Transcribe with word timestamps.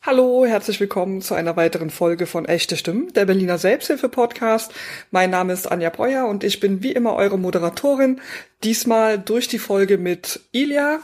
Hallo, 0.00 0.46
herzlich 0.46 0.78
willkommen 0.78 1.20
zu 1.22 1.34
einer 1.34 1.56
weiteren 1.56 1.90
Folge 1.90 2.26
von 2.26 2.44
Echte 2.44 2.76
Stimmen, 2.76 3.12
der 3.14 3.26
Berliner 3.26 3.58
Selbsthilfe-Podcast. 3.58 4.72
Mein 5.10 5.30
Name 5.30 5.52
ist 5.52 5.70
Anja 5.70 5.90
Breuer 5.90 6.26
und 6.28 6.44
ich 6.44 6.60
bin 6.60 6.84
wie 6.84 6.92
immer 6.92 7.16
eure 7.16 7.36
Moderatorin. 7.36 8.20
Diesmal 8.62 9.18
durch 9.18 9.48
die 9.48 9.58
Folge 9.58 9.98
mit 9.98 10.40
Ilja. 10.52 11.00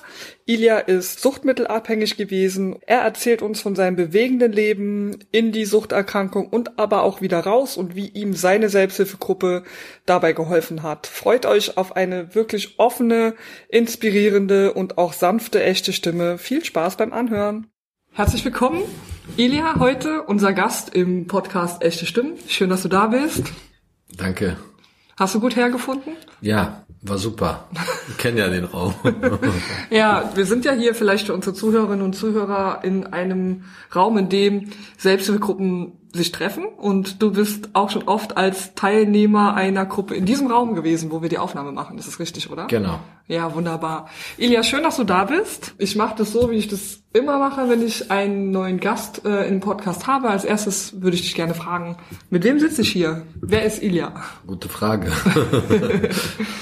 Ilja 0.46 0.78
ist 0.78 1.20
suchtmittelabhängig 1.20 2.16
gewesen. 2.16 2.76
Er 2.86 3.00
erzählt 3.00 3.42
uns 3.42 3.60
von 3.60 3.74
seinem 3.74 3.96
bewegenden 3.96 4.52
Leben 4.52 5.18
in 5.32 5.50
die 5.50 5.64
Suchterkrankung 5.64 6.46
und 6.48 6.78
aber 6.78 7.02
auch 7.02 7.20
wieder 7.20 7.40
raus 7.40 7.76
und 7.76 7.96
wie 7.96 8.08
ihm 8.08 8.32
seine 8.32 8.68
Selbsthilfegruppe 8.68 9.64
dabei 10.06 10.32
geholfen 10.32 10.84
hat. 10.84 11.08
Freut 11.08 11.46
euch 11.46 11.76
auf 11.76 11.96
eine 11.96 12.36
wirklich 12.36 12.78
offene, 12.78 13.34
inspirierende 13.68 14.72
und 14.72 14.98
auch 14.98 15.12
sanfte, 15.12 15.62
echte 15.64 15.92
Stimme. 15.92 16.38
Viel 16.38 16.64
Spaß 16.64 16.96
beim 16.96 17.12
Anhören. 17.12 17.73
Herzlich 18.16 18.44
willkommen, 18.44 18.84
Ilja, 19.36 19.80
heute 19.80 20.22
unser 20.22 20.52
Gast 20.52 20.94
im 20.94 21.26
Podcast 21.26 21.82
Echte 21.82 22.06
Stimmen. 22.06 22.34
Schön, 22.46 22.70
dass 22.70 22.82
du 22.82 22.88
da 22.88 23.08
bist. 23.08 23.52
Danke. 24.16 24.56
Hast 25.16 25.34
du 25.34 25.40
gut 25.40 25.56
hergefunden? 25.56 26.12
Ja, 26.40 26.84
war 27.02 27.18
super. 27.18 27.68
Ich 28.08 28.18
kenne 28.18 28.38
ja 28.38 28.48
den 28.48 28.66
Raum. 28.66 28.94
ja, 29.90 30.30
wir 30.36 30.46
sind 30.46 30.64
ja 30.64 30.70
hier 30.70 30.94
vielleicht 30.94 31.26
für 31.26 31.34
unsere 31.34 31.56
Zuhörerinnen 31.56 32.04
und 32.04 32.14
Zuhörer 32.14 32.84
in 32.84 33.04
einem 33.04 33.64
Raum, 33.92 34.16
in 34.16 34.28
dem 34.28 34.70
Selbsthilfegruppen 34.96 35.94
sich 36.16 36.32
treffen 36.32 36.64
und 36.64 37.22
du 37.22 37.32
bist 37.32 37.70
auch 37.72 37.90
schon 37.90 38.04
oft 38.04 38.36
als 38.36 38.74
Teilnehmer 38.74 39.54
einer 39.54 39.84
Gruppe 39.86 40.14
in 40.14 40.24
diesem 40.24 40.46
Raum 40.46 40.74
gewesen, 40.74 41.10
wo 41.10 41.22
wir 41.22 41.28
die 41.28 41.38
Aufnahme 41.38 41.72
machen. 41.72 41.96
Das 41.96 42.06
ist 42.06 42.18
richtig, 42.18 42.50
oder? 42.50 42.66
Genau. 42.66 43.00
Ja, 43.26 43.54
wunderbar. 43.54 44.08
Ilja, 44.36 44.62
schön, 44.62 44.82
dass 44.82 44.96
du 44.96 45.04
da 45.04 45.24
bist. 45.24 45.74
Ich 45.78 45.96
mache 45.96 46.14
das 46.18 46.32
so, 46.32 46.50
wie 46.50 46.56
ich 46.56 46.68
das 46.68 47.00
immer 47.12 47.38
mache, 47.38 47.68
wenn 47.68 47.82
ich 47.82 48.10
einen 48.10 48.50
neuen 48.50 48.80
Gast 48.80 49.24
äh, 49.24 49.48
im 49.48 49.60
Podcast 49.60 50.06
habe. 50.06 50.28
Als 50.28 50.44
erstes 50.44 51.00
würde 51.00 51.16
ich 51.16 51.22
dich 51.22 51.34
gerne 51.34 51.54
fragen, 51.54 51.96
mit 52.30 52.44
wem 52.44 52.58
sitze 52.58 52.82
ich 52.82 52.92
hier? 52.92 53.22
Wer 53.40 53.64
ist 53.64 53.82
Ilja? 53.82 54.12
Gute 54.46 54.68
Frage. 54.68 55.10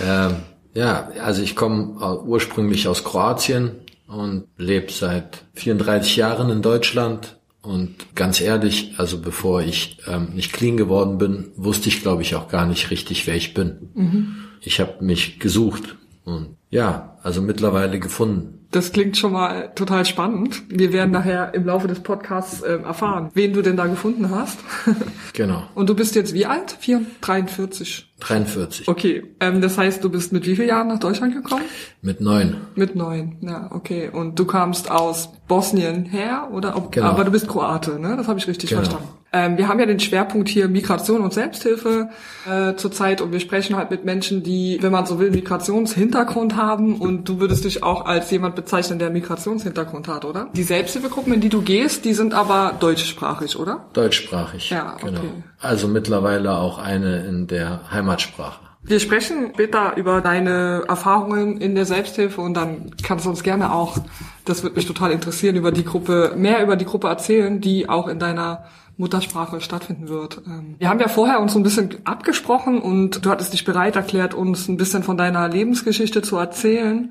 ähm, 0.05 0.37
ja, 0.75 1.09
also 1.22 1.42
ich 1.42 1.56
komme 1.56 2.22
ursprünglich 2.25 2.89
aus 2.89 3.05
Kroatien 3.05 3.72
und 4.06 4.44
lebe 4.56 4.92
seit 4.92 5.44
34 5.55 6.16
Jahren 6.16 6.50
in 6.50 6.62
Deutschland 6.62 7.39
und 7.62 8.16
ganz 8.16 8.41
ehrlich, 8.41 8.94
also 8.98 9.18
bevor 9.18 9.62
ich 9.62 9.98
ähm, 10.08 10.30
nicht 10.34 10.52
clean 10.52 10.77
geworden 10.77 11.18
bin, 11.18 11.52
wusste 11.56 11.88
ich, 11.88 12.02
glaube 12.02 12.22
ich, 12.22 12.34
auch 12.34 12.48
gar 12.48 12.66
nicht 12.66 12.91
richtig, 12.91 13.27
wer 13.27 13.36
ich 13.36 13.54
bin. 13.54 13.91
Mhm. 13.94 14.34
Ich 14.60 14.80
habe 14.80 15.02
mich 15.04 15.38
gesucht 15.38 15.96
und 16.24 16.56
ja, 16.70 17.19
also 17.22 17.41
mittlerweile 17.41 18.00
gefunden. 18.00 18.61
Das 18.73 18.91
klingt 18.92 19.19
schon 19.19 19.33
mal 19.33 19.70
total 19.75 20.06
spannend. 20.06 20.62
Wir 20.69 20.95
werden 20.95 21.11
nachher 21.11 21.53
im 21.53 21.67
Laufe 21.67 21.89
des 21.89 22.01
Podcasts 22.01 22.62
äh, 22.62 22.78
erfahren, 22.78 23.31
wen 23.34 23.53
du 23.53 23.61
denn 23.61 23.77
da 23.77 23.87
gefunden 23.87 24.31
hast. 24.31 24.59
genau. 25.34 25.65
Und 25.75 25.91
du 25.91 25.95
bist 25.95 26.15
jetzt 26.15 26.33
wie 26.33 26.47
alt? 26.47 26.75
4, 26.81 27.03
43? 27.20 28.11
43. 28.20 28.89
Okay, 28.89 29.25
ähm, 29.41 29.61
das 29.61 29.77
heißt, 29.77 30.03
du 30.03 30.09
bist 30.09 30.33
mit 30.33 30.47
wie 30.47 30.56
vielen 30.56 30.69
Jahren 30.69 30.89
nach 30.89 31.00
Deutschland 31.00 31.34
gekommen? 31.34 31.65
Mit 32.00 32.23
neun. 32.23 32.56
Mit 32.75 32.97
neun, 32.97 33.37
ja, 33.43 33.69
okay. 33.73 34.09
Und 34.11 34.39
du 34.39 34.47
kamst 34.47 34.91
aus 34.91 35.28
Bosnien 35.48 36.06
her, 36.06 36.48
oder? 36.50 36.75
Ob, 36.75 36.93
genau. 36.93 37.09
Aber 37.09 37.25
du 37.25 37.31
bist 37.31 37.48
Kroate, 37.48 37.98
ne? 38.00 38.17
Das 38.17 38.27
habe 38.27 38.39
ich 38.39 38.48
richtig 38.48 38.70
genau. 38.70 38.83
verstanden. 38.83 39.22
Ähm, 39.34 39.56
wir 39.56 39.69
haben 39.69 39.80
ja 39.80 39.86
den 39.86 39.98
Schwerpunkt 39.98 40.48
hier 40.50 40.69
Migration 40.69 41.22
und 41.22 41.33
Selbsthilfe 41.33 42.11
äh, 42.47 42.75
zurzeit 42.75 43.22
und 43.22 43.33
wir 43.33 43.41
sprechen 43.41 43.77
halt 43.77 43.91
mit 43.91 44.05
Menschen, 44.05 44.42
die, 44.42 44.78
wenn 44.83 44.92
man 44.92 45.06
so 45.06 45.19
will, 45.19 45.30
Migrationshintergrund 45.30 46.56
haben 46.56 46.97
und 46.97 47.28
du 47.28 47.41
würdest 47.41 47.64
dich 47.64 47.83
auch 47.83 48.05
als 48.05 48.30
jemand 48.30 48.56
bezeichnen, 48.56 48.98
der 48.98 49.08
Migrationshintergrund 49.08 50.06
hat, 50.06 50.27
oder? 50.27 50.50
Die 50.53 50.62
Selbsthilfegruppen, 50.62 51.33
in 51.33 51.41
die 51.41 51.48
du 51.48 51.62
gehst, 51.62 52.05
die 52.05 52.12
sind 52.12 52.34
aber 52.34 52.75
deutschsprachig, 52.78 53.58
oder? 53.58 53.86
Deutschsprachig. 53.94 54.69
Ja, 54.69 54.97
genau. 55.00 55.20
okay. 55.20 55.28
Genau. 55.28 55.42
Also 55.60 55.88
mittlerweile 55.88 56.58
auch 56.58 56.78
eine 56.78 57.25
in 57.25 57.47
der 57.47 57.91
Heimatsprache. 57.91 58.60
Wir 58.84 58.99
sprechen 58.99 59.53
später 59.54 59.97
über 59.97 60.20
deine 60.20 60.82
Erfahrungen 60.88 61.60
in 61.60 61.76
der 61.76 61.87
Selbsthilfe 61.87 62.41
und 62.41 62.54
dann 62.54 62.91
kannst 63.03 63.25
du 63.25 63.31
uns 63.31 63.44
gerne 63.44 63.72
auch, 63.72 63.97
das 64.44 64.64
würde 64.64 64.75
mich 64.75 64.87
total 64.87 65.12
interessieren, 65.12 65.54
über 65.54 65.70
die 65.70 65.84
Gruppe, 65.84 66.34
mehr 66.37 66.62
über 66.62 66.75
die 66.75 66.84
Gruppe 66.84 67.06
erzählen, 67.06 67.60
die 67.60 67.88
auch 67.88 68.09
in 68.09 68.19
deiner 68.19 68.64
Muttersprache 69.02 69.60
stattfinden 69.60 70.08
wird. 70.08 70.42
Ähm, 70.46 70.76
wir 70.78 70.88
haben 70.88 71.00
ja 71.00 71.08
vorher 71.08 71.40
uns 71.40 71.54
so 71.54 71.58
ein 71.58 71.64
bisschen 71.64 71.96
abgesprochen 72.04 72.80
und 72.80 73.24
du 73.24 73.30
hattest 73.30 73.52
dich 73.52 73.64
bereit 73.64 73.96
erklärt, 73.96 74.32
uns 74.32 74.68
ein 74.68 74.76
bisschen 74.76 75.02
von 75.02 75.16
deiner 75.16 75.48
Lebensgeschichte 75.48 76.22
zu 76.22 76.36
erzählen. 76.36 77.10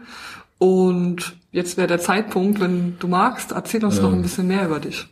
Und 0.58 1.36
jetzt 1.52 1.76
wäre 1.76 1.88
der 1.88 2.00
Zeitpunkt, 2.00 2.62
wenn 2.62 2.96
du 3.00 3.10
magst, 3.10 3.52
erzähl 3.52 3.84
uns 3.84 3.98
ähm, 3.98 4.04
noch 4.04 4.14
ein 4.14 4.22
bisschen 4.22 4.48
mehr 4.48 4.66
über 4.66 4.80
dich. 4.80 5.06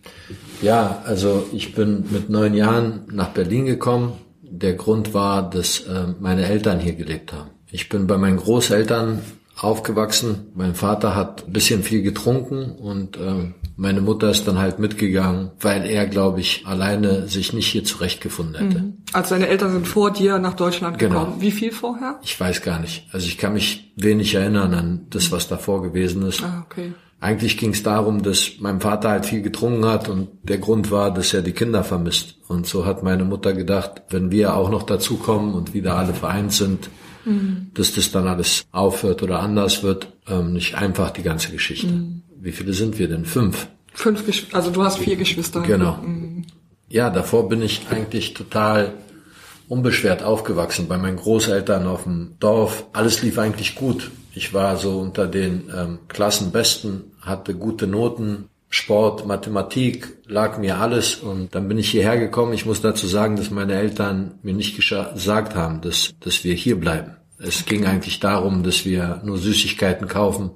Ja, 0.62 1.01
also 1.06 1.45
ich 1.51 1.75
bin 1.75 2.06
mit 2.12 2.29
neun 2.29 2.53
Jahren 2.53 3.01
nach 3.11 3.29
Berlin 3.29 3.66
gekommen. 3.66 4.13
Der 4.41 4.73
Grund 4.73 5.13
war, 5.13 5.50
dass 5.50 5.81
äh, 5.81 6.13
meine 6.22 6.46
Eltern 6.46 6.79
hier 6.79 6.94
gelebt 6.94 7.34
haben. 7.34 7.50
Ich 7.69 7.90
bin 7.90 8.07
bei 8.07 8.17
meinen 8.17 8.38
Großeltern 8.38 9.19
aufgewachsen. 9.57 10.47
Mein 10.56 10.75
Vater 10.75 11.13
hat 11.13 11.46
ein 11.46 11.51
bisschen 11.51 11.84
viel 11.84 12.03
getrunken 12.03 12.72
und 12.72 13.17
äh, 13.17 13.51
meine 13.79 14.01
Mutter 14.01 14.29
ist 14.29 14.45
dann 14.45 14.57
halt 14.57 14.78
mitgegangen, 14.78 15.51
weil 15.62 15.85
er, 15.85 16.06
glaube 16.06 16.41
ich, 16.41 16.63
alleine 16.66 17.29
sich 17.29 17.53
nicht 17.53 17.67
hier 17.67 17.85
zurechtgefunden 17.85 18.56
hätte. 18.56 18.79
Mhm. 18.79 18.97
Also 19.13 19.35
deine 19.35 19.47
Eltern 19.47 19.72
sind 19.72 19.88
vor 19.88 20.12
dir 20.12 20.38
nach 20.38 20.53
Deutschland 20.53 21.00
genau. 21.00 21.22
gekommen. 21.22 21.41
Wie 21.41 21.51
viel 21.51 21.72
vorher? 21.72 22.19
Ich 22.22 22.38
weiß 22.38 22.62
gar 22.62 22.79
nicht. 22.79 23.07
Also 23.13 23.28
ich 23.28 23.38
kann 23.38 23.53
mich 23.53 23.94
wenig 23.95 24.35
erinnern 24.35 24.73
an 24.73 25.07
das, 25.12 25.31
was 25.31 25.47
davor 25.47 25.81
gewesen 25.81 26.23
ist. 26.23 26.44
Ah, 26.44 26.66
okay. 26.69 26.91
Eigentlich 27.22 27.57
ging 27.57 27.72
es 27.72 27.81
darum, 27.81 28.22
dass 28.22 28.59
mein 28.59 28.81
Vater 28.81 29.12
halt 29.12 29.25
viel 29.25 29.41
getrunken 29.41 29.85
hat 29.85 30.09
und 30.09 30.28
der 30.44 30.57
Grund 30.57 30.91
war, 30.91 31.13
dass 31.13 31.34
er 31.34 31.41
die 31.41 31.53
Kinder 31.53 31.85
vermisst. 31.85 32.35
Und 32.50 32.67
so 32.67 32.85
hat 32.85 33.01
meine 33.01 33.23
Mutter 33.23 33.53
gedacht, 33.53 34.01
wenn 34.09 34.29
wir 34.29 34.56
auch 34.56 34.69
noch 34.69 34.84
dazukommen 34.84 35.53
und 35.53 35.73
wieder 35.73 35.96
alle 35.96 36.13
vereint 36.13 36.51
sind, 36.51 36.90
mhm. 37.23 37.72
dass 37.75 37.94
das 37.94 38.11
dann 38.11 38.28
alles 38.28 38.66
aufhört 38.73 39.23
oder 39.23 39.40
anders 39.40 39.84
wird. 39.84 40.11
Ähm, 40.28 40.51
nicht 40.51 40.75
einfach 40.75 41.11
die 41.11 41.23
ganze 41.23 41.53
Geschichte. 41.53 41.88
Mhm. 41.88 42.23
Wie 42.42 42.52
viele 42.52 42.74
sind 42.74 42.98
wir 43.00 43.08
denn? 43.08 43.26
Fünf. 43.26 43.68
Fünf, 43.94 44.26
Geschw 44.26 44.54
also 44.54 44.72
du 44.72 44.84
hast 44.84 45.00
vier 45.00 45.16
Geschwister. 45.16 45.62
Genau. 45.62 45.98
Mhm. 45.98 46.46
Ja, 46.88 47.10
davor 47.10 47.50
bin 47.50 47.62
ich 47.62 47.82
eigentlich 47.92 48.34
total 48.34 48.94
unbeschwert 49.68 50.24
aufgewachsen 50.24 50.88
bei 50.88 50.98
meinen 50.98 51.18
Großeltern 51.18 51.86
auf 51.86 52.04
dem 52.04 52.36
Dorf. 52.40 52.86
Alles 52.94 53.22
lief 53.22 53.38
eigentlich 53.38 53.76
gut. 53.76 54.10
Ich 54.34 54.54
war 54.54 54.78
so 54.78 55.00
unter 55.00 55.28
den 55.28 55.70
ähm, 55.76 56.00
Klassenbesten, 56.08 57.12
hatte 57.22 57.54
gute 57.54 57.88
Noten, 57.88 58.50
Sport, 58.72 59.26
Mathematik 59.26 60.18
lag 60.28 60.60
mir 60.60 60.78
alles 60.78 61.16
und 61.16 61.56
dann 61.56 61.68
bin 61.68 61.80
ich 61.80 61.90
hierher 61.90 62.20
gekommen. 62.20 62.54
Ich 62.54 62.68
muss 62.68 62.82
dazu 62.82 63.08
sagen, 63.08 63.36
dass 63.36 63.50
meine 63.50 63.74
Eltern 63.74 64.36
mir 64.44 64.54
nicht 64.54 64.78
gesagt 64.78 65.56
haben, 65.56 65.82
dass, 65.82 66.14
dass 66.20 66.44
wir 66.44 66.54
hier 66.54 66.80
bleiben. 66.80 67.16
Es 67.40 67.66
ging 67.66 67.86
eigentlich 67.86 68.20
darum, 68.20 68.64
dass 68.64 68.86
wir 68.86 69.22
nur 69.24 69.38
Süßigkeiten 69.38 70.08
kaufen, 70.08 70.52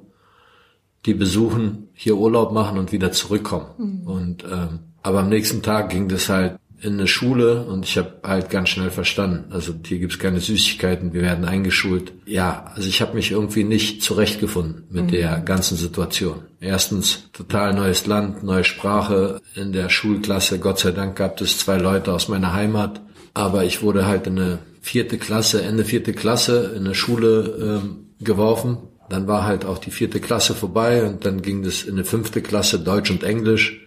die 1.05 1.13
besuchen, 1.13 1.89
hier 1.93 2.17
Urlaub 2.17 2.53
machen 2.53 2.77
und 2.77 2.91
wieder 2.91 3.11
zurückkommen. 3.11 3.67
Mhm. 3.77 4.07
Und 4.07 4.43
ähm, 4.43 4.79
aber 5.01 5.19
am 5.19 5.29
nächsten 5.29 5.61
Tag 5.61 5.89
ging 5.89 6.07
das 6.07 6.29
halt 6.29 6.57
in 6.83 6.93
eine 6.93 7.07
Schule 7.07 7.63
und 7.63 7.85
ich 7.85 7.97
habe 7.97 8.15
halt 8.23 8.49
ganz 8.49 8.69
schnell 8.69 8.89
verstanden. 8.89 9.53
Also 9.53 9.73
hier 9.85 9.99
gibt's 9.99 10.19
keine 10.19 10.41
Süßigkeiten, 10.41 11.13
wir 11.13 11.21
werden 11.21 11.45
eingeschult. 11.45 12.11
Ja, 12.25 12.71
also 12.75 12.89
ich 12.89 13.01
habe 13.01 13.15
mich 13.15 13.31
irgendwie 13.31 13.63
nicht 13.63 14.03
zurechtgefunden 14.03 14.83
mit 14.89 15.05
mhm. 15.05 15.11
der 15.11 15.39
ganzen 15.39 15.77
Situation. 15.77 16.43
Erstens 16.59 17.29
total 17.31 17.73
neues 17.73 18.05
Land, 18.05 18.43
neue 18.43 18.65
Sprache. 18.65 19.39
In 19.55 19.71
der 19.71 19.89
Schulklasse, 19.89 20.59
Gott 20.59 20.79
sei 20.79 20.91
Dank, 20.91 21.15
gab 21.15 21.39
es 21.39 21.57
zwei 21.57 21.77
Leute 21.77 22.11
aus 22.11 22.27
meiner 22.27 22.53
Heimat. 22.53 23.01
Aber 23.33 23.63
ich 23.63 23.81
wurde 23.81 24.05
halt 24.05 24.27
in 24.27 24.37
eine 24.37 24.59
vierte 24.81 25.17
Klasse, 25.17 25.63
Ende 25.63 25.85
vierte 25.85 26.13
Klasse 26.13 26.73
in 26.75 26.85
eine 26.85 26.95
Schule 26.95 27.81
ähm, 27.81 28.07
geworfen. 28.19 28.77
Dann 29.13 29.27
war 29.27 29.45
halt 29.45 29.63
auch 29.63 29.77
die 29.77 29.91
vierte 29.91 30.19
Klasse 30.19 30.55
vorbei 30.55 31.05
und 31.05 31.23
dann 31.23 31.43
ging 31.43 31.63
es 31.65 31.83
in 31.83 31.93
eine 31.93 32.03
fünfte 32.03 32.41
Klasse 32.41 32.79
Deutsch 32.79 33.11
und 33.11 33.23
Englisch 33.23 33.79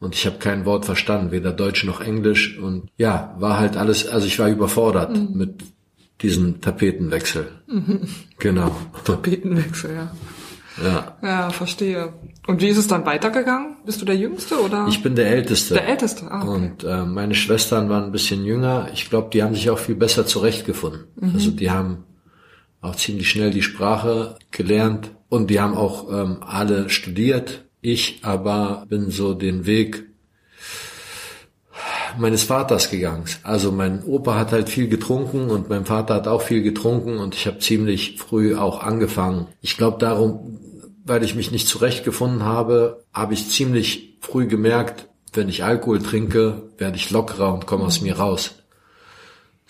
und 0.00 0.14
ich 0.14 0.24
habe 0.24 0.38
kein 0.38 0.64
Wort 0.64 0.86
verstanden, 0.86 1.30
weder 1.30 1.52
Deutsch 1.52 1.84
noch 1.84 2.00
Englisch 2.00 2.58
und 2.58 2.88
ja, 2.96 3.36
war 3.38 3.58
halt 3.58 3.76
alles, 3.76 4.08
also 4.08 4.26
ich 4.26 4.38
war 4.38 4.48
überfordert 4.48 5.14
mhm. 5.14 5.36
mit 5.36 5.62
diesem 6.22 6.62
Tapetenwechsel. 6.62 7.48
Mhm. 7.66 8.08
Genau. 8.38 8.74
Tapetenwechsel, 9.04 9.94
ja. 9.94 10.12
Ja. 10.82 11.18
Ja, 11.22 11.50
verstehe. 11.50 12.14
Und 12.46 12.62
wie 12.62 12.68
ist 12.68 12.78
es 12.78 12.88
dann 12.88 13.04
weitergegangen? 13.04 13.76
Bist 13.84 14.00
du 14.00 14.06
der 14.06 14.16
Jüngste 14.16 14.58
oder? 14.58 14.86
Ich 14.88 15.02
bin 15.02 15.14
der 15.16 15.26
Älteste. 15.26 15.74
Der 15.74 15.86
Älteste, 15.86 16.30
ah, 16.30 16.40
okay. 16.40 16.50
Und 16.50 16.84
äh, 16.84 17.04
meine 17.04 17.34
Schwestern 17.34 17.90
waren 17.90 18.04
ein 18.04 18.12
bisschen 18.12 18.46
jünger. 18.46 18.88
Ich 18.94 19.10
glaube, 19.10 19.28
die 19.34 19.42
haben 19.42 19.54
sich 19.54 19.68
auch 19.68 19.78
viel 19.78 19.96
besser 19.96 20.24
zurechtgefunden. 20.24 21.08
Mhm. 21.20 21.32
Also 21.34 21.50
die 21.50 21.70
haben 21.70 22.04
auch 22.82 22.96
ziemlich 22.96 23.30
schnell 23.30 23.50
die 23.50 23.62
Sprache 23.62 24.36
gelernt 24.50 25.12
und 25.30 25.48
die 25.48 25.60
haben 25.60 25.74
auch 25.74 26.12
ähm, 26.12 26.38
alle 26.40 26.90
studiert. 26.90 27.64
Ich 27.80 28.20
aber 28.22 28.84
bin 28.88 29.10
so 29.10 29.32
den 29.32 29.64
Weg 29.64 30.04
meines 32.18 32.42
Vaters 32.42 32.90
gegangen. 32.90 33.24
Also 33.42 33.72
mein 33.72 34.04
Opa 34.04 34.34
hat 34.34 34.52
halt 34.52 34.68
viel 34.68 34.88
getrunken 34.88 35.50
und 35.50 35.70
mein 35.70 35.86
Vater 35.86 36.14
hat 36.14 36.28
auch 36.28 36.42
viel 36.42 36.62
getrunken 36.62 37.18
und 37.18 37.34
ich 37.34 37.46
habe 37.46 37.58
ziemlich 37.60 38.18
früh 38.18 38.56
auch 38.56 38.82
angefangen. 38.82 39.46
Ich 39.62 39.76
glaube 39.76 39.98
darum, 39.98 40.58
weil 41.04 41.24
ich 41.24 41.34
mich 41.34 41.50
nicht 41.50 41.66
zurechtgefunden 41.68 42.44
habe, 42.44 43.04
habe 43.12 43.34
ich 43.34 43.48
ziemlich 43.48 44.18
früh 44.20 44.46
gemerkt, 44.46 45.08
wenn 45.32 45.48
ich 45.48 45.64
Alkohol 45.64 46.00
trinke, 46.00 46.70
werde 46.76 46.96
ich 46.96 47.10
lockerer 47.10 47.54
und 47.54 47.66
komme 47.66 47.84
aus 47.84 48.02
mir 48.02 48.18
raus. 48.18 48.61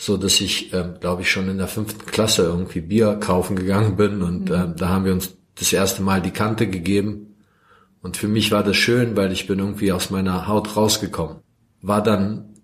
So 0.03 0.17
dass 0.17 0.41
ich, 0.41 0.73
äh, 0.73 0.85
glaube 0.99 1.23
ich, 1.23 1.31
schon 1.31 1.49
in 1.49 1.59
der 1.59 1.69
fünften 1.69 2.05
Klasse 2.07 2.43
irgendwie 2.43 2.81
Bier 2.81 3.21
kaufen 3.21 3.55
gegangen 3.55 3.95
bin 3.95 4.21
und 4.21 4.51
äh, 4.51 4.67
da 4.77 4.89
haben 4.89 5.05
wir 5.05 5.13
uns 5.13 5.37
das 5.55 5.73
erste 5.73 6.03
Mal 6.03 6.21
die 6.21 6.33
Kante 6.33 6.67
gegeben. 6.67 7.37
Und 8.03 8.17
für 8.17 8.27
mich 8.27 8.51
war 8.51 8.65
das 8.65 8.77
schön, 8.77 9.17
weil 9.17 9.31
ich 9.31 9.47
bin 9.47 9.61
irgendwie 9.61 9.93
aus 9.93 10.11
meiner 10.11 10.49
Haut 10.49 10.77
rausgekommen. 10.77 11.37
War 11.83 12.03
dann 12.03 12.57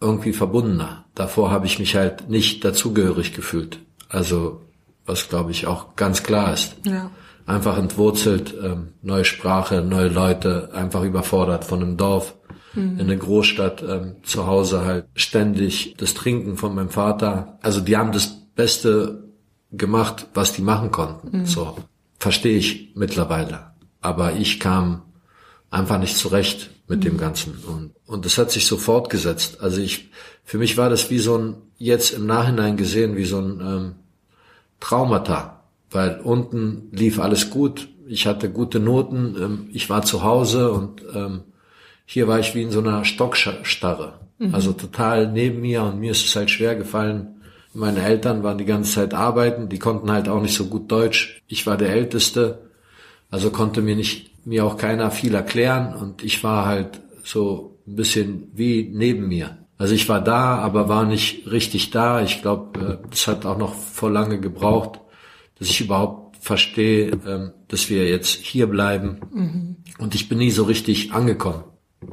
irgendwie 0.00 0.32
verbundener. 0.32 1.04
Davor 1.16 1.50
habe 1.50 1.66
ich 1.66 1.80
mich 1.80 1.96
halt 1.96 2.30
nicht 2.30 2.64
dazugehörig 2.64 3.34
gefühlt. 3.34 3.80
Also 4.08 4.62
was 5.04 5.28
glaube 5.28 5.50
ich 5.50 5.66
auch 5.66 5.96
ganz 5.96 6.22
klar 6.22 6.54
ist. 6.54 6.76
Ja. 6.84 7.10
Einfach 7.44 7.76
entwurzelt, 7.76 8.54
ähm, 8.62 8.92
neue 9.02 9.24
Sprache, 9.24 9.82
neue 9.82 10.10
Leute, 10.10 10.70
einfach 10.74 11.02
überfordert 11.02 11.64
von 11.64 11.82
einem 11.82 11.96
Dorf 11.96 12.34
mhm. 12.74 12.98
in 12.98 13.00
eine 13.00 13.18
Großstadt, 13.18 13.82
ähm, 13.82 14.16
zu 14.22 14.46
Hause 14.46 14.84
halt 14.84 15.06
ständig 15.14 15.94
das 15.98 16.14
Trinken 16.14 16.56
von 16.56 16.74
meinem 16.74 16.90
Vater. 16.90 17.58
Also 17.62 17.80
die 17.80 17.96
haben 17.96 18.12
das 18.12 18.46
Beste 18.54 19.24
gemacht, 19.72 20.26
was 20.34 20.52
die 20.52 20.62
machen 20.62 20.90
konnten. 20.90 21.40
Mhm. 21.40 21.46
So 21.46 21.76
verstehe 22.18 22.56
ich 22.56 22.92
mittlerweile. 22.94 23.72
Aber 24.00 24.34
ich 24.34 24.60
kam 24.60 25.02
einfach 25.70 25.98
nicht 25.98 26.16
zurecht 26.16 26.70
mit 26.88 27.00
mhm. 27.00 27.04
dem 27.04 27.18
Ganzen. 27.18 27.58
Und, 27.66 27.92
und 28.06 28.24
das 28.24 28.38
hat 28.38 28.50
sich 28.50 28.66
so 28.66 28.76
fortgesetzt. 28.76 29.60
Also 29.60 29.80
ich, 29.80 30.10
für 30.44 30.58
mich 30.58 30.76
war 30.76 30.90
das 30.90 31.10
wie 31.10 31.18
so 31.18 31.36
ein, 31.36 31.56
jetzt 31.76 32.12
im 32.12 32.26
Nachhinein 32.26 32.76
gesehen, 32.76 33.16
wie 33.16 33.24
so 33.24 33.38
ein 33.38 33.60
ähm, 33.60 33.94
Traumata. 34.80 35.64
Weil 35.90 36.20
unten 36.20 36.88
lief 36.90 37.18
alles 37.18 37.50
gut, 37.50 37.88
ich 38.06 38.26
hatte 38.26 38.50
gute 38.50 38.80
Noten, 38.80 39.36
ähm, 39.40 39.68
ich 39.72 39.88
war 39.88 40.02
zu 40.02 40.22
Hause 40.22 40.72
und 40.72 41.02
ähm, 41.14 41.42
hier 42.10 42.26
war 42.26 42.38
ich 42.38 42.54
wie 42.54 42.62
in 42.62 42.70
so 42.70 42.80
einer 42.80 43.04
Stockstarre. 43.04 44.14
Mhm. 44.38 44.54
Also 44.54 44.72
total 44.72 45.30
neben 45.30 45.60
mir 45.60 45.82
und 45.82 46.00
mir 46.00 46.12
ist 46.12 46.24
es 46.24 46.34
halt 46.34 46.48
schwer 46.48 46.74
gefallen. 46.74 47.42
Meine 47.74 48.02
Eltern 48.02 48.42
waren 48.42 48.56
die 48.56 48.64
ganze 48.64 48.94
Zeit 48.94 49.12
arbeiten, 49.12 49.68
die 49.68 49.78
konnten 49.78 50.10
halt 50.10 50.26
auch 50.26 50.40
nicht 50.40 50.54
so 50.54 50.64
gut 50.64 50.90
Deutsch. 50.90 51.42
Ich 51.48 51.66
war 51.66 51.76
der 51.76 51.90
Älteste, 51.90 52.70
also 53.30 53.50
konnte 53.50 53.82
mir 53.82 53.94
nicht 53.94 54.46
mir 54.46 54.64
auch 54.64 54.78
keiner 54.78 55.10
viel 55.10 55.34
erklären 55.34 55.94
und 55.94 56.24
ich 56.24 56.42
war 56.42 56.64
halt 56.64 57.02
so 57.24 57.78
ein 57.86 57.96
bisschen 57.96 58.52
wie 58.54 58.90
neben 58.90 59.28
mir. 59.28 59.58
Also 59.76 59.94
ich 59.94 60.08
war 60.08 60.24
da, 60.24 60.56
aber 60.56 60.88
war 60.88 61.04
nicht 61.04 61.46
richtig 61.50 61.90
da. 61.90 62.22
Ich 62.22 62.40
glaube, 62.40 63.00
es 63.12 63.28
äh, 63.28 63.32
hat 63.32 63.44
auch 63.44 63.58
noch 63.58 63.74
vor 63.74 64.10
lange 64.10 64.40
gebraucht, 64.40 64.98
dass 65.58 65.68
ich 65.68 65.82
überhaupt 65.82 66.38
verstehe, 66.38 67.10
ähm, 67.26 67.52
dass 67.68 67.90
wir 67.90 68.08
jetzt 68.08 68.40
hier 68.40 68.66
bleiben. 68.66 69.20
Mhm. 69.30 69.76
Und 69.98 70.14
ich 70.14 70.30
bin 70.30 70.38
nie 70.38 70.50
so 70.50 70.62
richtig 70.62 71.12
angekommen 71.12 71.64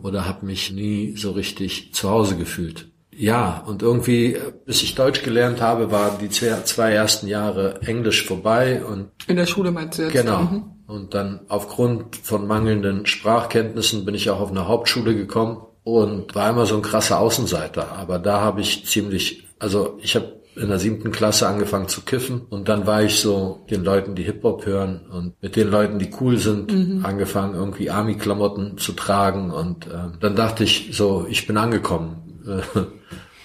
oder 0.01 0.25
habe 0.25 0.45
mich 0.45 0.71
nie 0.71 1.15
so 1.15 1.31
richtig 1.31 1.93
zu 1.93 2.09
Hause 2.09 2.37
gefühlt. 2.37 2.87
Ja, 3.17 3.63
und 3.65 3.81
irgendwie, 3.81 4.37
bis 4.65 4.83
ich 4.83 4.95
Deutsch 4.95 5.23
gelernt 5.23 5.61
habe, 5.61 5.89
waren 5.91 6.19
die 6.19 6.29
zwei, 6.29 6.61
zwei 6.63 6.91
ersten 6.91 7.27
Jahre 7.27 7.81
Englisch 7.81 8.25
vorbei 8.25 8.83
und 8.83 9.09
in 9.27 9.37
der 9.37 9.45
Schule 9.45 9.71
meinst 9.71 9.99
du 9.99 10.03
jetzt? 10.03 10.13
Genau. 10.13 10.41
Mhm. 10.41 10.63
Und 10.87 11.13
dann 11.13 11.41
aufgrund 11.47 12.15
von 12.17 12.45
mangelnden 12.45 13.05
Sprachkenntnissen 13.05 14.05
bin 14.05 14.15
ich 14.15 14.29
auch 14.29 14.39
auf 14.39 14.51
eine 14.51 14.67
Hauptschule 14.67 15.15
gekommen 15.15 15.65
und 15.83 16.35
war 16.35 16.49
immer 16.49 16.65
so 16.65 16.75
ein 16.75 16.81
krasser 16.81 17.19
Außenseiter. 17.19 17.93
Aber 17.93 18.19
da 18.19 18.41
habe 18.41 18.61
ich 18.61 18.85
ziemlich, 18.85 19.47
also 19.59 19.97
ich 20.01 20.15
habe 20.15 20.41
in 20.55 20.69
der 20.69 20.79
siebten 20.79 21.11
Klasse 21.11 21.47
angefangen 21.47 21.87
zu 21.87 22.01
kiffen 22.01 22.41
und 22.49 22.69
dann 22.69 22.87
war 22.87 23.03
ich 23.03 23.19
so 23.19 23.65
den 23.69 23.83
Leuten, 23.83 24.15
die 24.15 24.23
Hip-Hop 24.23 24.65
hören 24.65 25.01
und 25.11 25.41
mit 25.41 25.55
den 25.55 25.69
Leuten, 25.69 25.99
die 25.99 26.09
cool 26.19 26.37
sind, 26.37 26.71
mhm. 26.71 27.05
angefangen 27.05 27.55
irgendwie 27.55 27.89
Army-Klamotten 27.89 28.77
zu 28.77 28.93
tragen 28.93 29.51
und 29.51 29.87
äh, 29.87 30.17
dann 30.19 30.35
dachte 30.35 30.63
ich 30.63 30.89
so, 30.93 31.25
ich 31.29 31.47
bin 31.47 31.57
angekommen. 31.57 32.41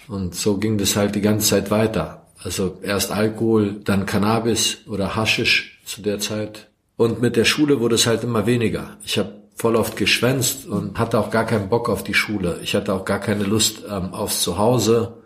und 0.08 0.34
so 0.34 0.58
ging 0.58 0.78
das 0.78 0.96
halt 0.96 1.14
die 1.14 1.20
ganze 1.20 1.48
Zeit 1.48 1.70
weiter. 1.70 2.26
Also 2.42 2.78
erst 2.82 3.12
Alkohol, 3.12 3.80
dann 3.84 4.06
Cannabis 4.06 4.78
oder 4.86 5.16
Haschisch 5.16 5.80
zu 5.84 6.02
der 6.02 6.18
Zeit 6.18 6.68
und 6.96 7.20
mit 7.20 7.36
der 7.36 7.44
Schule 7.44 7.80
wurde 7.80 7.96
es 7.96 8.06
halt 8.06 8.24
immer 8.24 8.46
weniger. 8.46 8.96
Ich 9.04 9.18
habe 9.18 9.40
voll 9.54 9.76
oft 9.76 9.96
geschwänzt 9.96 10.66
und 10.66 10.98
hatte 10.98 11.18
auch 11.18 11.30
gar 11.30 11.44
keinen 11.44 11.68
Bock 11.68 11.90
auf 11.90 12.02
die 12.02 12.14
Schule. 12.14 12.60
Ich 12.62 12.74
hatte 12.74 12.94
auch 12.94 13.04
gar 13.04 13.20
keine 13.20 13.44
Lust 13.44 13.82
ähm, 13.90 14.14
aufs 14.14 14.42
Zuhause, 14.42 15.19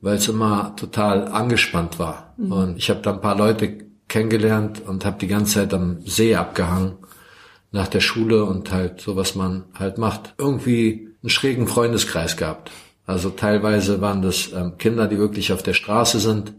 weil 0.00 0.16
es 0.16 0.28
immer 0.28 0.74
total 0.76 1.28
angespannt 1.28 1.98
war. 1.98 2.34
Mhm. 2.36 2.52
Und 2.52 2.76
ich 2.78 2.90
habe 2.90 3.00
da 3.00 3.12
ein 3.12 3.20
paar 3.20 3.36
Leute 3.36 3.86
kennengelernt 4.08 4.82
und 4.86 5.04
habe 5.04 5.18
die 5.18 5.26
ganze 5.26 5.54
Zeit 5.54 5.74
am 5.74 6.00
See 6.06 6.34
abgehangen 6.34 6.94
nach 7.72 7.88
der 7.88 8.00
Schule 8.00 8.44
und 8.44 8.72
halt 8.72 9.00
so, 9.00 9.16
was 9.16 9.34
man 9.34 9.64
halt 9.74 9.98
macht. 9.98 10.34
Irgendwie 10.38 11.08
einen 11.22 11.30
schrägen 11.30 11.66
Freundeskreis 11.66 12.36
gehabt. 12.36 12.70
Also 13.06 13.30
teilweise 13.30 14.00
waren 14.00 14.22
das 14.22 14.52
ähm, 14.52 14.78
Kinder, 14.78 15.06
die 15.06 15.18
wirklich 15.18 15.52
auf 15.52 15.62
der 15.62 15.74
Straße 15.74 16.18
sind 16.18 16.54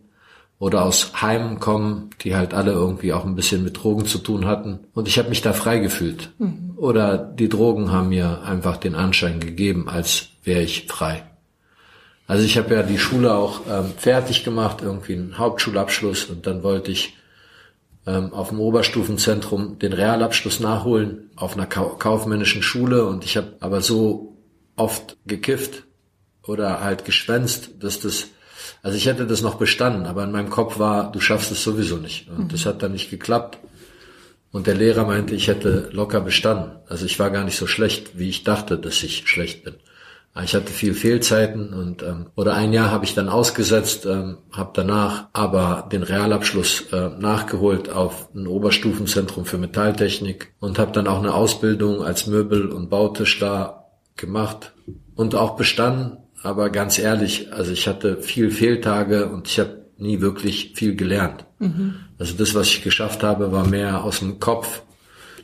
oder 0.59 0.83
aus 0.83 1.21
Heimen 1.21 1.59
kommen, 1.59 2.09
die 2.21 2.35
halt 2.35 2.53
alle 2.53 2.71
irgendwie 2.71 3.13
auch 3.13 3.25
ein 3.25 3.35
bisschen 3.35 3.63
mit 3.63 3.81
Drogen 3.81 4.05
zu 4.05 4.17
tun 4.17 4.45
hatten. 4.45 4.79
Und 4.93 5.07
ich 5.07 5.19
habe 5.19 5.29
mich 5.29 5.41
da 5.41 5.53
frei 5.53 5.79
gefühlt. 5.79 6.31
Mhm. 6.39 6.73
Oder 6.77 7.17
die 7.17 7.49
Drogen 7.49 7.91
haben 7.91 8.09
mir 8.09 8.43
einfach 8.43 8.77
den 8.77 8.95
Anschein 8.95 9.39
gegeben, 9.39 9.89
als 9.89 10.29
wäre 10.43 10.61
ich 10.61 10.87
frei. 10.87 11.23
Also 12.27 12.43
ich 12.43 12.57
habe 12.57 12.75
ja 12.75 12.83
die 12.83 12.99
Schule 12.99 13.33
auch 13.33 13.61
ähm, 13.69 13.93
fertig 13.97 14.43
gemacht, 14.43 14.79
irgendwie 14.81 15.13
einen 15.13 15.37
Hauptschulabschluss 15.37 16.25
und 16.25 16.45
dann 16.45 16.61
wollte 16.61 16.91
ich 16.91 17.15
ähm, 18.05 18.33
auf 18.33 18.49
dem 18.49 18.59
Oberstufenzentrum 18.59 19.79
den 19.79 19.93
Realabschluss 19.93 20.59
nachholen 20.59 21.29
auf 21.35 21.55
einer 21.55 21.65
kaufmännischen 21.65 22.61
Schule 22.61 23.05
und 23.05 23.23
ich 23.23 23.37
habe 23.37 23.53
aber 23.61 23.81
so 23.81 24.37
oft 24.75 25.15
gekifft 25.25 25.83
oder 26.43 26.81
halt 26.81 27.05
geschwänzt, 27.05 27.71
dass 27.79 27.99
das 28.01 28.27
also 28.83 28.97
ich 28.97 29.05
hätte 29.05 29.25
das 29.25 29.41
noch 29.41 29.55
bestanden, 29.55 30.05
aber 30.05 30.23
in 30.23 30.31
meinem 30.31 30.49
Kopf 30.49 30.79
war, 30.79 31.11
du 31.11 31.19
schaffst 31.19 31.51
es 31.51 31.63
sowieso 31.63 31.97
nicht. 31.97 32.29
Und 32.29 32.45
mhm. 32.45 32.47
das 32.49 32.65
hat 32.65 32.83
dann 32.83 32.91
nicht 32.91 33.09
geklappt. 33.09 33.57
Und 34.51 34.67
der 34.67 34.75
Lehrer 34.75 35.05
meinte, 35.05 35.35
ich 35.35 35.47
hätte 35.47 35.89
locker 35.91 36.21
bestanden. 36.21 36.71
Also 36.87 37.05
ich 37.05 37.19
war 37.19 37.29
gar 37.29 37.43
nicht 37.43 37.57
so 37.57 37.67
schlecht, 37.67 38.17
wie 38.17 38.29
ich 38.29 38.43
dachte, 38.43 38.77
dass 38.77 39.03
ich 39.03 39.27
schlecht 39.27 39.63
bin. 39.63 39.75
Ich 40.43 40.55
hatte 40.55 40.71
viel 40.71 40.93
Fehlzeiten 40.93 41.73
und 41.73 42.03
ähm, 42.03 42.27
oder 42.35 42.53
ein 42.53 42.73
Jahr 42.73 42.91
habe 42.91 43.05
ich 43.05 43.15
dann 43.15 43.29
ausgesetzt, 43.29 44.05
ähm, 44.05 44.37
habe 44.51 44.71
danach 44.73 45.27
aber 45.33 45.87
den 45.91 46.03
Realabschluss 46.03 46.85
äh, 46.91 47.09
nachgeholt 47.17 47.89
auf 47.89 48.29
ein 48.35 48.47
Oberstufenzentrum 48.47 49.45
für 49.45 49.57
Metalltechnik 49.57 50.53
und 50.59 50.79
habe 50.79 50.91
dann 50.91 51.07
auch 51.07 51.19
eine 51.19 51.33
Ausbildung 51.33 52.03
als 52.03 52.27
Möbel- 52.27 52.69
und 52.69 52.89
Bautischler 52.89 53.85
gemacht 54.15 54.73
und 55.15 55.35
auch 55.35 55.55
bestanden 55.55 56.17
aber 56.43 56.69
ganz 56.69 56.99
ehrlich, 56.99 57.51
also 57.51 57.71
ich 57.71 57.87
hatte 57.87 58.21
viel 58.21 58.51
Fehltage 58.51 59.27
und 59.29 59.47
ich 59.47 59.59
habe 59.59 59.85
nie 59.97 60.21
wirklich 60.21 60.73
viel 60.75 60.95
gelernt. 60.95 61.45
Mhm. 61.59 61.95
Also 62.19 62.35
das, 62.35 62.53
was 62.55 62.67
ich 62.67 62.83
geschafft 62.83 63.23
habe, 63.23 63.51
war 63.51 63.67
mehr 63.67 64.03
aus 64.03 64.19
dem 64.19 64.39
Kopf. 64.39 64.83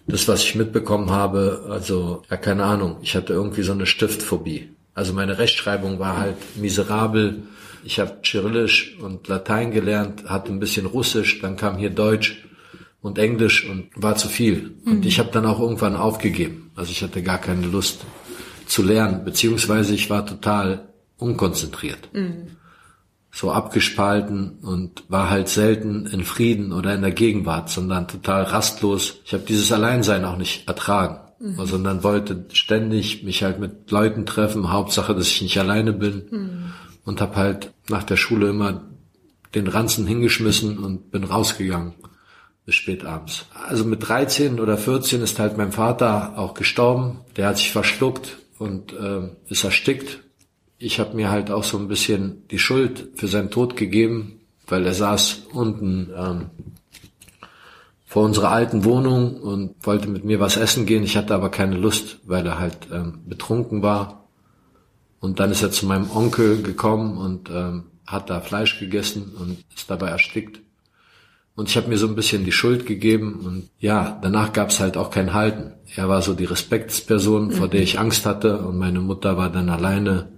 Das, 0.05 0.27
was 0.27 0.43
ich 0.43 0.55
mitbekommen 0.55 1.11
habe, 1.11 1.65
also 1.69 2.23
ja 2.29 2.37
keine 2.37 2.65
Ahnung, 2.65 2.97
ich 3.01 3.15
hatte 3.15 3.33
irgendwie 3.33 3.63
so 3.63 3.71
eine 3.71 3.85
Stiftphobie. 3.85 4.69
Also 4.93 5.13
meine 5.13 5.37
Rechtschreibung 5.37 5.99
war 5.99 6.17
halt 6.17 6.37
miserabel. 6.55 7.43
Ich 7.83 7.99
habe 7.99 8.19
Cyrillisch 8.23 8.97
und 8.99 9.27
Latein 9.27 9.71
gelernt, 9.71 10.25
hatte 10.29 10.51
ein 10.51 10.59
bisschen 10.59 10.85
Russisch, 10.85 11.41
dann 11.41 11.57
kam 11.57 11.77
hier 11.77 11.89
Deutsch 11.89 12.43
und 13.01 13.19
Englisch 13.19 13.67
und 13.69 13.89
war 13.95 14.15
zu 14.15 14.29
viel. 14.29 14.75
Mhm. 14.83 14.91
Und 14.91 15.05
ich 15.05 15.19
habe 15.19 15.29
dann 15.31 15.45
auch 15.45 15.59
irgendwann 15.59 15.95
aufgegeben. 15.95 16.71
Also 16.75 16.91
ich 16.91 17.03
hatte 17.03 17.21
gar 17.21 17.37
keine 17.37 17.67
Lust 17.67 18.01
zu 18.65 18.81
lernen, 18.81 19.25
beziehungsweise 19.25 19.93
ich 19.93 20.09
war 20.09 20.25
total 20.25 20.87
unkonzentriert. 21.17 22.09
Mhm. 22.13 22.57
So 23.31 23.51
abgespalten 23.51 24.59
und 24.61 25.03
war 25.09 25.29
halt 25.29 25.49
selten 25.49 26.05
in 26.05 26.23
Frieden 26.23 26.71
oder 26.71 26.93
in 26.93 27.01
der 27.01 27.11
Gegenwart, 27.11 27.69
sondern 27.69 28.07
total 28.07 28.43
rastlos. 28.43 29.15
Ich 29.25 29.33
habe 29.33 29.43
dieses 29.43 29.71
Alleinsein 29.71 30.23
auch 30.23 30.37
nicht 30.37 30.67
ertragen, 30.67 31.17
mhm. 31.43 31.65
sondern 31.65 32.03
wollte 32.03 32.45
ständig 32.53 33.23
mich 33.23 33.43
halt 33.43 33.59
mit 33.59 33.91
Leuten 33.91 34.25
treffen. 34.25 34.71
Hauptsache, 34.71 35.13
dass 35.13 35.27
ich 35.27 35.41
nicht 35.41 35.59
alleine 35.59 35.93
bin 35.93 36.23
mhm. 36.31 36.63
und 37.05 37.21
habe 37.21 37.35
halt 37.35 37.73
nach 37.89 38.03
der 38.03 38.17
Schule 38.17 38.49
immer 38.49 38.83
den 39.53 39.67
Ranzen 39.67 40.07
hingeschmissen 40.07 40.79
und 40.79 41.11
bin 41.11 41.23
rausgegangen 41.23 41.93
bis 42.65 42.75
spät 42.75 43.03
abends. 43.03 43.45
Also 43.67 43.83
mit 43.83 44.07
13 44.07 44.59
oder 44.59 44.77
14 44.77 45.21
ist 45.21 45.37
halt 45.37 45.57
mein 45.57 45.73
Vater 45.73 46.37
auch 46.37 46.53
gestorben. 46.53 47.19
Der 47.35 47.47
hat 47.47 47.57
sich 47.57 47.71
verschluckt 47.71 48.37
und 48.57 48.93
äh, 48.93 49.29
ist 49.49 49.65
erstickt. 49.65 50.21
Ich 50.77 50.99
habe 50.99 51.15
mir 51.15 51.29
halt 51.29 51.51
auch 51.51 51.65
so 51.65 51.77
ein 51.77 51.89
bisschen 51.89 52.47
die 52.49 52.59
Schuld 52.59 53.09
für 53.15 53.27
seinen 53.27 53.51
Tod 53.51 53.75
gegeben, 53.75 54.39
weil 54.67 54.85
er 54.85 54.93
saß 54.93 55.43
unten 55.51 56.09
ähm, 56.15 56.49
vor 58.13 58.25
unserer 58.25 58.51
alten 58.51 58.83
Wohnung 58.83 59.37
und 59.37 59.73
wollte 59.87 60.07
mit 60.07 60.23
mir 60.23 60.39
was 60.39 60.55
essen 60.55 60.85
gehen. 60.85 61.01
Ich 61.01 61.17
hatte 61.17 61.33
aber 61.33 61.49
keine 61.49 61.75
Lust, 61.75 62.19
weil 62.25 62.45
er 62.45 62.59
halt 62.59 62.77
ähm, 62.93 63.21
betrunken 63.25 63.81
war. 63.81 64.29
Und 65.19 65.39
dann 65.39 65.49
ist 65.49 65.63
er 65.63 65.71
zu 65.71 65.87
meinem 65.87 66.11
Onkel 66.11 66.61
gekommen 66.61 67.17
und 67.17 67.49
ähm, 67.49 67.85
hat 68.05 68.29
da 68.29 68.39
Fleisch 68.39 68.79
gegessen 68.79 69.33
und 69.35 69.65
ist 69.75 69.89
dabei 69.89 70.09
erstickt. 70.09 70.61
Und 71.55 71.69
ich 71.69 71.75
habe 71.75 71.87
mir 71.87 71.97
so 71.97 72.05
ein 72.05 72.13
bisschen 72.13 72.45
die 72.45 72.51
Schuld 72.51 72.85
gegeben 72.85 73.39
und 73.43 73.69
ja, 73.79 74.19
danach 74.21 74.53
gab 74.53 74.69
es 74.69 74.79
halt 74.79 74.95
auch 74.95 75.09
kein 75.09 75.33
Halten. 75.33 75.73
Er 75.95 76.07
war 76.07 76.21
so 76.21 76.35
die 76.35 76.45
Respektsperson, 76.45 77.49
vor 77.49 77.67
der 77.67 77.81
ich 77.81 77.97
Angst 77.97 78.27
hatte 78.27 78.59
und 78.59 78.77
meine 78.77 78.99
Mutter 78.99 79.37
war 79.37 79.49
dann 79.49 79.69
alleine 79.69 80.29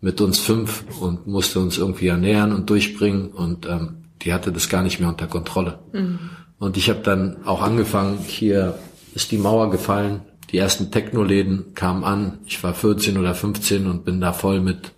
mit 0.00 0.20
uns 0.20 0.38
fünf 0.38 0.84
und 1.00 1.26
musste 1.26 1.58
uns 1.58 1.78
irgendwie 1.78 2.06
ernähren 2.06 2.52
und 2.52 2.70
durchbringen 2.70 3.30
und 3.30 3.66
ähm, 3.66 4.04
die 4.22 4.32
hatte 4.32 4.52
das 4.52 4.68
gar 4.68 4.84
nicht 4.84 5.00
mehr 5.00 5.08
unter 5.08 5.26
Kontrolle. 5.26 5.80
Mhm. 5.92 6.20
Und 6.58 6.76
ich 6.76 6.90
habe 6.90 7.00
dann 7.00 7.44
auch 7.46 7.62
angefangen, 7.62 8.18
hier 8.18 8.78
ist 9.14 9.30
die 9.30 9.38
Mauer 9.38 9.70
gefallen, 9.70 10.22
die 10.50 10.58
ersten 10.58 10.90
Techno-Läden 10.90 11.74
kamen 11.74 12.04
an, 12.04 12.38
ich 12.46 12.62
war 12.64 12.74
14 12.74 13.18
oder 13.18 13.34
15 13.34 13.86
und 13.86 14.04
bin 14.04 14.20
da 14.20 14.32
voll 14.32 14.60
mit 14.60 14.92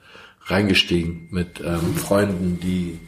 reingestiegen, 0.46 1.28
mit 1.30 1.60
ähm, 1.60 1.94
Freunden, 1.96 2.60
die 2.60 2.98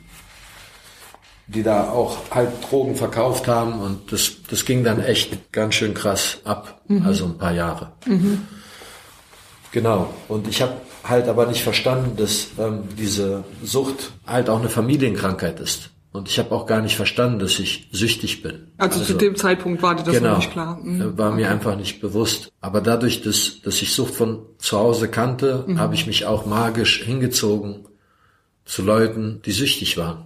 die 1.49 1.62
da 1.62 1.90
auch 1.90 2.16
halt 2.30 2.50
Drogen 2.71 2.97
verkauft 2.97 3.47
haben 3.49 3.80
und 3.80 4.12
das, 4.12 4.32
das 4.49 4.64
ging 4.64 4.85
dann 4.85 5.00
echt 5.00 5.52
ganz 5.52 5.75
schön 5.75 5.92
krass 5.92 6.38
ab, 6.44 6.80
mhm. 6.88 7.04
also 7.04 7.26
ein 7.26 7.38
paar 7.38 7.52
Jahre. 7.52 7.92
Mhm. 8.06 8.42
Genau. 9.73 10.12
Und 10.28 10.49
ich 10.49 10.62
habe 10.62 10.75
halt 11.04 11.28
aber 11.28 11.47
nicht 11.47 11.62
verstanden, 11.62 12.16
dass 12.16 12.49
ähm, 12.59 12.85
diese 12.97 13.44
Sucht 13.62 14.12
halt 14.26 14.49
auch 14.49 14.61
eine 14.61 14.68
Familienkrankheit 14.68 15.61
ist. 15.61 15.90
Und 16.12 16.28
ich 16.28 16.38
habe 16.38 16.52
auch 16.52 16.66
gar 16.66 16.83
nicht 16.83 16.97
verstanden, 16.97 17.38
dass 17.38 17.59
ich 17.59 17.88
süchtig 17.90 18.42
bin. 18.42 18.69
Also, 18.76 19.00
also 19.00 19.14
zu 19.14 19.19
dem 19.19 19.35
Zeitpunkt 19.35 19.83
war 19.83 19.95
dir 19.95 20.02
das 20.02 20.16
genau, 20.16 20.31
noch 20.31 20.37
nicht 20.37 20.52
klar. 20.52 20.78
Mhm. 20.83 21.16
War 21.16 21.33
mir 21.33 21.50
einfach 21.50 21.75
nicht 21.75 22.02
bewusst. 22.02 22.52
Aber 22.61 22.83
dadurch, 22.83 23.23
dass, 23.23 23.62
dass 23.62 23.81
ich 23.81 23.92
Sucht 23.92 24.14
von 24.14 24.40
zu 24.59 24.78
Hause 24.78 25.09
kannte, 25.09 25.64
mhm. 25.66 25.78
habe 25.78 25.95
ich 25.95 26.07
mich 26.07 26.26
auch 26.26 26.45
magisch 26.45 27.02
hingezogen 27.02 27.87
zu 28.66 28.83
Leuten, 28.83 29.40
die 29.47 29.52
süchtig 29.52 29.97
waren. 29.97 30.25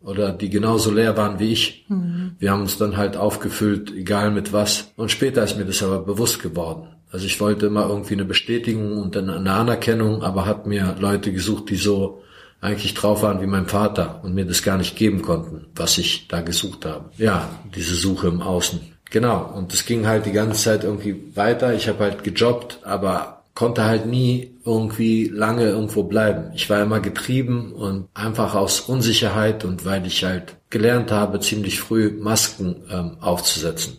Oder 0.00 0.32
die 0.32 0.48
genauso 0.48 0.90
leer 0.90 1.18
waren 1.18 1.38
wie 1.38 1.52
ich. 1.52 1.84
Mhm. 1.88 2.36
Wir 2.38 2.52
haben 2.52 2.62
uns 2.62 2.78
dann 2.78 2.96
halt 2.96 3.18
aufgefüllt, 3.18 3.92
egal 3.94 4.30
mit 4.30 4.54
was. 4.54 4.90
Und 4.96 5.10
später 5.10 5.44
ist 5.44 5.58
mir 5.58 5.66
das 5.66 5.82
aber 5.82 5.98
bewusst 5.98 6.42
geworden. 6.42 6.88
Also 7.12 7.26
ich 7.26 7.38
wollte 7.40 7.66
immer 7.66 7.86
irgendwie 7.86 8.14
eine 8.14 8.24
Bestätigung 8.24 8.96
und 8.96 9.14
eine 9.16 9.52
Anerkennung, 9.52 10.22
aber 10.22 10.46
hat 10.46 10.66
mir 10.66 10.96
Leute 10.98 11.32
gesucht, 11.32 11.68
die 11.68 11.76
so 11.76 12.22
eigentlich 12.60 12.94
drauf 12.94 13.22
waren 13.22 13.40
wie 13.40 13.46
mein 13.46 13.66
Vater 13.66 14.20
und 14.22 14.34
mir 14.34 14.44
das 14.44 14.62
gar 14.62 14.76
nicht 14.76 14.96
geben 14.96 15.22
konnten, 15.22 15.66
was 15.74 15.98
ich 15.98 16.28
da 16.28 16.40
gesucht 16.42 16.84
habe. 16.84 17.10
Ja, 17.16 17.48
diese 17.74 17.94
Suche 17.94 18.28
im 18.28 18.42
Außen. 18.42 18.80
Genau. 19.10 19.52
Und 19.56 19.72
es 19.72 19.86
ging 19.86 20.06
halt 20.06 20.26
die 20.26 20.32
ganze 20.32 20.62
Zeit 20.62 20.84
irgendwie 20.84 21.16
weiter. 21.34 21.74
Ich 21.74 21.88
habe 21.88 22.04
halt 22.04 22.22
gejobbt, 22.22 22.80
aber 22.84 23.42
konnte 23.54 23.84
halt 23.84 24.06
nie 24.06 24.54
irgendwie 24.64 25.28
lange 25.28 25.64
irgendwo 25.64 26.04
bleiben. 26.04 26.52
Ich 26.54 26.70
war 26.70 26.80
immer 26.82 27.00
getrieben 27.00 27.72
und 27.72 28.08
einfach 28.14 28.54
aus 28.54 28.80
Unsicherheit 28.80 29.64
und 29.64 29.84
weil 29.84 30.06
ich 30.06 30.24
halt 30.24 30.56
gelernt 30.70 31.10
habe, 31.10 31.40
ziemlich 31.40 31.80
früh 31.80 32.10
Masken 32.10 32.76
ähm, 32.90 33.16
aufzusetzen. 33.20 33.98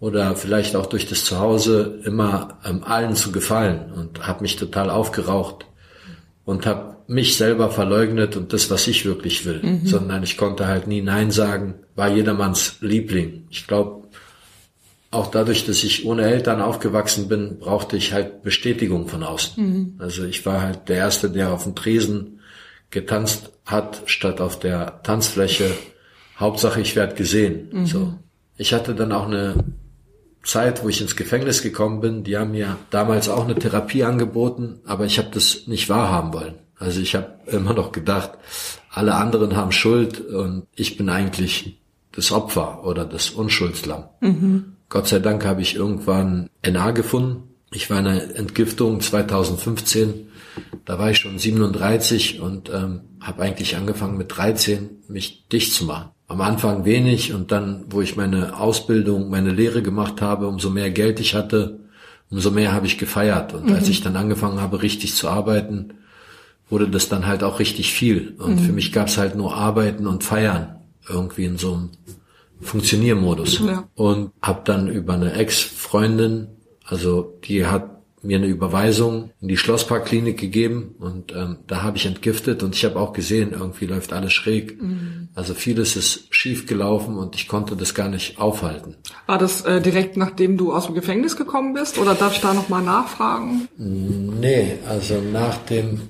Oder 0.00 0.36
vielleicht 0.36 0.76
auch 0.76 0.86
durch 0.86 1.08
das 1.08 1.24
Zuhause 1.24 2.00
immer 2.04 2.58
ähm, 2.64 2.84
allen 2.84 3.16
zu 3.16 3.32
gefallen 3.32 3.92
und 3.92 4.26
habe 4.26 4.42
mich 4.42 4.56
total 4.56 4.90
aufgeraucht 4.90 5.66
und 6.44 6.66
habe 6.66 6.97
mich 7.08 7.36
selber 7.36 7.70
verleugnet 7.70 8.36
und 8.36 8.52
das, 8.52 8.70
was 8.70 8.86
ich 8.86 9.06
wirklich 9.06 9.46
will, 9.46 9.60
mhm. 9.62 9.86
sondern 9.86 10.22
ich 10.22 10.36
konnte 10.36 10.66
halt 10.66 10.86
nie 10.86 11.00
Nein 11.00 11.30
sagen, 11.30 11.74
war 11.96 12.08
jedermanns 12.08 12.76
Liebling. 12.80 13.46
Ich 13.50 13.66
glaube, 13.66 14.04
auch 15.10 15.30
dadurch, 15.30 15.64
dass 15.64 15.82
ich 15.84 16.04
ohne 16.04 16.22
Eltern 16.22 16.60
aufgewachsen 16.60 17.28
bin, 17.28 17.58
brauchte 17.58 17.96
ich 17.96 18.12
halt 18.12 18.42
Bestätigung 18.42 19.08
von 19.08 19.22
außen. 19.22 19.64
Mhm. 19.64 19.94
Also 19.98 20.24
ich 20.24 20.44
war 20.44 20.60
halt 20.60 20.90
der 20.90 20.98
Erste, 20.98 21.30
der 21.30 21.50
auf 21.50 21.64
dem 21.64 21.74
Tresen 21.74 22.40
getanzt 22.90 23.52
hat, 23.64 24.02
statt 24.04 24.42
auf 24.42 24.58
der 24.58 25.02
Tanzfläche. 25.02 25.70
Hauptsache, 26.38 26.82
ich 26.82 26.94
werde 26.94 27.14
gesehen. 27.14 27.68
Mhm. 27.72 27.86
So. 27.86 28.14
Ich 28.58 28.74
hatte 28.74 28.94
dann 28.94 29.12
auch 29.12 29.26
eine 29.26 29.64
Zeit, 30.42 30.84
wo 30.84 30.90
ich 30.90 31.00
ins 31.00 31.16
Gefängnis 31.16 31.62
gekommen 31.62 32.00
bin. 32.00 32.22
Die 32.22 32.36
haben 32.36 32.50
mir 32.50 32.76
damals 32.90 33.30
auch 33.30 33.44
eine 33.44 33.54
Therapie 33.54 34.04
angeboten, 34.04 34.80
aber 34.84 35.06
ich 35.06 35.18
habe 35.18 35.30
das 35.32 35.66
nicht 35.66 35.88
wahrhaben 35.88 36.34
wollen. 36.34 36.54
Also 36.78 37.00
ich 37.00 37.14
habe 37.14 37.38
immer 37.46 37.74
noch 37.74 37.92
gedacht, 37.92 38.32
alle 38.90 39.14
anderen 39.14 39.56
haben 39.56 39.72
Schuld 39.72 40.20
und 40.20 40.66
ich 40.74 40.96
bin 40.96 41.08
eigentlich 41.08 41.78
das 42.12 42.32
Opfer 42.32 42.84
oder 42.84 43.04
das 43.04 43.30
Unschuldslamm. 43.30 44.04
Mhm. 44.20 44.76
Gott 44.88 45.06
sei 45.06 45.18
Dank 45.18 45.44
habe 45.44 45.62
ich 45.62 45.74
irgendwann 45.74 46.48
NA 46.66 46.92
gefunden. 46.92 47.42
Ich 47.70 47.90
war 47.90 47.98
in 47.98 48.06
einer 48.06 48.36
Entgiftung 48.36 49.00
2015. 49.00 50.28
Da 50.84 50.98
war 50.98 51.10
ich 51.10 51.18
schon 51.18 51.38
37 51.38 52.40
und 52.40 52.70
ähm, 52.70 53.00
habe 53.20 53.42
eigentlich 53.42 53.76
angefangen 53.76 54.16
mit 54.16 54.36
13 54.36 54.88
mich 55.08 55.46
dicht 55.48 55.74
zu 55.74 55.84
machen. 55.84 56.10
Am 56.26 56.40
Anfang 56.40 56.84
wenig 56.84 57.32
und 57.32 57.52
dann, 57.52 57.84
wo 57.90 58.00
ich 58.00 58.16
meine 58.16 58.58
Ausbildung, 58.58 59.30
meine 59.30 59.50
Lehre 59.50 59.82
gemacht 59.82 60.20
habe, 60.20 60.48
umso 60.48 60.70
mehr 60.70 60.90
Geld 60.90 61.20
ich 61.20 61.34
hatte, 61.34 61.80
umso 62.30 62.50
mehr 62.50 62.72
habe 62.72 62.86
ich 62.86 62.98
gefeiert. 62.98 63.54
Und 63.54 63.66
mhm. 63.66 63.74
als 63.74 63.88
ich 63.88 64.00
dann 64.00 64.16
angefangen 64.16 64.60
habe, 64.60 64.82
richtig 64.82 65.14
zu 65.14 65.28
arbeiten, 65.28 65.94
wurde 66.70 66.88
das 66.88 67.08
dann 67.08 67.26
halt 67.26 67.42
auch 67.42 67.58
richtig 67.58 67.92
viel. 67.92 68.34
Und 68.38 68.56
mhm. 68.56 68.58
für 68.58 68.72
mich 68.72 68.92
gab 68.92 69.08
es 69.08 69.18
halt 69.18 69.36
nur 69.36 69.54
Arbeiten 69.54 70.06
und 70.06 70.24
Feiern 70.24 70.76
irgendwie 71.08 71.44
in 71.44 71.58
so 71.58 71.74
einem 71.74 71.90
Funktioniermodus. 72.60 73.60
Ja. 73.60 73.88
Und 73.94 74.32
habe 74.42 74.62
dann 74.64 74.88
über 74.88 75.14
eine 75.14 75.32
Ex-Freundin, 75.32 76.48
also 76.84 77.38
die 77.44 77.66
hat 77.66 77.98
mir 78.22 78.38
eine 78.38 78.46
Überweisung 78.46 79.30
in 79.40 79.46
die 79.46 79.56
Schlossparkklinik 79.56 80.38
gegeben 80.38 80.96
und 80.98 81.32
ähm, 81.32 81.58
da 81.68 81.82
habe 81.82 81.96
ich 81.96 82.06
entgiftet 82.06 82.64
und 82.64 82.74
ich 82.74 82.84
habe 82.84 82.98
auch 82.98 83.12
gesehen, 83.12 83.52
irgendwie 83.52 83.86
läuft 83.86 84.12
alles 84.12 84.32
schräg. 84.32 84.82
Mhm. 84.82 85.28
Also 85.36 85.54
vieles 85.54 85.94
ist 85.94 86.26
schief 86.34 86.66
gelaufen 86.66 87.16
und 87.16 87.36
ich 87.36 87.46
konnte 87.46 87.76
das 87.76 87.94
gar 87.94 88.08
nicht 88.08 88.40
aufhalten. 88.40 88.96
War 89.26 89.38
das 89.38 89.60
äh, 89.62 89.80
direkt 89.80 90.16
nachdem 90.16 90.56
du 90.56 90.72
aus 90.72 90.86
dem 90.86 90.96
Gefängnis 90.96 91.36
gekommen 91.36 91.74
bist 91.74 91.96
oder 91.98 92.14
darf 92.14 92.34
ich 92.34 92.40
da 92.40 92.54
nochmal 92.54 92.82
nachfragen? 92.82 93.68
Nee, 93.76 94.78
also 94.88 95.20
nach 95.20 95.56
dem 95.58 96.00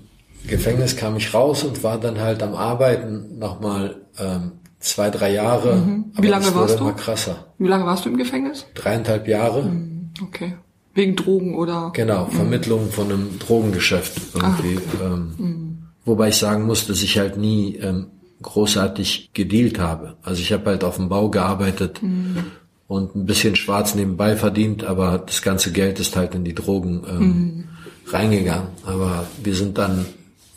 Gefängnis 0.46 0.96
kam 0.96 1.16
ich 1.16 1.34
raus 1.34 1.64
und 1.64 1.82
war 1.82 1.98
dann 1.98 2.20
halt 2.20 2.42
am 2.42 2.54
Arbeiten 2.54 3.38
nochmal 3.38 3.96
ähm, 4.18 4.52
zwei, 4.80 5.10
drei 5.10 5.32
Jahre. 5.32 5.76
Mhm. 5.76 6.12
Wie 6.18 6.28
lange 6.28 6.54
warst 6.54 6.78
du? 6.78 6.84
Immer 6.84 6.94
krasser. 6.94 7.46
Wie 7.58 7.68
lange 7.68 7.84
warst 7.84 8.04
du 8.04 8.10
im 8.10 8.16
Gefängnis? 8.16 8.66
Dreieinhalb 8.74 9.28
Jahre. 9.28 9.62
Mhm. 9.62 10.10
Okay. 10.22 10.54
Wegen 10.94 11.16
Drogen 11.16 11.54
oder? 11.54 11.90
Genau, 11.94 12.26
mhm. 12.26 12.32
Vermittlung 12.32 12.90
von 12.90 13.12
einem 13.12 13.38
Drogengeschäft 13.38 14.34
irgendwie. 14.34 14.78
Ach, 14.78 14.94
okay. 14.94 15.04
ähm, 15.04 15.34
mhm. 15.38 15.78
Wobei 16.04 16.28
ich 16.28 16.36
sagen 16.36 16.64
muss, 16.64 16.86
dass 16.86 17.02
ich 17.02 17.18
halt 17.18 17.36
nie 17.36 17.76
ähm, 17.76 18.06
großartig 18.42 19.30
gedealt 19.34 19.78
habe. 19.78 20.16
Also 20.22 20.40
ich 20.40 20.52
habe 20.52 20.70
halt 20.70 20.84
auf 20.84 20.96
dem 20.96 21.08
Bau 21.08 21.28
gearbeitet 21.28 22.02
mhm. 22.02 22.46
und 22.86 23.14
ein 23.14 23.26
bisschen 23.26 23.56
schwarz 23.56 23.94
nebenbei 23.94 24.36
verdient, 24.36 24.84
aber 24.84 25.18
das 25.18 25.42
ganze 25.42 25.72
Geld 25.72 26.00
ist 26.00 26.16
halt 26.16 26.34
in 26.34 26.44
die 26.44 26.54
Drogen 26.54 27.02
ähm, 27.08 27.20
mhm. 27.20 27.64
reingegangen. 28.06 28.68
Aber 28.86 29.26
wir 29.42 29.54
sind 29.54 29.76
dann 29.78 30.06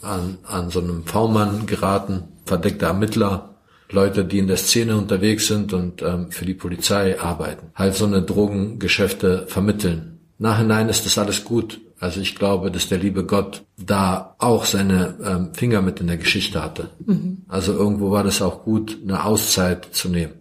an, 0.02 0.38
an 0.44 0.70
so 0.70 0.80
einem 0.80 1.06
V-Mann 1.06 1.66
geraten, 1.66 2.24
verdeckter 2.46 2.88
Ermittler, 2.88 3.56
Leute, 3.90 4.26
die 4.26 4.40
in 4.40 4.48
der 4.48 4.58
Szene 4.58 4.96
unterwegs 4.96 5.48
sind 5.48 5.74
und 5.74 6.02
ähm, 6.02 6.32
für 6.32 6.46
die 6.46 6.54
Polizei 6.54 7.20
arbeiten. 7.20 7.68
Halt 7.76 7.96
so 7.96 8.06
eine 8.06 8.22
Drogengeschäfte 8.22 9.46
vermitteln. 9.48 10.20
Nachhinein 10.38 10.90
ist 10.90 11.06
das 11.06 11.18
alles 11.18 11.44
gut. 11.44 11.80
Also 12.00 12.20
ich 12.20 12.36
glaube, 12.36 12.72
dass 12.72 12.88
der 12.88 12.98
liebe 12.98 13.26
Gott 13.26 13.64
da 13.78 14.36
auch 14.40 14.66
seine 14.66 15.16
ähm, 15.24 15.54
Finger 15.54 15.82
mit 15.82 16.00
in 16.00 16.08
der 16.08 16.18
Geschichte 16.18 16.64
hatte. 16.64 16.90
Mhm. 17.06 17.44
Also 17.48 17.74
irgendwo 17.74 18.10
war 18.10 18.24
das 18.24 18.42
auch 18.42 18.64
gut, 18.64 18.98
eine 19.04 19.24
Auszeit 19.24 19.90
zu 19.92 20.10
nehmen. 20.10 20.34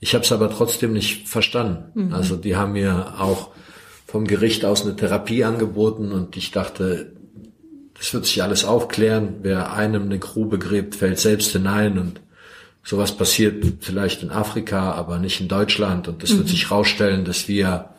Ich 0.00 0.14
habe 0.14 0.24
es 0.24 0.32
aber 0.32 0.50
trotzdem 0.50 0.92
nicht 0.92 1.28
verstanden. 1.28 2.06
Mhm. 2.06 2.14
Also 2.14 2.36
die 2.36 2.56
haben 2.56 2.72
mir 2.72 3.14
auch 3.18 3.50
vom 4.06 4.26
Gericht 4.26 4.64
aus 4.64 4.84
eine 4.84 4.96
Therapie 4.96 5.44
angeboten 5.44 6.12
und 6.12 6.36
ich 6.36 6.52
dachte, 6.52 7.12
das 7.98 8.12
wird 8.12 8.26
sich 8.26 8.42
alles 8.42 8.64
aufklären. 8.64 9.36
Wer 9.42 9.72
einem 9.72 10.04
eine 10.04 10.18
Grube 10.18 10.58
gräbt, 10.58 10.94
fällt 10.94 11.18
selbst 11.18 11.52
hinein 11.52 11.98
und 11.98 12.20
sowas 12.82 13.16
passiert 13.16 13.64
vielleicht 13.80 14.22
in 14.22 14.30
Afrika, 14.30 14.92
aber 14.92 15.18
nicht 15.18 15.40
in 15.40 15.48
Deutschland 15.48 16.08
und 16.08 16.22
es 16.22 16.32
mhm. 16.32 16.38
wird 16.38 16.48
sich 16.48 16.70
rausstellen, 16.70 17.24
dass 17.24 17.48
wir 17.48 17.90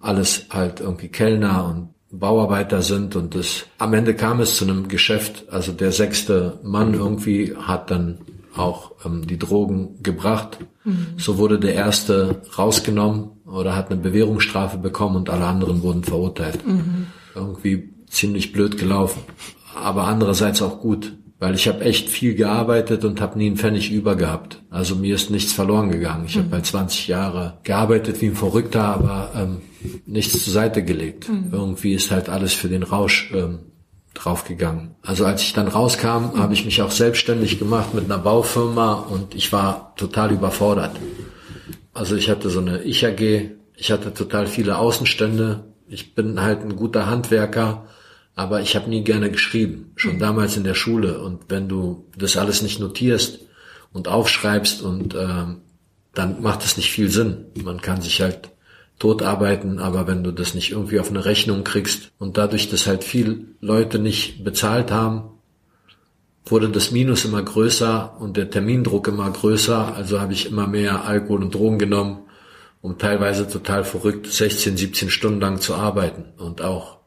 alles 0.00 0.46
halt 0.50 0.80
irgendwie 0.80 1.08
Kellner 1.08 1.64
und 1.64 1.88
Bauarbeiter 2.12 2.82
sind 2.82 3.14
und 3.14 3.34
das 3.34 3.66
am 3.78 3.94
Ende 3.94 4.14
kam 4.14 4.40
es 4.40 4.56
zu 4.56 4.64
einem 4.64 4.88
Geschäft, 4.88 5.44
also 5.50 5.72
der 5.72 5.92
sechste 5.92 6.58
Mann 6.62 6.94
irgendwie 6.94 7.54
hat 7.56 7.90
dann 7.90 8.18
auch 8.56 8.92
ähm, 9.04 9.26
die 9.26 9.38
Drogen 9.38 10.02
gebracht. 10.02 10.58
Mhm. 10.84 11.06
So 11.16 11.38
wurde 11.38 11.58
der 11.58 11.74
erste 11.74 12.42
rausgenommen 12.58 13.30
oder 13.46 13.76
hat 13.76 13.90
eine 13.90 14.00
Bewährungsstrafe 14.00 14.76
bekommen 14.76 15.16
und 15.16 15.30
alle 15.30 15.46
anderen 15.46 15.82
wurden 15.82 16.02
verurteilt. 16.02 16.66
Mhm. 16.66 17.06
Irgendwie 17.34 17.90
ziemlich 18.10 18.52
blöd 18.52 18.76
gelaufen, 18.76 19.22
aber 19.74 20.04
andererseits 20.04 20.60
auch 20.62 20.80
gut, 20.80 21.14
weil 21.38 21.54
ich 21.54 21.68
habe 21.68 21.80
echt 21.82 22.10
viel 22.10 22.34
gearbeitet 22.34 23.04
und 23.04 23.20
habe 23.20 23.38
nie 23.38 23.46
einen 23.46 23.56
Pfennig 23.56 23.90
über 23.90 24.14
gehabt. 24.14 24.62
Also 24.68 24.94
mir 24.94 25.14
ist 25.14 25.30
nichts 25.30 25.52
verloren 25.52 25.90
gegangen. 25.90 26.24
Ich 26.26 26.36
mhm. 26.36 26.40
habe 26.40 26.50
bei 26.50 26.60
20 26.60 27.08
Jahre 27.08 27.58
gearbeitet 27.62 28.20
wie 28.20 28.26
ein 28.26 28.36
Verrückter, 28.36 28.82
aber 28.84 29.30
ähm, 29.34 29.62
nichts 30.04 30.44
zur 30.44 30.52
Seite 30.52 30.84
gelegt. 30.84 31.28
Mhm. 31.28 31.48
Irgendwie 31.50 31.94
ist 31.94 32.10
halt 32.10 32.28
alles 32.28 32.52
für 32.52 32.68
den 32.68 32.82
Rausch 32.82 33.32
ähm, 33.34 33.60
draufgegangen. 34.12 34.96
Also 35.02 35.24
als 35.24 35.42
ich 35.42 35.52
dann 35.52 35.68
rauskam, 35.68 36.36
habe 36.36 36.52
ich 36.52 36.64
mich 36.64 36.82
auch 36.82 36.90
selbstständig 36.90 37.58
gemacht 37.58 37.94
mit 37.94 38.04
einer 38.04 38.18
Baufirma 38.18 38.92
und 38.94 39.34
ich 39.34 39.52
war 39.52 39.94
total 39.96 40.32
überfordert. 40.32 40.96
Also 41.94 42.16
ich 42.16 42.28
hatte 42.28 42.50
so 42.50 42.60
eine 42.60 42.82
Ich-AG, 42.82 43.50
ich 43.76 43.90
hatte 43.90 44.12
total 44.12 44.46
viele 44.46 44.78
Außenstände, 44.78 45.64
ich 45.88 46.14
bin 46.14 46.40
halt 46.42 46.60
ein 46.60 46.76
guter 46.76 47.06
Handwerker, 47.06 47.86
aber 48.40 48.62
ich 48.62 48.74
habe 48.74 48.88
nie 48.88 49.04
gerne 49.04 49.30
geschrieben, 49.30 49.92
schon 49.96 50.14
mhm. 50.14 50.20
damals 50.20 50.56
in 50.56 50.64
der 50.64 50.72
Schule. 50.72 51.20
Und 51.20 51.42
wenn 51.50 51.68
du 51.68 52.06
das 52.16 52.38
alles 52.38 52.62
nicht 52.62 52.80
notierst 52.80 53.40
und 53.92 54.08
aufschreibst 54.08 54.80
und 54.80 55.14
ähm, 55.14 55.58
dann 56.14 56.40
macht 56.40 56.64
es 56.64 56.78
nicht 56.78 56.90
viel 56.90 57.10
Sinn. 57.10 57.44
Man 57.62 57.82
kann 57.82 58.00
sich 58.00 58.22
halt 58.22 58.48
tot 58.98 59.22
arbeiten, 59.22 59.78
aber 59.78 60.06
wenn 60.06 60.24
du 60.24 60.32
das 60.32 60.54
nicht 60.54 60.70
irgendwie 60.70 61.00
auf 61.00 61.10
eine 61.10 61.26
Rechnung 61.26 61.64
kriegst 61.64 62.12
und 62.18 62.38
dadurch, 62.38 62.70
dass 62.70 62.86
halt 62.86 63.04
viel 63.04 63.56
Leute 63.60 63.98
nicht 63.98 64.42
bezahlt 64.42 64.90
haben, 64.90 65.24
wurde 66.46 66.70
das 66.70 66.92
Minus 66.92 67.26
immer 67.26 67.42
größer 67.42 68.16
und 68.20 68.38
der 68.38 68.48
Termindruck 68.48 69.06
immer 69.08 69.30
größer. 69.30 69.94
Also 69.94 70.18
habe 70.18 70.32
ich 70.32 70.46
immer 70.46 70.66
mehr 70.66 71.04
Alkohol 71.04 71.42
und 71.42 71.54
Drogen 71.54 71.78
genommen, 71.78 72.20
um 72.80 72.96
teilweise 72.96 73.46
total 73.46 73.84
verrückt 73.84 74.28
16, 74.28 74.78
17 74.78 75.10
Stunden 75.10 75.42
lang 75.42 75.60
zu 75.60 75.74
arbeiten 75.74 76.24
und 76.38 76.62
auch 76.62 76.99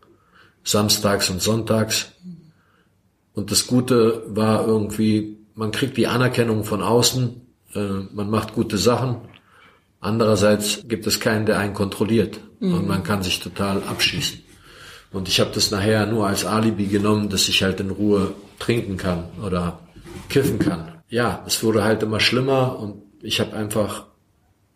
samstags 0.64 1.30
und 1.30 1.42
sonntags. 1.42 2.12
Und 3.34 3.52
das 3.52 3.68
Gute 3.68 4.24
war 4.28 4.66
irgendwie, 4.68 5.38
man 5.56 5.72
kriegt 5.72 5.98
die 5.98 6.08
Anerkennung 6.08 6.64
von 6.64 6.82
außen, 6.82 7.42
äh, 7.76 7.80
man 8.14 8.30
macht 8.30 8.54
gute 8.54 8.78
Sachen. 8.78 9.18
Andererseits 10.00 10.84
gibt 10.88 11.08
es 11.08 11.20
keinen, 11.20 11.46
der 11.46 11.60
einen 11.60 11.74
kontrolliert 11.74 12.40
mhm. 12.60 12.74
und 12.74 12.88
man 12.88 13.04
kann 13.04 13.24
sich 13.24 13.40
total 13.40 13.84
abschießen. 13.84 14.40
Und 15.12 15.28
ich 15.28 15.40
habe 15.40 15.52
das 15.54 15.72
nachher 15.72 16.06
nur 16.08 16.28
als 16.28 16.46
Alibi 16.46 16.88
genommen, 16.88 17.30
dass 17.30 17.48
ich 17.48 17.64
halt 17.64 17.80
in 17.80 17.92
Ruhe 17.92 18.34
trinken 18.60 18.98
kann 18.98 19.26
oder 19.46 19.80
kiffen 20.30 20.60
kann. 20.60 20.94
Ja, 21.08 21.44
es 21.46 21.64
wurde 21.64 21.84
halt 21.84 22.02
immer 22.02 22.20
schlimmer 22.20 22.80
und 22.80 23.02
ich 23.22 23.40
habe 23.40 23.56
einfach 23.56 24.08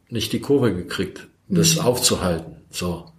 nicht 0.10 0.32
die 0.34 0.40
Kurve 0.40 0.74
gekriegt, 0.74 1.28
das 1.50 1.76
mhm. 1.76 1.82
aufzuhalten. 1.82 2.58
So, 2.70 3.12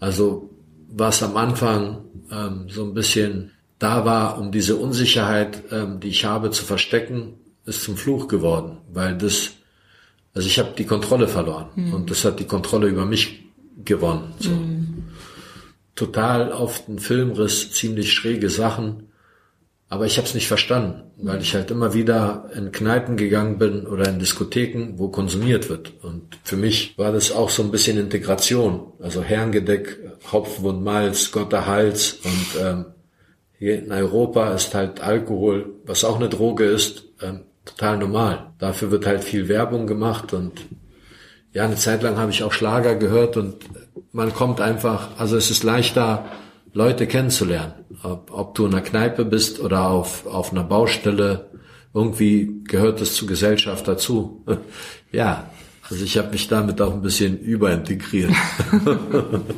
also 0.00 0.50
was 0.88 1.22
am 1.22 1.36
Anfang 1.36 2.04
ähm, 2.30 2.66
so 2.68 2.84
ein 2.84 2.94
bisschen 2.94 3.52
da 3.78 4.04
war, 4.04 4.38
um 4.38 4.52
diese 4.52 4.76
Unsicherheit, 4.76 5.64
ähm, 5.70 6.00
die 6.00 6.08
ich 6.08 6.24
habe, 6.24 6.50
zu 6.50 6.64
verstecken, 6.64 7.34
ist 7.66 7.82
zum 7.82 7.96
Fluch 7.96 8.28
geworden, 8.28 8.78
weil 8.92 9.16
das, 9.16 9.50
also 10.34 10.46
ich 10.46 10.58
habe 10.58 10.72
die 10.76 10.86
Kontrolle 10.86 11.28
verloren 11.28 11.68
mhm. 11.74 11.94
und 11.94 12.10
das 12.10 12.24
hat 12.24 12.38
die 12.40 12.46
Kontrolle 12.46 12.88
über 12.88 13.04
mich 13.04 13.44
gewonnen. 13.84 14.34
So. 14.38 14.50
Mhm. 14.50 15.04
Total 15.94 16.52
auf 16.52 16.86
den 16.86 16.98
Filmriss, 16.98 17.72
ziemlich 17.72 18.12
schräge 18.12 18.50
Sachen, 18.50 19.08
aber 19.88 20.06
ich 20.06 20.16
habe 20.16 20.26
es 20.26 20.34
nicht 20.34 20.48
verstanden, 20.48 21.04
weil 21.16 21.40
ich 21.40 21.54
halt 21.54 21.70
immer 21.70 21.94
wieder 21.94 22.50
in 22.54 22.72
Kneipen 22.72 23.16
gegangen 23.16 23.58
bin 23.58 23.86
oder 23.86 24.08
in 24.08 24.18
Diskotheken, 24.18 24.94
wo 24.96 25.08
konsumiert 25.08 25.68
wird. 25.68 25.92
Und 26.02 26.38
für 26.42 26.56
mich 26.56 26.98
war 26.98 27.12
das 27.12 27.30
auch 27.30 27.50
so 27.50 27.62
ein 27.62 27.70
bisschen 27.70 27.96
Integration. 27.96 28.92
Also 29.00 29.22
Herrengedeck, 29.22 29.98
Hopfen 30.32 30.64
und 30.66 30.82
Malz, 30.82 31.30
Gott 31.30 31.52
der 31.52 31.66
Hals. 31.66 32.18
Und 32.24 32.60
ähm, 32.60 32.84
hier 33.58 33.78
in 33.78 33.92
Europa 33.92 34.52
ist 34.54 34.74
halt 34.74 35.00
Alkohol, 35.00 35.74
was 35.84 36.04
auch 36.04 36.16
eine 36.16 36.28
Droge 36.28 36.64
ist, 36.64 37.04
ähm, 37.22 37.42
total 37.64 37.98
normal. 37.98 38.52
Dafür 38.58 38.90
wird 38.90 39.06
halt 39.06 39.22
viel 39.22 39.48
Werbung 39.48 39.86
gemacht 39.86 40.32
und 40.32 40.66
ja, 41.52 41.64
eine 41.64 41.76
Zeit 41.76 42.02
lang 42.02 42.18
habe 42.18 42.30
ich 42.30 42.42
auch 42.42 42.52
Schlager 42.52 42.96
gehört 42.96 43.36
und 43.36 43.56
man 44.12 44.34
kommt 44.34 44.60
einfach, 44.60 45.18
also 45.18 45.36
es 45.36 45.50
ist 45.50 45.62
leichter, 45.62 46.26
Leute 46.76 47.06
kennenzulernen. 47.06 47.72
Ob, 48.02 48.30
ob 48.30 48.54
du 48.54 48.66
in 48.66 48.74
einer 48.74 48.82
Kneipe 48.82 49.24
bist 49.24 49.60
oder 49.60 49.88
auf, 49.88 50.26
auf 50.26 50.52
einer 50.52 50.62
Baustelle, 50.62 51.46
irgendwie 51.94 52.60
gehört 52.64 53.00
es 53.00 53.14
zur 53.14 53.26
Gesellschaft 53.26 53.88
dazu. 53.88 54.44
ja, 55.10 55.48
also 55.88 56.04
ich 56.04 56.18
habe 56.18 56.32
mich 56.32 56.48
damit 56.48 56.82
auch 56.82 56.92
ein 56.92 57.00
bisschen 57.00 57.40
überintegriert. 57.40 58.30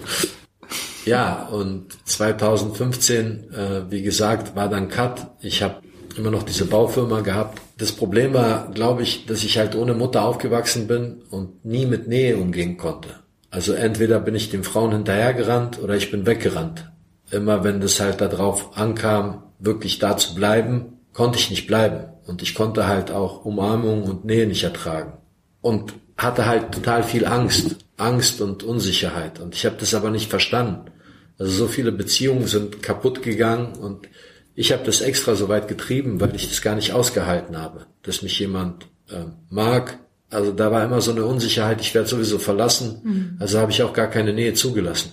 ja, 1.07 1.49
und 1.49 1.87
2015, 2.05 3.51
äh, 3.51 3.91
wie 3.91 4.03
gesagt, 4.03 4.55
war 4.55 4.69
dann 4.69 4.88
Cut. 4.88 5.27
Ich 5.40 5.61
habe 5.61 5.83
immer 6.16 6.31
noch 6.31 6.45
diese 6.45 6.66
Baufirma 6.66 7.23
gehabt. 7.23 7.61
Das 7.79 7.90
Problem 7.90 8.33
war, 8.33 8.71
glaube 8.71 9.03
ich, 9.03 9.27
dass 9.27 9.42
ich 9.42 9.59
halt 9.59 9.75
ohne 9.75 9.95
Mutter 9.95 10.23
aufgewachsen 10.23 10.87
bin 10.87 11.23
und 11.31 11.64
nie 11.64 11.87
mit 11.87 12.07
Nähe 12.07 12.37
umgehen 12.37 12.77
konnte. 12.77 13.09
Also 13.51 13.73
entweder 13.73 14.21
bin 14.21 14.37
ich 14.37 14.51
den 14.51 14.62
Frauen 14.62 14.92
hinterhergerannt 14.92 15.83
oder 15.83 15.97
ich 15.97 16.12
bin 16.12 16.25
weggerannt 16.25 16.92
immer 17.31 17.64
wenn 17.64 17.81
das 17.81 18.01
halt 18.01 18.21
darauf 18.21 18.77
ankam, 18.77 19.43
wirklich 19.59 19.99
da 19.99 20.17
zu 20.17 20.35
bleiben, 20.35 20.99
konnte 21.12 21.38
ich 21.38 21.51
nicht 21.51 21.67
bleiben. 21.67 22.05
Und 22.27 22.43
ich 22.43 22.55
konnte 22.55 22.87
halt 22.87 23.11
auch 23.11 23.45
Umarmung 23.45 24.05
und 24.05 24.25
Nähe 24.25 24.47
nicht 24.47 24.64
ertragen. 24.64 25.14
Und 25.61 25.95
hatte 26.17 26.47
halt 26.47 26.73
total 26.73 27.03
viel 27.03 27.27
Angst. 27.27 27.77
Angst 27.97 28.41
und 28.41 28.62
Unsicherheit. 28.62 29.41
Und 29.41 29.55
ich 29.55 29.67
habe 29.67 29.77
das 29.79 29.95
aber 29.95 30.11
nicht 30.11 30.31
verstanden. 30.31 30.91
Also 31.38 31.53
so 31.53 31.67
viele 31.69 31.93
Beziehungen 31.93 32.47
sind 32.47 32.83
kaputt 32.83 33.23
gegangen 33.23 33.75
und 33.75 34.09
ich 34.55 34.73
habe 34.73 34.85
das 34.85 35.01
extra 35.01 35.37
so 35.37 35.49
weit 35.49 35.69
getrieben, 35.69 36.21
weil 36.21 36.35
ich 36.35 36.49
das 36.49 36.62
gar 36.62 36.75
nicht 36.75 36.93
ausgehalten 36.93 37.57
habe, 37.57 37.87
dass 38.03 38.23
mich 38.23 38.38
jemand 38.41 38.87
äh, 39.09 39.25
mag, 39.49 39.99
also 40.31 40.53
da 40.53 40.71
war 40.71 40.85
immer 40.85 41.01
so 41.01 41.11
eine 41.11 41.25
Unsicherheit, 41.25 41.81
ich 41.81 41.95
werde 41.95 42.09
sowieso 42.09 42.38
verlassen. 42.38 43.01
Mhm. 43.03 43.37
Also 43.38 43.59
habe 43.59 43.73
ich 43.73 43.83
auch 43.83 43.93
gar 43.93 44.09
keine 44.09 44.33
Nähe 44.33 44.55
zugelassen. 44.55 45.12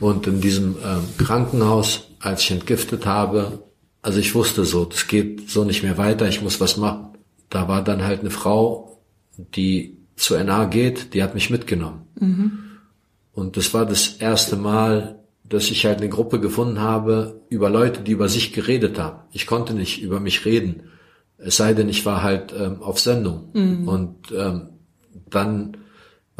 Und 0.00 0.26
in 0.26 0.40
diesem 0.40 0.76
ähm, 0.84 1.04
Krankenhaus, 1.18 2.08
als 2.20 2.42
ich 2.42 2.50
entgiftet 2.50 3.06
habe, 3.06 3.64
also 4.02 4.18
ich 4.18 4.34
wusste 4.34 4.64
so, 4.64 4.84
das 4.84 5.08
geht 5.08 5.50
so 5.50 5.64
nicht 5.64 5.82
mehr 5.82 5.98
weiter, 5.98 6.28
ich 6.28 6.42
muss 6.42 6.60
was 6.60 6.76
machen. 6.76 7.08
Da 7.48 7.68
war 7.68 7.82
dann 7.82 8.04
halt 8.04 8.20
eine 8.20 8.30
Frau, 8.30 9.00
die 9.36 9.98
zur 10.16 10.42
NA 10.42 10.66
geht, 10.66 11.14
die 11.14 11.22
hat 11.22 11.34
mich 11.34 11.50
mitgenommen. 11.50 12.02
Mhm. 12.18 12.58
Und 13.32 13.56
das 13.56 13.72
war 13.72 13.86
das 13.86 14.16
erste 14.18 14.56
Mal, 14.56 15.20
dass 15.48 15.70
ich 15.70 15.84
halt 15.86 15.98
eine 15.98 16.08
Gruppe 16.08 16.40
gefunden 16.40 16.80
habe 16.80 17.40
über 17.48 17.70
Leute, 17.70 18.02
die 18.02 18.12
über 18.12 18.28
sich 18.28 18.52
geredet 18.52 18.98
haben. 18.98 19.20
Ich 19.32 19.46
konnte 19.46 19.74
nicht 19.74 20.02
über 20.02 20.20
mich 20.20 20.44
reden. 20.44 20.84
Es 21.42 21.56
sei 21.56 21.74
denn, 21.74 21.88
ich 21.88 22.04
war 22.06 22.22
halt 22.22 22.54
ähm, 22.58 22.82
auf 22.82 23.00
Sendung. 23.00 23.50
Mhm. 23.54 23.88
Und 23.88 24.16
ähm, 24.32 24.68
dann 25.28 25.76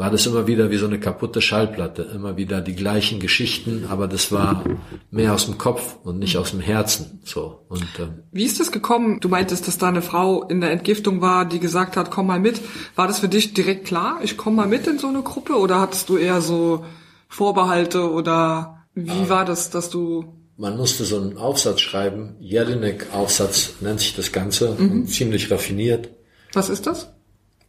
war 0.01 0.09
das 0.09 0.25
immer 0.25 0.47
wieder 0.47 0.71
wie 0.71 0.77
so 0.77 0.87
eine 0.87 0.99
kaputte 0.99 1.41
Schallplatte, 1.43 2.01
immer 2.01 2.35
wieder 2.35 2.59
die 2.59 2.73
gleichen 2.73 3.19
Geschichten, 3.19 3.85
aber 3.87 4.07
das 4.07 4.31
war 4.31 4.63
mehr 5.11 5.31
aus 5.31 5.45
dem 5.45 5.59
Kopf 5.59 5.97
und 6.03 6.17
nicht 6.17 6.37
aus 6.37 6.49
dem 6.49 6.59
Herzen. 6.59 7.19
So 7.23 7.65
und 7.69 7.85
ähm, 7.99 8.23
wie 8.31 8.45
ist 8.45 8.59
das 8.59 8.71
gekommen? 8.71 9.19
Du 9.19 9.29
meintest, 9.29 9.67
dass 9.67 9.77
da 9.77 9.89
eine 9.89 10.01
Frau 10.01 10.41
in 10.47 10.59
der 10.59 10.71
Entgiftung 10.71 11.21
war, 11.21 11.45
die 11.45 11.59
gesagt 11.59 11.97
hat, 11.97 12.09
komm 12.09 12.25
mal 12.25 12.39
mit. 12.39 12.59
War 12.95 13.05
das 13.05 13.19
für 13.19 13.29
dich 13.29 13.53
direkt 13.53 13.85
klar? 13.85 14.21
Ich 14.23 14.37
komme 14.37 14.55
mal 14.55 14.67
mit 14.67 14.87
in 14.87 14.97
so 14.97 15.05
eine 15.05 15.21
Gruppe 15.21 15.53
oder 15.53 15.79
hattest 15.79 16.09
du 16.09 16.17
eher 16.17 16.41
so 16.41 16.83
Vorbehalte 17.27 18.11
oder 18.11 18.87
wie 18.95 19.29
war 19.29 19.45
das, 19.45 19.69
dass 19.69 19.91
du 19.91 20.40
man 20.57 20.77
musste 20.77 21.05
so 21.05 21.19
einen 21.19 21.37
Aufsatz 21.37 21.81
schreiben, 21.81 22.35
Jelinek-Aufsatz 22.39 23.75
nennt 23.81 23.99
sich 23.99 24.15
das 24.15 24.31
Ganze, 24.31 24.75
mhm. 24.77 25.07
ziemlich 25.07 25.49
raffiniert. 25.51 26.09
Was 26.53 26.69
ist 26.69 26.87
das? 26.87 27.09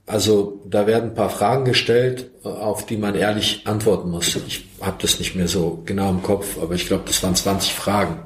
Also 0.06 0.62
da 0.68 0.86
werden 0.86 1.10
ein 1.10 1.14
paar 1.14 1.30
Fragen 1.30 1.64
gestellt, 1.64 2.30
auf 2.42 2.86
die 2.86 2.96
man 2.96 3.14
ehrlich 3.14 3.62
antworten 3.66 4.10
muss. 4.10 4.36
Ich 4.46 4.66
habe 4.80 4.96
das 5.00 5.18
nicht 5.18 5.36
mehr 5.36 5.48
so 5.48 5.82
genau 5.84 6.10
im 6.10 6.22
Kopf, 6.22 6.58
aber 6.60 6.74
ich 6.74 6.86
glaube, 6.86 7.04
das 7.06 7.22
waren 7.22 7.36
20 7.36 7.72
Fragen. 7.72 8.22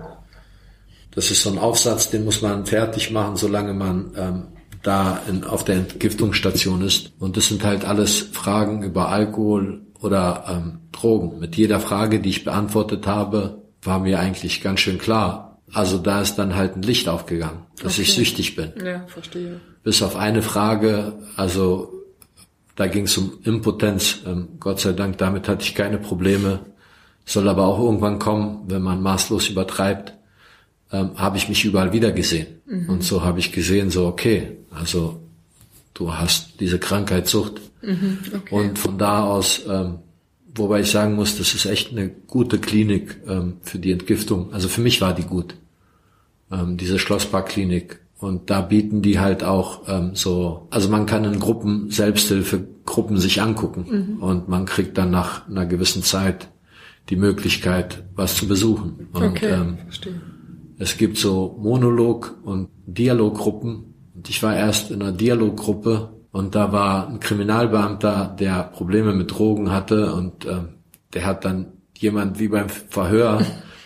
Das 1.15 1.31
ist 1.31 1.43
so 1.43 1.51
ein 1.51 1.59
Aufsatz, 1.59 2.11
den 2.11 2.25
muss 2.25 2.43
man 2.43 2.67
fertig 2.67 3.11
machen, 3.11 3.37
solange 3.37 3.75
man 3.75 4.13
ähm, 4.17 4.43
da 4.83 5.21
in, 5.29 5.45
auf 5.45 5.65
der 5.65 5.77
Entgiftungsstation 5.77 6.83
ist. 6.83 7.13
Und 7.19 7.37
das 7.37 7.49
sind 7.49 7.65
halt 7.65 7.85
alles 7.85 8.19
Fragen 8.21 8.83
über 8.83 9.09
Alkohol 9.09 9.83
oder 10.01 10.45
ähm, 10.49 10.81
Drogen. 10.93 11.39
Mit 11.39 11.57
jeder 11.57 11.81
Frage, 11.81 12.21
die 12.21 12.31
ich 12.31 12.45
beantwortet 12.45 13.07
habe, 13.07 13.66
war 13.87 14.01
mir 14.01 14.19
eigentlich 14.21 14.63
ganz 14.63 14.81
schön 14.81 14.99
klar. 14.99 15.59
Also 15.73 15.99
da 15.99 16.21
ist 16.21 16.37
dann 16.37 16.55
halt 16.55 16.77
ein 16.77 16.83
Licht 16.83 17.09
aufgegangen, 17.09 17.63
dass 17.83 17.95
okay. 17.95 18.03
ich 18.03 18.15
süchtig 18.15 18.57
bin. 18.57 18.73
Ja, 18.85 19.05
verstehe. 19.09 19.61
Bis 19.83 20.03
auf 20.03 20.17
eine 20.17 20.43
Frage, 20.43 21.15
also 21.37 21.93
da 22.77 22.87
ging 22.87 23.05
es 23.05 23.17
um 23.17 23.39
Impotenz. 23.43 24.21
Ähm, 24.27 24.49
Gott 24.61 24.81
sei 24.81 24.93
Dank, 24.93 25.19
damit 25.19 25.49
hatte 25.49 25.63
ich 25.63 25.75
keine 25.75 25.99
Probleme. 25.99 26.61
Soll 27.25 27.49
aber 27.49 27.67
auch 27.67 27.81
irgendwann 27.81 28.19
kommen, 28.19 28.65
wenn 28.69 28.83
man 28.83 29.03
maßlos 29.03 29.49
übertreibt, 29.49 30.13
ähm, 30.93 31.11
habe 31.17 31.39
ich 31.39 31.49
mich 31.49 31.65
überall 31.65 31.93
wieder 31.93 32.13
gesehen. 32.13 32.61
Mhm. 32.67 32.89
Und 32.89 33.03
so 33.03 33.25
habe 33.25 33.41
ich 33.41 33.51
gesehen, 33.51 33.91
so 33.91 34.07
okay, 34.07 34.59
also 34.71 35.21
du 35.95 36.15
hast 36.15 36.61
diese 36.61 36.79
Krankheitssucht. 36.79 37.61
Mhm, 37.83 38.19
okay. 38.35 38.55
Und 38.55 38.79
von 38.79 38.99
da 38.99 39.25
aus 39.25 39.63
ähm, 39.69 39.99
Wobei 40.57 40.81
ich 40.81 40.91
sagen 40.91 41.15
muss, 41.15 41.37
das 41.39 41.55
ist 41.55 41.67
echt 41.67 41.93
eine 41.93 42.09
gute 42.09 42.59
Klinik 42.59 43.21
ähm, 43.29 43.59
für 43.63 43.79
die 43.79 43.93
Entgiftung. 43.93 44.53
Also 44.53 44.69
für 44.69 44.81
mich 44.81 45.01
war 45.01 45.15
die 45.15 45.25
gut, 45.25 45.55
ähm, 46.51 46.77
diese 46.77 46.99
Schlossparkklinik. 46.99 48.01
Und 48.19 48.49
da 48.49 48.63
bieten 48.63 49.03
die 49.03 49.21
halt 49.21 49.45
auch 49.45 49.83
ähm, 49.89 50.15
so, 50.15 50.67
also 50.71 50.89
man 50.89 51.05
kann 51.05 51.25
in 51.25 51.39
Gruppen, 51.39 51.91
Selbsthilfegruppen 51.91 53.19
sich 53.19 53.43
angucken 53.43 54.17
mhm. 54.17 54.23
und 54.23 54.49
man 54.49 54.65
kriegt 54.65 54.97
dann 54.97 55.11
nach 55.11 55.47
einer 55.49 55.67
gewissen 55.67 56.03
Zeit 56.03 56.49
die 57.11 57.17
Möglichkeit, 57.17 58.05
was 58.15 58.37
zu 58.37 58.49
besuchen. 58.49 59.09
Und 59.13 59.23
okay, 59.23 59.51
ähm, 59.51 59.79
verstehe. 59.85 60.21
Es 60.79 60.97
gibt 60.97 61.19
so 61.19 61.59
Monolog- 61.61 62.37
und 62.43 62.69
Dialoggruppen. 62.87 63.95
Und 64.15 64.29
ich 64.29 64.43
war 64.43 64.57
erst 64.57 64.91
in 64.91 65.03
einer 65.03 65.13
Dialoggruppe 65.13 66.16
und 66.37 66.55
da 66.55 66.71
war 66.71 67.09
ein 67.09 67.19
Kriminalbeamter, 67.19 68.37
der 68.39 68.65
Probleme 68.65 69.15
mit 69.15 69.31
Drogen 69.31 69.73
hatte 69.73 70.13
und 70.13 70.45
äh, 70.45 70.59
der 71.15 71.25
hat 71.25 71.47
dann 71.47 71.69
jemand 71.97 72.39
wie 72.39 72.49
beim 72.49 72.69
Verhör, 72.69 73.41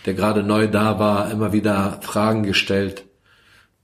der 0.05 0.15
gerade 0.15 0.43
neu 0.43 0.67
da 0.67 0.99
war, 0.99 1.31
immer 1.31 1.53
wieder 1.53 1.99
Fragen 2.01 2.43
gestellt. 2.43 3.05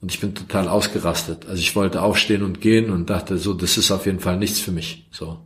Und 0.02 0.12
ich 0.12 0.20
bin 0.20 0.36
total 0.36 0.68
ausgerastet. 0.68 1.46
Also 1.48 1.62
ich 1.62 1.78
wollte 1.78 2.02
aufstehen 2.02 2.44
und 2.44 2.60
gehen 2.60 2.92
und 2.92 3.10
dachte 3.10 3.38
so, 3.38 3.54
das 3.54 3.78
ist 3.78 3.90
auf 3.90 4.06
jeden 4.06 4.20
Fall 4.20 4.36
nichts 4.36 4.60
für 4.60 4.74
mich. 4.74 5.08
So, 5.12 5.40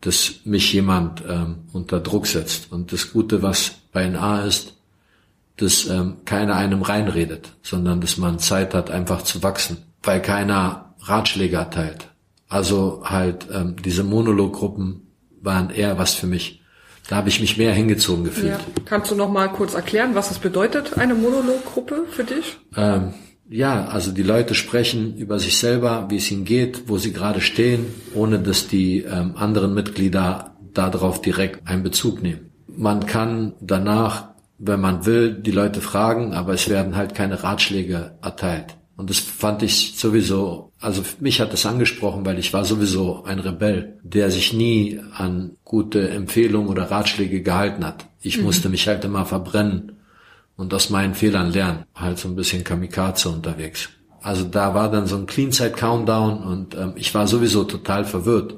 dass 0.00 0.34
mich 0.44 0.72
jemand 0.72 1.24
ähm, 1.28 1.64
unter 1.72 1.98
Druck 1.98 2.28
setzt. 2.28 2.70
Und 2.70 2.92
das 2.92 3.12
Gute, 3.12 3.42
was 3.42 3.72
bei 3.90 4.08
NA 4.08 4.44
ist, 4.44 4.74
dass 5.56 5.88
ähm, 5.88 6.18
keiner 6.24 6.54
einem 6.54 6.82
reinredet, 6.82 7.50
sondern 7.62 8.00
dass 8.00 8.16
man 8.16 8.38
Zeit 8.38 8.74
hat, 8.74 8.92
einfach 8.92 9.22
zu 9.22 9.42
wachsen, 9.42 9.78
weil 10.04 10.22
keiner 10.22 10.94
Ratschläge 11.00 11.56
erteilt. 11.56 12.13
Also 12.54 13.02
halt 13.02 13.48
ähm, 13.52 13.74
diese 13.84 14.04
Monologgruppen 14.04 15.08
waren 15.42 15.70
eher 15.70 15.98
was 15.98 16.14
für 16.14 16.28
mich. 16.28 16.62
Da 17.08 17.16
habe 17.16 17.28
ich 17.28 17.40
mich 17.40 17.58
mehr 17.58 17.72
hingezogen 17.72 18.22
gefühlt. 18.22 18.52
Ja. 18.52 18.60
Kannst 18.84 19.10
du 19.10 19.16
noch 19.16 19.28
mal 19.28 19.48
kurz 19.48 19.74
erklären, 19.74 20.14
was 20.14 20.30
es 20.30 20.38
bedeutet, 20.38 20.96
eine 20.96 21.16
Monologgruppe 21.16 22.04
für 22.08 22.22
dich? 22.22 22.56
Ähm, 22.76 23.12
ja, 23.48 23.86
also 23.86 24.12
die 24.12 24.22
Leute 24.22 24.54
sprechen 24.54 25.16
über 25.16 25.40
sich 25.40 25.56
selber, 25.56 26.06
wie 26.10 26.18
es 26.18 26.30
ihnen 26.30 26.44
geht, 26.44 26.88
wo 26.88 26.96
sie 26.96 27.12
gerade 27.12 27.40
stehen, 27.40 27.86
ohne 28.14 28.38
dass 28.38 28.68
die 28.68 29.00
ähm, 29.00 29.34
anderen 29.34 29.74
Mitglieder 29.74 30.54
darauf 30.74 31.20
direkt 31.20 31.66
einen 31.66 31.82
Bezug 31.82 32.22
nehmen. 32.22 32.52
Man 32.68 33.04
kann 33.06 33.54
danach, 33.60 34.28
wenn 34.58 34.80
man 34.80 35.06
will, 35.06 35.34
die 35.34 35.50
Leute 35.50 35.80
fragen, 35.80 36.34
aber 36.34 36.54
es 36.54 36.68
werden 36.68 36.94
halt 36.94 37.16
keine 37.16 37.42
Ratschläge 37.42 38.16
erteilt. 38.22 38.76
Und 38.96 39.10
das 39.10 39.18
fand 39.18 39.62
ich 39.62 39.94
sowieso, 39.96 40.72
also 40.78 41.02
mich 41.18 41.40
hat 41.40 41.52
das 41.52 41.66
angesprochen, 41.66 42.24
weil 42.24 42.38
ich 42.38 42.52
war 42.52 42.64
sowieso 42.64 43.24
ein 43.24 43.40
Rebell, 43.40 43.98
der 44.04 44.30
sich 44.30 44.52
nie 44.52 45.00
an 45.16 45.56
gute 45.64 46.08
Empfehlungen 46.10 46.68
oder 46.68 46.90
Ratschläge 46.90 47.42
gehalten 47.42 47.84
hat. 47.84 48.06
Ich 48.20 48.38
mhm. 48.38 48.44
musste 48.44 48.68
mich 48.68 48.86
halt 48.86 49.04
immer 49.04 49.26
verbrennen 49.26 49.92
und 50.56 50.72
aus 50.72 50.90
meinen 50.90 51.14
Fehlern 51.14 51.50
lernen. 51.52 51.84
Halt 51.94 52.18
so 52.18 52.28
ein 52.28 52.36
bisschen 52.36 52.62
Kamikaze 52.62 53.30
unterwegs. 53.30 53.88
Also 54.22 54.44
da 54.44 54.74
war 54.74 54.90
dann 54.90 55.06
so 55.06 55.16
ein 55.16 55.26
Clean 55.26 55.52
Side 55.52 55.72
Countdown 55.72 56.42
und 56.42 56.74
ähm, 56.74 56.92
ich 56.96 57.14
war 57.14 57.26
sowieso 57.26 57.64
total 57.64 58.04
verwirrt. 58.04 58.54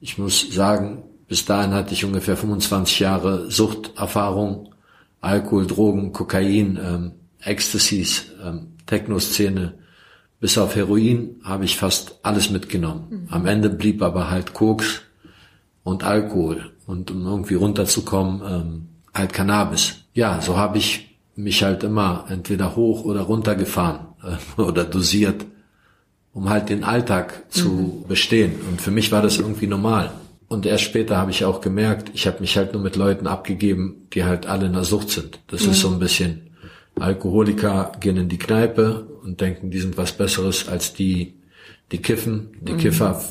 Ich 0.00 0.16
muss 0.16 0.52
sagen, 0.52 1.04
bis 1.28 1.44
dahin 1.44 1.74
hatte 1.74 1.92
ich 1.92 2.04
ungefähr 2.04 2.36
25 2.36 2.98
Jahre 2.98 3.50
Suchterfahrung, 3.50 4.74
Alkohol, 5.20 5.66
Drogen, 5.66 6.12
Kokain, 6.12 6.78
ähm, 6.82 7.12
Ecstasies, 7.40 8.32
ähm, 8.42 8.72
Techno-Szene, 8.90 9.74
bis 10.40 10.58
auf 10.58 10.74
Heroin 10.74 11.36
habe 11.44 11.64
ich 11.64 11.76
fast 11.76 12.18
alles 12.22 12.50
mitgenommen. 12.50 13.06
Mhm. 13.08 13.28
Am 13.30 13.46
Ende 13.46 13.70
blieb 13.70 14.02
aber 14.02 14.30
halt 14.30 14.52
Koks 14.52 15.02
und 15.84 16.02
Alkohol 16.02 16.72
und 16.86 17.10
um 17.10 17.24
irgendwie 17.24 17.54
runterzukommen, 17.54 18.42
ähm, 18.44 18.88
halt 19.14 19.32
Cannabis. 19.32 19.96
Ja, 20.12 20.40
so 20.40 20.56
habe 20.56 20.78
ich 20.78 21.18
mich 21.36 21.62
halt 21.62 21.84
immer 21.84 22.26
entweder 22.28 22.74
hoch 22.74 23.04
oder 23.04 23.22
runter 23.22 23.54
gefahren 23.54 24.08
äh, 24.24 24.60
oder 24.60 24.84
dosiert, 24.84 25.46
um 26.32 26.50
halt 26.50 26.68
den 26.68 26.82
Alltag 26.82 27.44
zu 27.50 27.68
mhm. 27.68 28.08
bestehen. 28.08 28.54
Und 28.68 28.80
für 28.80 28.90
mich 28.90 29.12
war 29.12 29.22
das 29.22 29.38
irgendwie 29.38 29.68
normal. 29.68 30.10
Und 30.48 30.66
erst 30.66 30.82
später 30.82 31.16
habe 31.16 31.30
ich 31.30 31.44
auch 31.44 31.60
gemerkt, 31.60 32.10
ich 32.12 32.26
habe 32.26 32.40
mich 32.40 32.56
halt 32.56 32.72
nur 32.72 32.82
mit 32.82 32.96
Leuten 32.96 33.28
abgegeben, 33.28 34.08
die 34.12 34.24
halt 34.24 34.46
alle 34.46 34.66
in 34.66 34.72
der 34.72 34.82
Sucht 34.82 35.10
sind. 35.10 35.38
Das 35.46 35.64
mhm. 35.64 35.70
ist 35.70 35.80
so 35.80 35.90
ein 35.90 36.00
bisschen 36.00 36.49
Alkoholiker 36.98 37.92
gehen 38.00 38.16
in 38.16 38.28
die 38.28 38.38
Kneipe 38.38 39.06
und 39.22 39.40
denken, 39.40 39.70
die 39.70 39.80
sind 39.80 39.96
was 39.96 40.12
Besseres 40.12 40.68
als 40.68 40.92
die, 40.92 41.34
die 41.92 41.98
kiffen. 41.98 42.50
Die 42.60 42.72
mhm. 42.72 42.78
Kiffer 42.78 43.22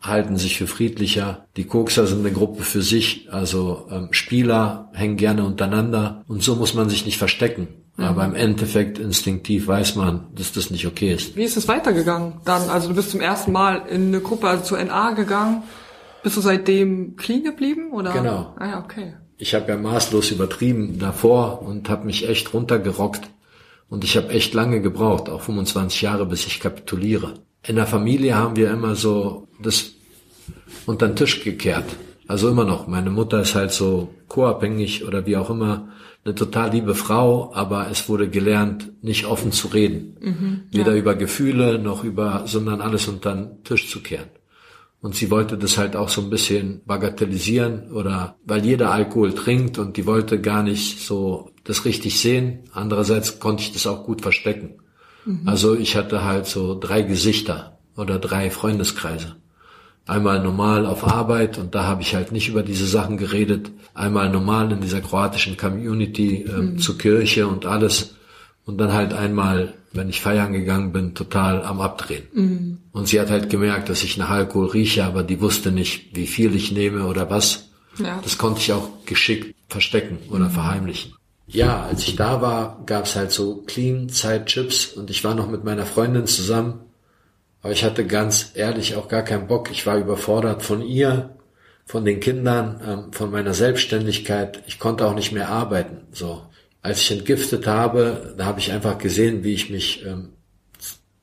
halten 0.00 0.36
sich 0.36 0.58
für 0.58 0.66
friedlicher. 0.66 1.46
Die 1.56 1.64
Kokser 1.64 2.06
sind 2.06 2.20
eine 2.20 2.32
Gruppe 2.32 2.62
für 2.62 2.82
sich. 2.82 3.28
Also 3.32 3.88
ähm, 3.90 4.08
Spieler 4.12 4.90
hängen 4.92 5.16
gerne 5.16 5.44
untereinander. 5.44 6.24
Und 6.28 6.42
so 6.42 6.54
muss 6.54 6.74
man 6.74 6.88
sich 6.88 7.04
nicht 7.04 7.18
verstecken. 7.18 7.68
Mhm. 7.96 8.04
Aber 8.04 8.24
im 8.24 8.34
Endeffekt 8.34 8.98
instinktiv 8.98 9.66
weiß 9.66 9.96
man, 9.96 10.26
dass 10.34 10.52
das 10.52 10.70
nicht 10.70 10.86
okay 10.86 11.14
ist. 11.14 11.36
Wie 11.36 11.44
ist 11.44 11.56
es 11.56 11.66
weitergegangen 11.66 12.34
dann? 12.44 12.68
Also 12.68 12.88
du 12.88 12.94
bist 12.94 13.10
zum 13.10 13.20
ersten 13.20 13.52
Mal 13.52 13.82
in 13.88 14.08
eine 14.08 14.20
Gruppe, 14.20 14.48
also 14.48 14.64
zur 14.64 14.84
NA 14.84 15.12
gegangen. 15.12 15.62
Bist 16.22 16.36
du 16.36 16.40
seitdem 16.40 17.16
clean 17.16 17.42
geblieben? 17.42 17.92
Oder? 17.92 18.12
Genau. 18.12 18.54
Ah 18.58 18.68
ja, 18.68 18.84
okay 18.84 19.14
ich 19.38 19.54
habe 19.54 19.68
ja 19.70 19.78
maßlos 19.78 20.32
übertrieben 20.32 20.98
davor 20.98 21.62
und 21.62 21.88
habe 21.88 22.06
mich 22.06 22.28
echt 22.28 22.52
runtergerockt. 22.52 23.30
Und 23.88 24.04
ich 24.04 24.16
habe 24.16 24.28
echt 24.30 24.52
lange 24.52 24.82
gebraucht, 24.82 25.30
auch 25.30 25.40
25 25.40 26.02
Jahre, 26.02 26.26
bis 26.26 26.46
ich 26.46 26.60
kapituliere. 26.60 27.34
In 27.66 27.76
der 27.76 27.86
Familie 27.86 28.36
haben 28.36 28.56
wir 28.56 28.70
immer 28.70 28.94
so 28.94 29.48
das 29.62 29.92
unter 30.84 31.06
den 31.06 31.16
Tisch 31.16 31.42
gekehrt. 31.42 31.86
Also 32.26 32.50
immer 32.50 32.64
noch. 32.64 32.86
Meine 32.86 33.10
Mutter 33.10 33.40
ist 33.40 33.54
halt 33.54 33.70
so 33.70 34.12
co-abhängig 34.28 35.06
oder 35.06 35.24
wie 35.24 35.36
auch 35.36 35.48
immer. 35.48 35.88
Eine 36.24 36.34
total 36.34 36.72
liebe 36.72 36.94
Frau, 36.94 37.52
aber 37.54 37.88
es 37.90 38.08
wurde 38.08 38.28
gelernt, 38.28 38.90
nicht 39.02 39.24
offen 39.24 39.52
zu 39.52 39.68
reden. 39.68 40.16
Mhm, 40.20 40.60
Weder 40.70 40.92
ja. 40.92 40.98
über 40.98 41.14
Gefühle 41.14 41.78
noch 41.78 42.04
über, 42.04 42.42
sondern 42.46 42.82
alles 42.82 43.08
unter 43.08 43.34
den 43.34 43.64
Tisch 43.64 43.88
zu 43.88 44.02
kehren. 44.02 44.28
Und 45.00 45.14
sie 45.14 45.30
wollte 45.30 45.56
das 45.56 45.78
halt 45.78 45.94
auch 45.94 46.08
so 46.08 46.20
ein 46.20 46.30
bisschen 46.30 46.82
bagatellisieren 46.84 47.92
oder 47.92 48.36
weil 48.44 48.64
jeder 48.64 48.90
Alkohol 48.90 49.32
trinkt 49.32 49.78
und 49.78 49.96
die 49.96 50.06
wollte 50.06 50.40
gar 50.40 50.64
nicht 50.64 51.00
so 51.00 51.52
das 51.62 51.84
richtig 51.84 52.18
sehen. 52.18 52.64
Andererseits 52.72 53.38
konnte 53.38 53.62
ich 53.62 53.72
das 53.72 53.86
auch 53.86 54.04
gut 54.04 54.22
verstecken. 54.22 54.80
Mhm. 55.24 55.42
Also 55.46 55.76
ich 55.76 55.94
hatte 55.94 56.24
halt 56.24 56.46
so 56.46 56.76
drei 56.78 57.02
Gesichter 57.02 57.78
oder 57.96 58.18
drei 58.18 58.50
Freundeskreise. 58.50 59.36
Einmal 60.06 60.42
normal 60.42 60.86
auf 60.86 61.06
Arbeit 61.06 61.58
und 61.58 61.74
da 61.74 61.84
habe 61.84 62.02
ich 62.02 62.14
halt 62.14 62.32
nicht 62.32 62.48
über 62.48 62.62
diese 62.62 62.86
Sachen 62.86 63.18
geredet. 63.18 63.70
Einmal 63.94 64.30
normal 64.30 64.72
in 64.72 64.80
dieser 64.80 65.02
kroatischen 65.02 65.56
Community 65.56 66.42
äh, 66.42 66.52
mhm. 66.56 66.78
zur 66.78 66.98
Kirche 66.98 67.46
und 67.46 67.66
alles. 67.66 68.14
Und 68.68 68.78
dann 68.78 68.92
halt 68.92 69.12
einmal 69.12 69.74
wenn 69.92 70.08
ich 70.08 70.20
feiern 70.20 70.52
gegangen 70.52 70.92
bin, 70.92 71.14
total 71.14 71.62
am 71.64 71.80
Abdrehen. 71.80 72.24
Mhm. 72.32 72.78
Und 72.92 73.08
sie 73.08 73.20
hat 73.20 73.30
halt 73.30 73.50
gemerkt, 73.50 73.88
dass 73.88 74.02
ich 74.02 74.16
nach 74.16 74.30
Alkohol 74.30 74.68
rieche, 74.68 75.04
aber 75.04 75.22
die 75.22 75.40
wusste 75.40 75.72
nicht, 75.72 76.14
wie 76.14 76.26
viel 76.26 76.54
ich 76.54 76.72
nehme 76.72 77.06
oder 77.06 77.30
was. 77.30 77.70
Ja. 77.98 78.20
Das 78.22 78.38
konnte 78.38 78.60
ich 78.60 78.72
auch 78.72 78.88
geschickt 79.06 79.54
verstecken 79.68 80.18
oder 80.30 80.46
mhm. 80.46 80.50
verheimlichen. 80.50 81.14
Ja, 81.46 81.84
als 81.84 82.06
ich 82.06 82.16
da 82.16 82.42
war, 82.42 82.82
gab's 82.84 83.16
halt 83.16 83.32
so 83.32 83.62
Clean 83.66 84.10
Zeit 84.10 84.46
Chips 84.46 84.86
und 84.86 85.08
ich 85.08 85.24
war 85.24 85.34
noch 85.34 85.48
mit 85.48 85.64
meiner 85.64 85.86
Freundin 85.86 86.26
zusammen. 86.26 86.80
Aber 87.62 87.72
ich 87.72 87.84
hatte 87.84 88.06
ganz 88.06 88.52
ehrlich 88.54 88.96
auch 88.96 89.08
gar 89.08 89.22
keinen 89.22 89.46
Bock. 89.46 89.70
Ich 89.70 89.86
war 89.86 89.96
überfordert 89.96 90.62
von 90.62 90.82
ihr, 90.82 91.30
von 91.86 92.04
den 92.04 92.20
Kindern, 92.20 92.80
ähm, 92.86 93.12
von 93.12 93.30
meiner 93.30 93.54
Selbstständigkeit. 93.54 94.62
Ich 94.66 94.78
konnte 94.78 95.06
auch 95.06 95.14
nicht 95.14 95.32
mehr 95.32 95.48
arbeiten. 95.48 96.02
So 96.12 96.42
als 96.82 97.00
ich 97.00 97.10
entgiftet 97.10 97.66
habe, 97.66 98.34
da 98.36 98.44
habe 98.46 98.60
ich 98.60 98.72
einfach 98.72 98.98
gesehen, 98.98 99.44
wie 99.44 99.54
ich 99.54 99.70
mich 99.70 100.04
ähm, 100.06 100.30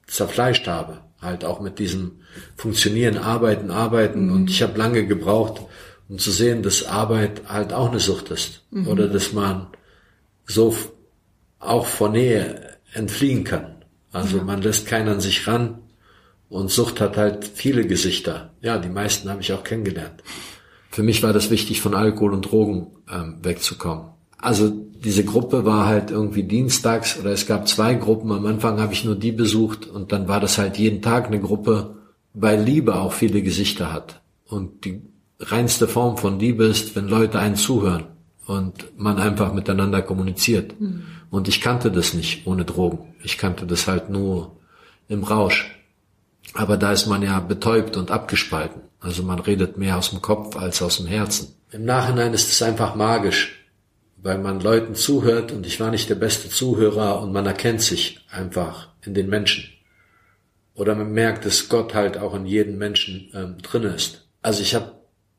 zerfleischt 0.05 0.67
habe. 0.67 0.99
Halt 1.21 1.45
auch 1.45 1.59
mit 1.59 1.79
diesem 1.79 2.19
Funktionieren, 2.55 3.17
Arbeiten, 3.17 3.71
Arbeiten. 3.71 4.27
Mhm. 4.27 4.33
Und 4.33 4.49
ich 4.49 4.61
habe 4.61 4.77
lange 4.77 5.07
gebraucht, 5.07 5.61
um 6.09 6.19
zu 6.19 6.31
sehen, 6.31 6.61
dass 6.61 6.85
Arbeit 6.85 7.43
halt 7.47 7.73
auch 7.73 7.89
eine 7.89 7.99
Sucht 7.99 8.29
ist. 8.29 8.63
Mhm. 8.71 8.87
Oder 8.87 9.07
dass 9.07 9.33
man 9.33 9.67
so 10.45 10.75
auch 11.59 11.87
vor 11.87 12.09
Nähe 12.09 12.77
entfliehen 12.93 13.43
kann. 13.43 13.75
Also 14.11 14.37
ja. 14.37 14.43
man 14.43 14.61
lässt 14.61 14.85
keinen 14.85 15.09
an 15.09 15.21
sich 15.21 15.47
ran. 15.47 15.79
Und 16.47 16.69
Sucht 16.69 17.01
hat 17.01 17.17
halt 17.17 17.45
viele 17.45 17.87
Gesichter. 17.87 18.53
Ja, 18.61 18.77
die 18.77 18.89
meisten 18.89 19.29
habe 19.29 19.41
ich 19.41 19.51
auch 19.51 19.63
kennengelernt. 19.63 20.21
Für 20.91 21.01
mich 21.03 21.23
war 21.23 21.33
das 21.33 21.49
wichtig, 21.49 21.81
von 21.81 21.95
Alkohol 21.95 22.33
und 22.33 22.43
Drogen 22.43 22.87
ähm, 23.11 23.39
wegzukommen. 23.41 24.14
Also 24.37 24.69
diese 24.69 25.23
Gruppe 25.23 25.65
war 25.65 25.85
halt 25.85 26.11
irgendwie 26.11 26.43
dienstags 26.43 27.19
oder 27.19 27.31
es 27.31 27.45
gab 27.45 27.67
zwei 27.67 27.93
Gruppen. 27.93 28.31
Am 28.31 28.45
Anfang 28.45 28.79
habe 28.79 28.93
ich 28.93 29.05
nur 29.05 29.15
die 29.15 29.31
besucht 29.31 29.87
und 29.87 30.11
dann 30.11 30.27
war 30.27 30.39
das 30.39 30.57
halt 30.57 30.77
jeden 30.77 31.01
Tag 31.01 31.27
eine 31.27 31.39
Gruppe, 31.39 31.95
weil 32.33 32.61
Liebe 32.61 32.95
auch 32.95 33.13
viele 33.13 33.41
Gesichter 33.41 33.93
hat. 33.93 34.21
Und 34.47 34.85
die 34.85 35.01
reinste 35.39 35.87
Form 35.87 36.17
von 36.17 36.39
Liebe 36.39 36.65
ist, 36.65 36.95
wenn 36.95 37.07
Leute 37.07 37.39
einen 37.39 37.55
zuhören 37.55 38.05
und 38.47 38.97
man 38.97 39.17
einfach 39.17 39.53
miteinander 39.53 40.01
kommuniziert. 40.01 40.79
Mhm. 40.79 41.03
Und 41.29 41.47
ich 41.47 41.61
kannte 41.61 41.91
das 41.91 42.13
nicht 42.13 42.47
ohne 42.47 42.65
Drogen. 42.65 43.13
Ich 43.23 43.37
kannte 43.37 43.65
das 43.65 43.87
halt 43.87 44.09
nur 44.09 44.57
im 45.07 45.23
Rausch. 45.23 45.71
Aber 46.53 46.77
da 46.77 46.91
ist 46.91 47.07
man 47.07 47.21
ja 47.21 47.39
betäubt 47.39 47.97
und 47.97 48.11
abgespalten. 48.11 48.81
Also 48.99 49.23
man 49.23 49.39
redet 49.39 49.77
mehr 49.77 49.97
aus 49.97 50.11
dem 50.11 50.21
Kopf 50.21 50.55
als 50.55 50.81
aus 50.81 50.97
dem 50.97 51.07
Herzen. 51.07 51.53
Im 51.71 51.85
Nachhinein 51.85 52.33
ist 52.33 52.49
es 52.49 52.61
einfach 52.61 52.95
magisch 52.95 53.64
weil 54.25 54.39
man 54.39 54.59
Leuten 54.59 54.95
zuhört 54.95 55.51
und 55.51 55.67
ich 55.67 55.79
war 55.79 55.91
nicht 55.91 56.09
der 56.09 56.15
beste 56.15 56.49
Zuhörer 56.49 57.21
und 57.21 57.31
man 57.31 57.45
erkennt 57.45 57.81
sich 57.81 58.25
einfach 58.31 58.87
in 59.05 59.13
den 59.13 59.29
Menschen. 59.29 59.65
Oder 60.73 60.95
man 60.95 61.11
merkt, 61.11 61.45
dass 61.45 61.69
Gott 61.69 61.93
halt 61.93 62.17
auch 62.17 62.33
in 62.33 62.47
jedem 62.47 62.79
Menschen 62.79 63.29
ähm, 63.35 63.57
drin 63.61 63.83
ist. 63.83 64.25
Also 64.41 64.63
ich 64.63 64.73
habe 64.73 64.93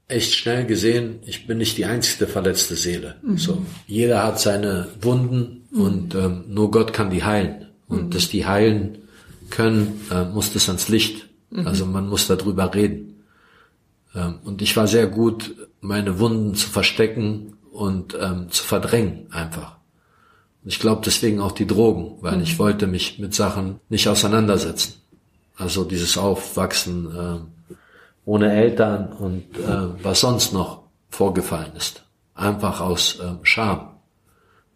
echt 0.07 0.35
schnell 0.35 0.67
gesehen, 0.67 1.19
ich 1.27 1.49
bin 1.49 1.59
nicht 1.59 1.77
die 1.79 1.85
einzige 1.85 2.29
verletzte 2.29 2.77
Seele. 2.77 3.17
Mhm. 3.23 3.39
So, 3.39 3.67
jeder 3.89 4.23
hat 4.23 4.39
seine 4.39 4.87
Wunden, 5.01 5.67
Und 5.73 6.15
ähm, 6.15 6.45
nur 6.47 6.71
Gott 6.71 6.93
kann 6.93 7.11
die 7.11 7.25
heilen. 7.25 7.67
Und 7.89 8.15
dass 8.15 8.29
die 8.29 8.47
heilen 8.47 8.99
können, 9.51 10.01
äh, 10.13 10.27
muss 10.27 10.53
das 10.53 10.69
ans 10.69 10.89
Licht. 10.89 11.27
Also 11.65 11.87
man 11.87 12.09
muss 12.09 12.29
darüber 12.29 12.73
reden. 12.73 13.25
Ähm, 14.15 14.37
und 14.45 14.63
ich 14.63 14.77
war 14.77 14.87
sehr 14.87 15.09
gut, 15.09 15.57
meine 15.81 16.21
Wunden 16.21 16.55
zu 16.55 16.69
verstecken 16.71 17.56
und 17.77 18.17
ähm, 18.21 18.51
zu 18.51 18.65
verdrängen 18.65 19.33
einfach. 19.33 19.77
Ich 20.65 20.81
glaube 20.81 21.03
deswegen 21.05 21.41
auch 21.41 21.53
die 21.53 21.67
Drogen, 21.67 22.17
weil 22.23 22.43
ich 22.43 22.59
wollte 22.59 22.87
mich 22.87 23.19
mit 23.19 23.35
Sachen 23.35 23.79
nicht 23.89 24.09
auseinandersetzen. 24.09 24.95
Also 25.57 25.85
dieses 25.85 26.19
Aufwachsen 26.19 27.07
äh, 27.15 27.75
ohne 28.25 28.53
Eltern 28.53 29.13
und 29.13 29.45
äh, 29.59 30.03
was 30.03 30.21
sonst 30.21 30.53
noch 30.53 30.83
vorgefallen 31.09 31.77
ist. 31.77 32.03
Einfach 32.35 32.81
aus 32.81 33.21
äh, 33.21 33.35
Scham. 33.43 33.93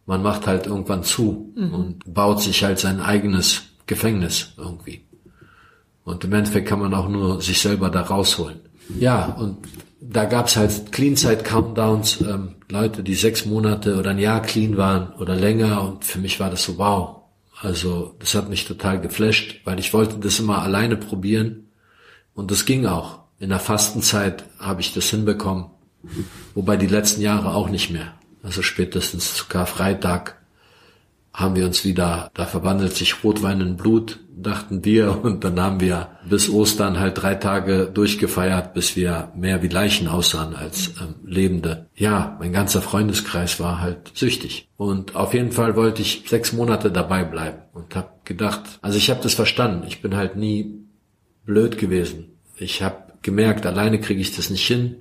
Man 0.06 0.22
macht 0.22 0.46
halt 0.46 0.66
irgendwann 0.66 1.04
zu 1.04 1.52
und 1.56 2.02
baut 2.12 2.40
sich 2.40 2.64
halt 2.64 2.80
sein 2.80 3.00
eigenes 3.00 3.62
Gefängnis 3.86 4.54
irgendwie. 4.56 5.04
Und 6.04 6.24
im 6.24 6.32
Endeffekt 6.32 6.68
kann 6.68 6.80
man 6.80 6.94
auch 6.94 7.08
nur 7.08 7.40
sich 7.40 7.60
selber 7.60 7.90
da 7.90 8.02
rausholen. 8.02 8.60
Ja, 8.98 9.26
und 9.26 9.58
da 10.00 10.24
gab's 10.24 10.56
halt 10.56 10.92
Clean-Side-Countdowns, 10.92 12.22
ähm, 12.22 12.56
Leute, 12.70 13.02
die 13.02 13.14
sechs 13.14 13.44
Monate 13.44 13.98
oder 13.98 14.10
ein 14.10 14.18
Jahr 14.18 14.40
clean 14.40 14.76
waren 14.76 15.12
oder 15.14 15.36
länger 15.36 15.82
und 15.82 16.04
für 16.04 16.18
mich 16.18 16.40
war 16.40 16.50
das 16.50 16.64
so 16.64 16.78
wow. 16.78 17.16
Also 17.60 18.14
das 18.18 18.34
hat 18.34 18.48
mich 18.48 18.64
total 18.64 19.00
geflasht, 19.00 19.60
weil 19.64 19.78
ich 19.78 19.92
wollte 19.92 20.16
das 20.18 20.40
immer 20.40 20.62
alleine 20.62 20.96
probieren 20.96 21.68
und 22.34 22.50
das 22.50 22.64
ging 22.64 22.86
auch. 22.86 23.20
In 23.38 23.50
der 23.50 23.58
Fastenzeit 23.58 24.44
habe 24.58 24.80
ich 24.80 24.94
das 24.94 25.10
hinbekommen, 25.10 25.66
wobei 26.54 26.76
die 26.76 26.86
letzten 26.86 27.20
Jahre 27.20 27.54
auch 27.54 27.68
nicht 27.68 27.90
mehr. 27.90 28.14
Also 28.42 28.62
spätestens 28.62 29.34
zu 29.34 29.46
Karfreitag 29.46 30.39
haben 31.32 31.56
wir 31.56 31.64
uns 31.64 31.84
wieder, 31.84 32.30
da 32.34 32.44
verwandelt 32.44 32.94
sich 32.94 33.22
Rotwein 33.22 33.60
in 33.60 33.76
Blut, 33.76 34.18
dachten 34.36 34.84
wir, 34.84 35.22
und 35.24 35.44
dann 35.44 35.60
haben 35.60 35.80
wir 35.80 36.08
bis 36.28 36.48
Ostern 36.48 36.98
halt 36.98 37.22
drei 37.22 37.34
Tage 37.34 37.90
durchgefeiert, 37.92 38.74
bis 38.74 38.96
wir 38.96 39.32
mehr 39.36 39.62
wie 39.62 39.68
Leichen 39.68 40.08
aussahen 40.08 40.54
als 40.54 40.88
ähm, 41.00 41.14
Lebende. 41.24 41.86
Ja, 41.94 42.36
mein 42.40 42.52
ganzer 42.52 42.82
Freundeskreis 42.82 43.60
war 43.60 43.80
halt 43.80 44.12
süchtig. 44.14 44.68
Und 44.76 45.14
auf 45.14 45.34
jeden 45.34 45.52
Fall 45.52 45.76
wollte 45.76 46.02
ich 46.02 46.24
sechs 46.26 46.52
Monate 46.52 46.90
dabei 46.90 47.24
bleiben 47.24 47.62
und 47.72 47.94
habe 47.94 48.10
gedacht, 48.24 48.62
also 48.82 48.98
ich 48.98 49.10
habe 49.10 49.22
das 49.22 49.34
verstanden, 49.34 49.86
ich 49.86 50.02
bin 50.02 50.16
halt 50.16 50.36
nie 50.36 50.84
blöd 51.44 51.78
gewesen. 51.78 52.38
Ich 52.56 52.82
habe 52.82 53.10
gemerkt, 53.22 53.66
alleine 53.66 54.00
kriege 54.00 54.20
ich 54.20 54.34
das 54.34 54.50
nicht 54.50 54.66
hin. 54.66 54.96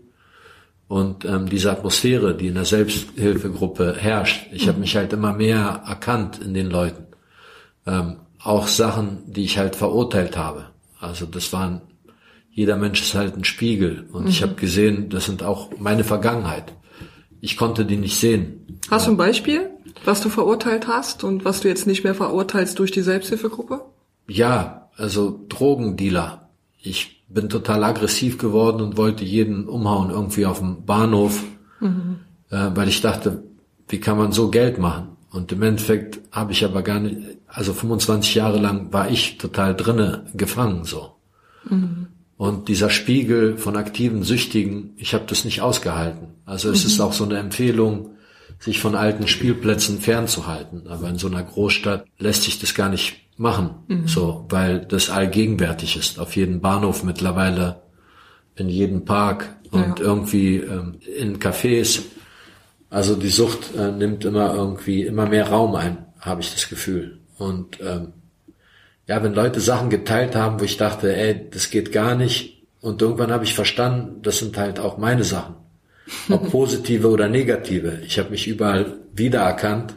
Und 0.89 1.23
ähm, 1.23 1.47
diese 1.47 1.71
Atmosphäre, 1.71 2.35
die 2.35 2.47
in 2.47 2.55
der 2.55 2.65
Selbsthilfegruppe 2.65 3.95
herrscht, 3.99 4.47
ich 4.51 4.67
habe 4.67 4.79
mich 4.79 4.95
halt 4.95 5.13
immer 5.13 5.33
mehr 5.33 5.83
erkannt 5.87 6.39
in 6.43 6.55
den 6.55 6.67
Leuten. 6.67 7.05
Ähm, 7.85 8.17
auch 8.39 8.67
Sachen, 8.67 9.19
die 9.27 9.43
ich 9.43 9.59
halt 9.59 9.75
verurteilt 9.75 10.35
habe. 10.35 10.65
Also 10.99 11.27
das 11.27 11.53
waren, 11.53 11.81
jeder 12.49 12.75
Mensch 12.75 13.01
ist 13.01 13.13
halt 13.13 13.37
ein 13.37 13.43
Spiegel. 13.43 14.07
Und 14.11 14.27
ich 14.27 14.41
habe 14.41 14.55
gesehen, 14.55 15.09
das 15.09 15.25
sind 15.25 15.43
auch 15.43 15.69
meine 15.77 16.03
Vergangenheit. 16.03 16.73
Ich 17.39 17.55
konnte 17.55 17.85
die 17.85 17.97
nicht 17.97 18.19
sehen. 18.19 18.79
Hast 18.89 19.05
du 19.05 19.11
ein 19.11 19.17
Beispiel, 19.17 19.69
was 20.05 20.21
du 20.21 20.29
verurteilt 20.29 20.87
hast 20.87 21.23
und 21.23 21.45
was 21.45 21.61
du 21.61 21.67
jetzt 21.67 21.85
nicht 21.85 22.03
mehr 22.03 22.15
verurteilst 22.15 22.79
durch 22.79 22.89
die 22.89 23.03
Selbsthilfegruppe? 23.03 23.85
Ja, 24.27 24.89
also 24.97 25.39
Drogendealer. 25.49 26.49
Ich 26.81 27.18
bin 27.29 27.49
total 27.49 27.83
aggressiv 27.83 28.37
geworden 28.37 28.81
und 28.81 28.97
wollte 28.97 29.23
jeden 29.23 29.67
umhauen 29.67 30.09
irgendwie 30.09 30.45
auf 30.45 30.59
dem 30.59 30.85
Bahnhof, 30.85 31.43
äh, 32.49 32.71
weil 32.73 32.87
ich 32.87 33.01
dachte, 33.01 33.43
wie 33.87 33.99
kann 33.99 34.17
man 34.17 34.31
so 34.31 34.49
Geld 34.49 34.79
machen? 34.79 35.09
Und 35.31 35.51
im 35.51 35.61
Endeffekt 35.61 36.19
habe 36.31 36.51
ich 36.51 36.65
aber 36.65 36.81
gar 36.81 36.99
nicht, 36.99 37.17
also 37.47 37.73
25 37.73 38.35
Jahre 38.35 38.59
lang 38.59 38.91
war 38.91 39.09
ich 39.09 39.37
total 39.37 39.75
drinne 39.75 40.25
gefangen 40.33 40.85
so. 40.85 41.15
Und 42.37 42.67
dieser 42.67 42.89
Spiegel 42.89 43.57
von 43.57 43.75
aktiven 43.75 44.23
Süchtigen, 44.23 44.93
ich 44.97 45.13
habe 45.13 45.25
das 45.27 45.45
nicht 45.45 45.61
ausgehalten. 45.61 46.29
Also 46.45 46.71
es 46.71 46.85
ist 46.85 46.99
auch 46.99 47.13
so 47.13 47.25
eine 47.25 47.37
Empfehlung, 47.37 48.11
sich 48.59 48.79
von 48.79 48.95
alten 48.95 49.27
Spielplätzen 49.27 49.99
fernzuhalten. 49.99 50.87
Aber 50.87 51.09
in 51.09 51.17
so 51.17 51.27
einer 51.27 51.43
Großstadt 51.43 52.05
lässt 52.17 52.43
sich 52.43 52.59
das 52.59 52.73
gar 52.73 52.89
nicht 52.89 53.28
machen, 53.39 54.03
so, 54.05 54.45
weil 54.49 54.81
das 54.81 55.09
allgegenwärtig 55.09 55.95
ist. 55.97 56.19
Auf 56.19 56.35
jedem 56.35 56.59
Bahnhof 56.61 57.03
mittlerweile, 57.03 57.81
in 58.55 58.67
jedem 58.69 59.05
Park 59.05 59.55
und 59.71 59.99
Ja. 59.99 60.05
irgendwie 60.05 60.57
ähm, 60.57 60.99
in 61.17 61.39
Cafés. 61.39 62.01
Also 62.89 63.15
die 63.15 63.29
Sucht 63.29 63.75
äh, 63.77 63.91
nimmt 63.91 64.25
immer 64.25 64.53
irgendwie 64.53 65.03
immer 65.03 65.25
mehr 65.27 65.47
Raum 65.49 65.75
ein, 65.75 66.05
habe 66.19 66.41
ich 66.41 66.51
das 66.53 66.67
Gefühl. 66.69 67.19
Und 67.37 67.79
ähm, 67.81 68.13
ja, 69.07 69.23
wenn 69.23 69.33
Leute 69.33 69.59
Sachen 69.61 69.89
geteilt 69.89 70.35
haben, 70.35 70.59
wo 70.59 70.65
ich 70.65 70.75
dachte, 70.77 71.15
ey, 71.15 71.49
das 71.49 71.69
geht 71.69 71.91
gar 71.91 72.15
nicht. 72.15 72.63
Und 72.81 73.01
irgendwann 73.01 73.31
habe 73.31 73.43
ich 73.45 73.53
verstanden, 73.53 74.21
das 74.21 74.39
sind 74.39 74.57
halt 74.57 74.79
auch 74.79 74.97
meine 74.97 75.23
Sachen. 75.23 75.55
Ob 76.29 76.51
positive 76.51 77.07
oder 77.09 77.29
negative. 77.29 78.01
Ich 78.05 78.19
habe 78.19 78.31
mich 78.31 78.47
überall 78.47 78.97
wiedererkannt. 79.13 79.95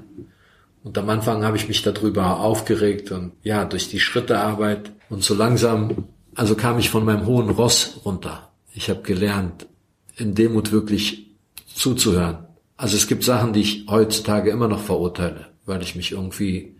Und 0.85 0.99
am 0.99 1.09
Anfang 1.09 1.45
habe 1.45 1.57
ich 1.57 1.69
mich 1.69 1.83
darüber 1.83 2.41
aufgeregt 2.41 3.13
und 3.13 3.33
ja, 3.43 3.65
durch 3.65 3.89
die 3.89 4.01
Schrittearbeit. 4.01 4.93
Und 5.09 5.23
so 5.23 5.35
langsam, 5.35 6.09
also 6.35 6.55
kam 6.55 6.79
ich 6.79 6.91
von 6.91 7.05
meinem 7.05 7.27
hohen 7.27 7.51
Ross 7.51 8.01
runter. 8.05 8.51
Ich 8.75 8.91
habe 8.91 9.03
gelernt, 9.03 9.67
in 10.17 10.35
Demut 10.35 10.73
wirklich 10.73 11.31
zuzuhören. 11.73 12.47
Also 12.77 12.97
es 12.97 13.07
gibt 13.07 13.23
Sachen, 13.23 13.53
die 13.53 13.61
ich 13.61 13.87
heutzutage 13.89 14.51
immer 14.51 14.67
noch 14.67 14.81
verurteile, 14.81 15.49
weil 15.67 15.83
ich 15.83 15.95
mich 15.95 16.13
irgendwie 16.13 16.75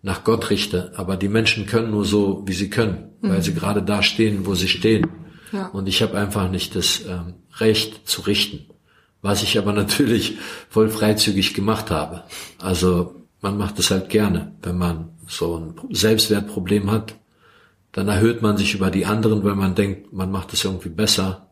nach 0.00 0.24
Gott 0.24 0.50
richte. 0.50 0.92
Aber 0.96 1.16
die 1.16 1.28
Menschen 1.28 1.66
können 1.66 1.90
nur 1.90 2.04
so, 2.04 2.44
wie 2.46 2.52
sie 2.52 2.70
können, 2.70 3.10
weil 3.20 3.42
sie 3.42 3.54
gerade 3.54 3.82
da 3.82 4.02
stehen, 4.02 4.46
wo 4.46 4.54
sie 4.54 4.68
stehen. 4.68 5.06
Ja. 5.52 5.66
Und 5.68 5.88
ich 5.88 6.02
habe 6.02 6.16
einfach 6.16 6.50
nicht 6.50 6.74
das 6.74 7.02
ähm, 7.06 7.34
Recht 7.58 8.08
zu 8.08 8.22
richten. 8.22 8.66
Was 9.22 9.42
ich 9.42 9.58
aber 9.58 9.72
natürlich 9.74 10.38
voll 10.70 10.88
freizügig 10.88 11.52
gemacht 11.52 11.90
habe. 11.90 12.24
Also 12.58 13.23
man 13.44 13.58
macht 13.58 13.78
es 13.78 13.90
halt 13.90 14.08
gerne, 14.08 14.52
wenn 14.62 14.78
man 14.78 15.10
so 15.28 15.58
ein 15.58 15.74
Selbstwertproblem 15.94 16.90
hat. 16.90 17.14
Dann 17.92 18.08
erhöht 18.08 18.40
man 18.40 18.56
sich 18.56 18.74
über 18.74 18.90
die 18.90 19.04
anderen, 19.04 19.44
weil 19.44 19.54
man 19.54 19.74
denkt, 19.74 20.14
man 20.14 20.32
macht 20.32 20.54
es 20.54 20.64
irgendwie 20.64 20.88
besser. 20.88 21.50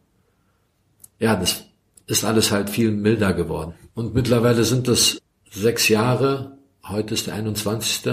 Ja, 1.18 1.36
das 1.36 1.64
ist 2.06 2.24
alles 2.24 2.50
halt 2.50 2.70
viel 2.70 2.90
milder 2.92 3.34
geworden. 3.34 3.74
Und 3.92 4.14
mittlerweile 4.14 4.64
sind 4.64 4.88
es 4.88 5.20
sechs 5.50 5.90
Jahre. 5.90 6.56
Heute 6.82 7.12
ist 7.12 7.26
der 7.26 7.34
21. 7.34 8.10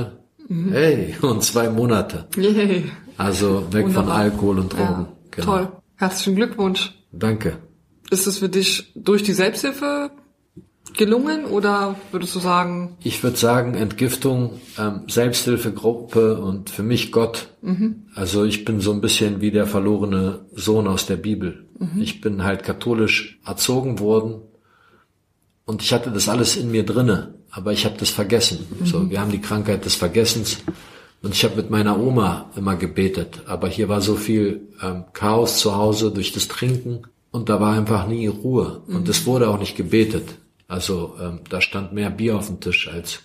Hey, 0.72 1.15
und 1.22 1.42
zwei 1.42 1.70
Monate. 1.70 2.28
Yay. 2.36 2.92
Also 3.15 3.65
weg 3.72 3.86
von 3.86 3.96
Wunderbar. 3.96 4.15
Alkohol 4.15 4.60
und 4.60 4.74
Drogen. 4.74 5.08
Ja, 5.38 5.44
Toll. 5.44 5.72
Herzlichen 5.96 6.36
Glückwunsch. 6.36 6.94
Danke. 7.13 7.58
Ist 8.12 8.28
es 8.28 8.39
für 8.39 8.50
dich 8.50 8.92
durch 8.94 9.24
die 9.24 9.34
Selbsthilfe 9.34 10.12
gelungen 10.97 11.45
oder 11.45 11.95
würdest 12.12 12.36
du 12.36 12.39
sagen, 12.39 12.97
Ich 13.04 13.21
würde 13.23 13.38
sagen, 13.38 13.73
Entgiftung, 13.75 14.60
ähm, 14.78 15.02
Selbsthilfegruppe 15.08 16.39
und 16.39 16.69
für 16.69 16.84
mich 16.84 17.12
Gott. 17.12 17.49
Also 18.15 18.43
ich 18.45 18.65
bin 18.65 18.80
so 18.80 18.91
ein 18.91 19.02
bisschen 19.02 19.41
wie 19.41 19.52
der 19.52 19.67
verlorene 19.67 20.45
Sohn 20.54 20.88
aus 20.88 21.06
der 21.06 21.17
Bibel. 21.17 21.65
Ich 21.97 22.19
bin 22.19 22.43
halt 22.43 22.63
katholisch 22.63 23.39
erzogen 23.45 23.99
worden 23.99 24.41
und 25.65 25.82
ich 25.82 25.93
hatte 25.93 26.12
das 26.12 26.28
alles 26.28 26.58
in 26.58 26.71
mir 26.71 26.86
drinne, 26.86 27.36
aber 27.52 27.71
ich 27.71 27.86
habe 27.86 27.95
das 27.97 28.10
vergessen. 28.10 28.65
So, 28.84 29.10
wir 29.10 29.21
haben 29.21 29.32
die 29.32 29.39
Krankheit 29.39 29.86
des 29.86 29.95
Vergessens 29.95 30.58
und 31.21 31.34
ich 31.34 31.43
habe 31.45 31.56
mit 31.56 31.69
meiner 31.69 31.97
Oma 31.97 32.49
immer 32.58 32.75
gebetet, 32.75 33.43
aber 33.45 33.69
hier 33.69 33.88
war 33.88 34.02
so 34.02 34.15
viel 34.15 34.67
ähm, 34.82 35.06
Chaos 35.13 35.60
zu 35.60 35.75
Hause 35.75 36.12
durch 36.12 36.34
das 36.34 36.47
Trinken 36.49 37.04
und 37.32 37.47
da 37.47 37.62
war 37.62 37.73
einfach 37.73 38.08
nie 38.08 38.28
Ruhe 38.28 38.82
und 38.88 39.08
es 39.08 39.25
wurde 39.25 39.47
auch 39.49 39.60
nicht 39.60 39.78
gebetet. 39.78 40.36
Also 40.69 41.17
ähm, 41.19 41.41
da 41.49 41.60
stand 41.60 41.91
mehr 41.91 42.10
Bier 42.10 42.38
auf 42.38 42.47
dem 42.47 42.62
Tisch 42.62 42.88
als 42.88 43.19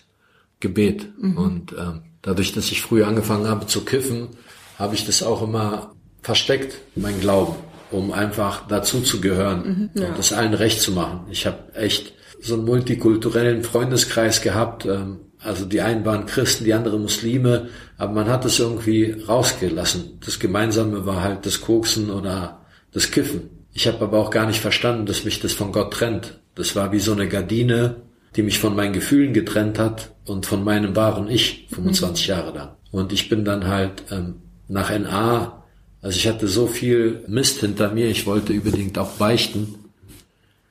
Gebet 0.59 1.07
und 1.37 1.73
ähm, 1.73 2.01
dadurch, 2.21 2.53
dass 2.53 2.71
ich 2.71 2.81
früh 2.81 3.03
angefangen 3.03 3.47
habe 3.47 3.67
zu 3.67 3.85
kiffen, 3.85 4.29
habe 4.77 4.95
ich 4.95 5.05
das 5.05 5.21
auch 5.23 5.43
immer 5.43 5.93
versteckt, 6.21 6.81
mein 6.95 7.19
Glauben, 7.21 7.55
um 7.91 8.11
einfach 8.11 8.67
dazu 8.67 9.01
zu 9.01 9.21
gehören 9.21 9.91
und 9.93 10.19
es 10.19 10.33
allen 10.33 10.55
recht 10.55 10.81
zu 10.81 10.91
machen. 10.91 11.27
Ich 11.29 11.45
habe 11.45 11.75
echt 11.75 12.13
so 12.41 12.55
einen 12.55 12.65
multikulturellen 12.65 13.63
Freundeskreis 13.63 14.41
gehabt. 14.41 14.85
Ähm, 14.85 15.19
also 15.39 15.65
die 15.65 15.81
einen 15.81 16.05
waren 16.05 16.25
Christen, 16.25 16.63
die 16.63 16.73
anderen 16.73 17.03
Muslime, 17.03 17.69
aber 17.97 18.13
man 18.13 18.29
hat 18.29 18.45
es 18.45 18.59
irgendwie 18.59 19.11
rausgelassen. 19.27 20.19
Das 20.25 20.39
Gemeinsame 20.39 21.05
war 21.05 21.21
halt 21.21 21.45
das 21.45 21.61
Koksen 21.61 22.09
oder 22.09 22.61
das 22.91 23.11
Kiffen. 23.11 23.49
Ich 23.71 23.87
habe 23.87 24.03
aber 24.03 24.17
auch 24.17 24.31
gar 24.31 24.47
nicht 24.47 24.61
verstanden, 24.61 25.05
dass 25.05 25.25
mich 25.25 25.39
das 25.39 25.53
von 25.53 25.71
Gott 25.71 25.93
trennt. 25.93 26.39
Das 26.55 26.75
war 26.75 26.91
wie 26.91 26.99
so 26.99 27.11
eine 27.11 27.27
Gardine, 27.27 27.97
die 28.35 28.43
mich 28.43 28.59
von 28.59 28.75
meinen 28.75 28.93
Gefühlen 28.93 29.33
getrennt 29.33 29.79
hat 29.79 30.13
und 30.25 30.45
von 30.45 30.63
meinem 30.63 30.95
wahren 30.95 31.29
Ich, 31.29 31.67
25 31.71 32.27
Jahre 32.27 32.55
lang. 32.55 32.69
Und 32.91 33.13
ich 33.13 33.29
bin 33.29 33.45
dann 33.45 33.67
halt 33.67 34.03
ähm, 34.11 34.35
nach 34.67 34.89
NA, 34.89 35.63
also 36.01 36.17
ich 36.17 36.27
hatte 36.27 36.47
so 36.47 36.67
viel 36.67 37.23
Mist 37.27 37.59
hinter 37.59 37.91
mir, 37.91 38.07
ich 38.07 38.25
wollte 38.25 38.53
unbedingt 38.53 38.97
auch 38.97 39.11
beichten 39.11 39.75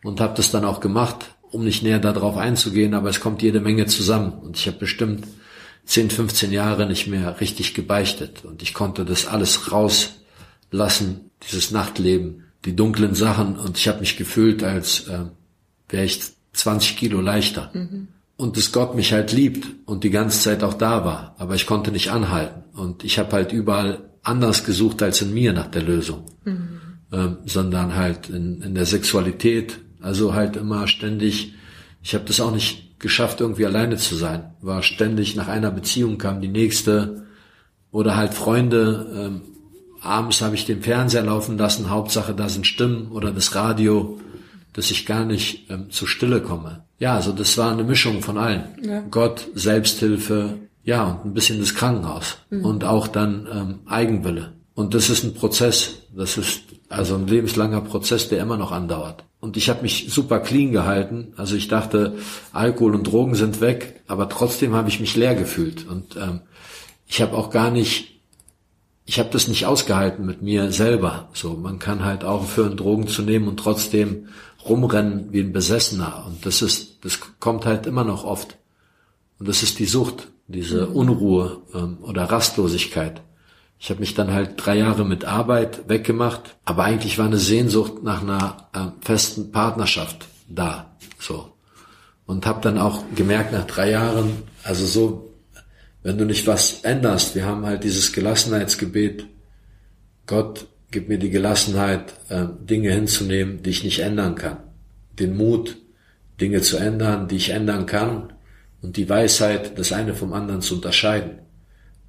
und 0.03 0.21
habe 0.21 0.35
das 0.37 0.51
dann 0.51 0.65
auch 0.65 0.81
gemacht 0.81 1.35
um 1.55 1.63
nicht 1.63 1.85
näher 1.85 2.01
darauf 2.01 2.37
einzugehen, 2.37 2.95
aber 2.95 3.09
es 3.09 3.21
kommt 3.21 3.41
jede 3.41 3.61
Menge 3.61 3.87
zusammen. 3.87 4.33
Und 4.33 4.59
ich 4.59 4.67
habe 4.67 4.79
bestimmt 4.79 5.25
10, 5.85 6.11
15 6.11 6.51
Jahre 6.51 6.87
nicht 6.87 7.07
mehr 7.07 7.41
richtig 7.41 7.75
gebeichtet. 7.75 8.45
Und 8.45 8.61
ich 8.61 8.75
konnte 8.75 9.05
das 9.05 9.27
alles 9.27 9.71
rauslassen, 9.71 11.31
dieses 11.47 11.71
Nachtleben, 11.71 12.43
die 12.65 12.75
dunklen 12.75 13.15
Sachen. 13.15 13.57
Und 13.57 13.79
ich 13.79 13.87
habe 13.87 14.01
mich 14.01 14.17
gefühlt, 14.17 14.65
als 14.65 15.07
äh, 15.07 15.27
wäre 15.89 16.05
ich 16.05 16.21
20 16.53 16.97
Kilo 16.97 17.21
leichter. 17.21 17.71
Mhm. 17.73 18.09
Und 18.37 18.57
dass 18.57 18.73
Gott 18.73 18.95
mich 18.95 19.13
halt 19.13 19.33
liebt 19.33 19.67
und 19.87 20.05
die 20.05 20.11
ganze 20.11 20.41
Zeit 20.41 20.63
auch 20.65 20.75
da 20.75 21.05
war. 21.05 21.37
Aber 21.39 21.55
ich 21.55 21.67
konnte 21.67 21.93
nicht 21.93 22.11
anhalten. 22.11 22.65
Und 22.77 23.05
ich 23.05 23.19
habe 23.19 23.33
halt 23.33 23.53
überall 23.53 24.11
anders 24.23 24.65
gesucht 24.65 25.03
als 25.03 25.23
in 25.23 25.33
mir 25.33 25.53
nach 25.53 25.69
der 25.69 25.83
Lösung. 25.83 26.25
Mhm. 26.45 26.81
Ähm, 27.13 27.37
sondern 27.45 27.95
halt 27.95 28.29
in, 28.29 28.61
in 28.63 28.75
der 28.75 28.87
Sexualität. 28.87 29.79
Also 30.01 30.35
halt 30.35 30.57
immer 30.57 30.89
ständig, 30.89 31.55
ich 32.03 32.15
habe 32.15 32.25
das 32.25 32.41
auch 32.41 32.53
nicht 32.53 32.99
geschafft, 32.99 33.41
irgendwie 33.41 33.67
alleine 33.67 33.97
zu 33.97 34.17
sein. 34.17 34.55
War 34.61 34.83
ständig 34.83 35.37
nach 35.37 35.49
einer 35.49 35.71
Beziehung 35.71 36.19
kam 36.19 36.41
die 36.41 36.49
nächste 36.49 37.27
oder 37.91 38.17
halt 38.17 38.35
Freunde. 38.35 39.07
Ähm, 39.17 39.41
abends 40.01 40.43
habe 40.43 40.57
ich 40.57 40.65
den 40.65 40.83
Fernseher 40.83 41.23
laufen 41.23 41.57
lassen, 41.57 41.91
Hauptsache 41.91 42.35
da 42.35 42.49
sind 42.49 42.67
Stimmen 42.67 43.13
oder 43.13 43.31
das 43.31 43.55
Radio, 43.55 44.19
dass 44.75 44.91
ich 44.91 45.07
gar 45.07 45.25
nicht 45.25 45.71
ähm, 45.71 45.91
zur 45.91 46.07
Stille 46.07 46.43
komme. 46.43 46.85
Ja, 46.99 47.15
also 47.15 47.33
das 47.33 47.57
war 47.57 47.73
eine 47.73 47.85
Mischung 47.85 48.23
von 48.23 48.37
allen. 48.37 48.65
Ja. 48.83 49.01
Gott, 49.11 49.49
Selbsthilfe, 49.55 50.59
ja, 50.85 51.05
und 51.05 51.31
ein 51.31 51.35
bisschen 51.35 51.59
das 51.59 51.75
Krankenhaus. 51.75 52.37
Mhm. 52.51 52.65
Und 52.65 52.85
auch 52.85 53.09
dann 53.09 53.49
ähm, 53.51 53.79
Eigenwille. 53.87 54.53
Und 54.75 54.95
das 54.95 55.09
ist 55.09 55.25
ein 55.25 55.35
Prozess. 55.35 55.95
Das 56.15 56.37
ist 56.37 56.63
also 56.89 57.15
ein 57.15 57.27
lebenslanger 57.27 57.81
Prozess, 57.81 58.29
der 58.29 58.41
immer 58.41 58.57
noch 58.57 58.73
andauert. 58.73 59.25
Und 59.41 59.57
ich 59.57 59.69
habe 59.69 59.83
mich 59.83 60.07
super 60.11 60.41
clean 60.41 60.73
gehalten. 60.73 61.33
Also 61.37 61.57
ich 61.57 61.69
dachte, 61.69 62.17
Alkohol 62.53 62.95
und 62.95 63.05
Drogen 63.05 63.35
sind 63.35 63.61
weg, 63.61 64.03
aber 64.07 64.29
trotzdem 64.29 64.75
habe 64.75 64.89
ich 64.89 65.01
mich 65.01 65.17
leer 65.17 65.35
gefühlt. 65.35 65.87
Und 65.87 66.17
ähm, 66.17 66.41
ich 67.07 67.21
habe 67.21 67.37
auch 67.37 67.51
gar 67.51 67.71
nicht, 67.71 68.21
ich 69.05 69.19
habe 69.19 69.29
das 69.31 69.49
nicht 69.49 69.67
ausgehalten 69.67 70.25
mit 70.25 70.43
mir 70.43 70.73
selber. 70.73 71.29
So, 71.35 71.55
man 71.55 71.79
kann 71.79 72.05
halt 72.05 72.25
auch 72.25 72.43
aufhören, 72.43 72.77
Drogen 72.77 73.07
zu 73.07 73.23
nehmen 73.23 73.49
und 73.49 73.59
trotzdem 73.59 74.29
rumrennen 74.69 75.33
wie 75.33 75.41
ein 75.41 75.53
Besessener. 75.53 76.25
Und 76.27 76.47
das 76.47 76.63
ist, 76.63 77.05
das 77.05 77.21
kommt 77.41 77.67
halt 77.67 77.87
immer 77.87 78.05
noch 78.05 78.25
oft. 78.25 78.59
Und 79.39 79.49
das 79.49 79.63
ist 79.63 79.79
die 79.79 79.87
Sucht, 79.87 80.29
diese 80.47 80.87
mhm. 80.87 80.97
Unruhe 80.97 81.63
ähm, 81.75 81.99
oder 82.03 82.25
Rastlosigkeit. 82.25 83.23
Ich 83.79 83.91
habe 83.91 84.01
mich 84.01 84.15
dann 84.15 84.33
halt 84.33 84.53
drei 84.57 84.79
Jahre 84.79 85.05
mit 85.05 85.25
Arbeit 85.25 85.89
weggemacht, 85.89 86.57
aber 86.65 86.85
eigentlich 86.85 87.19
war 87.19 87.27
eine 87.27 87.39
Sehnsucht 87.39 88.03
nach 88.03 88.23
einer 88.23 88.69
äh, 88.73 89.05
festen 89.05 89.53
Partnerschaft 89.53 90.27
da, 90.49 90.97
so. 91.19 91.51
Und 92.27 92.47
habe 92.47 92.63
dann 92.63 92.79
auch 92.79 93.03
gemerkt 93.15 93.53
nach 93.53 93.67
drei 93.67 93.91
Jahren, 93.91 94.43
also 94.63 94.87
so, 94.87 95.35
wenn 96.03 96.17
du 96.17 96.25
nicht 96.25 96.47
was 96.47 96.81
änderst, 96.81 97.35
wir 97.35 97.45
haben 97.45 97.67
halt 97.67 97.85
dieses 97.85 98.13
Gelassenheitsgebet, 98.13 99.27
Gott, 100.27 100.67
gib 100.95 101.09
mir 101.09 101.19
die 101.19 101.31
Gelassenheit, 101.31 102.15
äh, 102.29 102.47
Dinge 102.71 102.93
hinzunehmen, 102.93 103.65
die 103.65 103.71
ich 103.71 103.83
nicht 103.83 103.99
ändern 103.99 104.37
kann, 104.37 104.59
den 105.19 105.37
Mut, 105.37 105.77
Dinge 106.41 106.63
zu 106.63 106.77
ändern, 106.77 107.27
die 107.27 107.35
ich 107.35 107.51
ändern 107.51 107.85
kann 107.85 108.33
und 108.81 108.97
die 108.97 109.09
Weisheit, 109.09 109.77
das 109.77 109.93
eine 109.93 110.15
vom 110.15 110.33
anderen 110.33 110.63
zu 110.63 110.77
unterscheiden. 110.77 111.41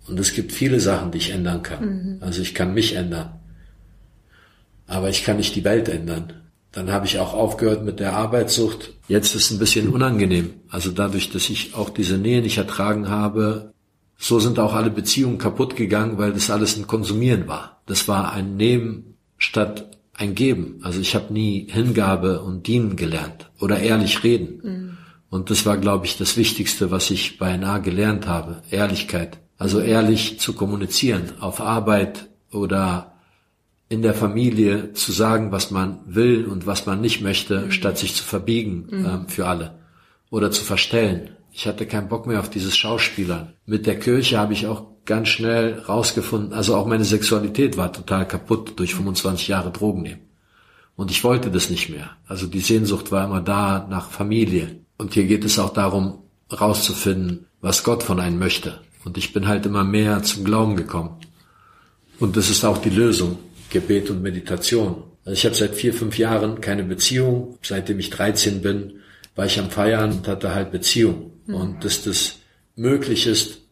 Und 0.08 0.20
es 0.20 0.34
gibt 0.34 0.52
viele 0.52 0.80
Sachen, 0.80 1.12
die 1.12 1.18
ich 1.18 1.32
ändern 1.32 1.64
kann. 1.64 1.84
Mhm. 1.84 2.18
Also 2.22 2.44
ich 2.44 2.54
kann 2.54 2.76
mich 2.76 2.96
ändern. 2.96 3.40
Aber 4.86 5.10
ich 5.10 5.24
kann 5.24 5.38
nicht 5.38 5.56
die 5.56 5.64
Welt 5.64 5.90
ändern. 5.90 6.34
Dann 6.72 6.92
habe 6.92 7.08
ich 7.08 7.18
auch 7.18 7.34
aufgehört 7.34 7.84
mit 7.84 8.00
der 8.00 8.14
Arbeitssucht. 8.14 8.94
Jetzt 9.08 9.34
ist 9.34 9.46
es 9.46 9.52
ein 9.52 9.58
bisschen 9.58 9.90
unangenehm. 9.90 10.54
Also 10.70 10.92
dadurch, 10.92 11.32
dass 11.32 11.50
ich 11.50 11.74
auch 11.74 11.90
diese 11.90 12.20
Nähe 12.20 12.44
nicht 12.44 12.60
ertragen 12.60 13.10
habe, 13.10 13.74
so 14.16 14.40
sind 14.40 14.60
auch 14.60 14.76
alle 14.76 14.92
Beziehungen 14.92 15.40
kaputt 15.40 15.76
gegangen, 15.76 16.20
weil 16.20 16.34
das 16.34 16.52
alles 16.52 16.78
ein 16.78 16.86
Konsumieren 16.86 17.48
war. 17.48 17.75
Das 17.86 18.08
war 18.08 18.34
ein 18.34 18.58
Nehmen 18.58 19.16
statt 19.38 19.98
ein 20.14 20.36
Geben. 20.36 20.80
Also 20.82 21.00
ich 21.00 21.16
habe 21.16 21.34
nie 21.34 21.68
Hingabe 21.70 22.42
und 22.42 22.68
Dienen 22.68 22.96
gelernt 22.96 23.52
oder 23.60 23.80
ehrlich 23.80 24.24
reden. 24.24 24.62
Mhm. 24.64 24.98
Und 25.30 25.50
das 25.50 25.66
war, 25.66 25.78
glaube 25.78 26.06
ich, 26.06 26.18
das 26.18 26.38
Wichtigste, 26.38 26.92
was 26.92 27.12
ich 27.12 27.38
bei 27.38 27.58
NA 27.58 27.80
gelernt 27.80 28.28
habe. 28.28 28.62
Ehrlichkeit. 28.72 29.40
Also 29.58 29.80
ehrlich 29.80 30.40
zu 30.40 30.54
kommunizieren, 30.54 31.34
auf 31.40 31.62
Arbeit 31.62 32.30
oder 32.52 33.14
in 33.90 34.02
der 34.02 34.14
Familie 34.14 34.94
zu 34.94 35.12
sagen, 35.12 35.52
was 35.52 35.72
man 35.72 36.00
will 36.06 36.46
und 36.46 36.66
was 36.66 36.86
man 36.86 37.02
nicht 37.02 37.22
möchte, 37.22 37.62
mhm. 37.62 37.72
statt 37.72 37.98
sich 37.98 38.16
zu 38.16 38.24
verbiegen 38.24 38.88
mhm. 38.90 39.06
ähm, 39.06 39.28
für 39.28 39.48
alle 39.48 39.80
oder 40.30 40.52
zu 40.52 40.64
verstellen. 40.64 41.30
Ich 41.52 41.68
hatte 41.68 41.86
keinen 41.86 42.10
Bock 42.10 42.28
mehr 42.28 42.40
auf 42.40 42.50
dieses 42.50 42.76
Schauspielern. 42.76 43.54
Mit 43.66 43.86
der 43.86 44.00
Kirche 44.00 44.38
habe 44.38 44.54
ich 44.54 44.68
auch 44.68 44.88
ganz 45.06 45.30
schnell 45.30 45.80
rausgefunden, 45.80 46.54
also 46.54 46.76
auch 46.76 46.86
meine 46.86 47.06
Sexualität 47.06 47.78
war 47.78 47.94
total 47.94 48.28
kaputt 48.28 48.74
durch 48.78 48.96
25 48.96 49.48
Jahre 49.48 49.72
Drogen 49.72 50.02
nehmen. 50.02 50.22
Und 50.96 51.12
ich 51.12 51.24
wollte 51.24 51.52
das 51.52 51.70
nicht 51.70 51.90
mehr. 51.90 52.12
Also 52.28 52.48
die 52.48 52.62
Sehnsucht 52.62 53.12
war 53.12 53.26
immer 53.26 53.42
da 53.42 53.86
nach 53.90 54.10
Familie. 54.10 54.78
Und 54.98 55.14
hier 55.14 55.26
geht 55.26 55.44
es 55.44 55.60
auch 55.60 55.74
darum, 55.74 56.20
rauszufinden, 56.52 57.48
was 57.62 57.84
Gott 57.84 58.04
von 58.04 58.20
einem 58.20 58.40
möchte. 58.40 58.80
Und 59.04 59.18
ich 59.18 59.34
bin 59.34 59.48
halt 59.48 59.66
immer 59.66 59.84
mehr 59.84 60.24
zum 60.24 60.46
Glauben 60.46 60.76
gekommen. 60.76 61.18
Und 62.20 62.38
das 62.38 62.50
ist 62.50 62.64
auch 62.64 62.78
die 62.78 62.90
Lösung, 62.90 63.38
Gebet 63.70 64.10
und 64.10 64.22
Meditation. 64.22 65.04
Also 65.26 65.34
ich 65.34 65.46
habe 65.46 65.56
seit 65.56 65.76
vier, 65.76 65.94
fünf 65.94 66.18
Jahren 66.18 66.62
keine 66.62 66.84
Beziehung. 66.84 67.58
Seitdem 67.62 68.00
ich 68.00 68.10
13 68.10 68.62
bin, 68.62 69.02
war 69.36 69.46
ich 69.46 69.60
am 69.60 69.70
Feiern 69.70 70.12
und 70.12 70.28
hatte 70.28 70.56
halt 70.56 70.72
Beziehung. 70.72 71.32
Mhm. 71.46 71.56
Und 71.56 71.84
dass 71.84 72.04
das 72.04 72.38
möglich 72.76 73.28
ist, 73.28 73.65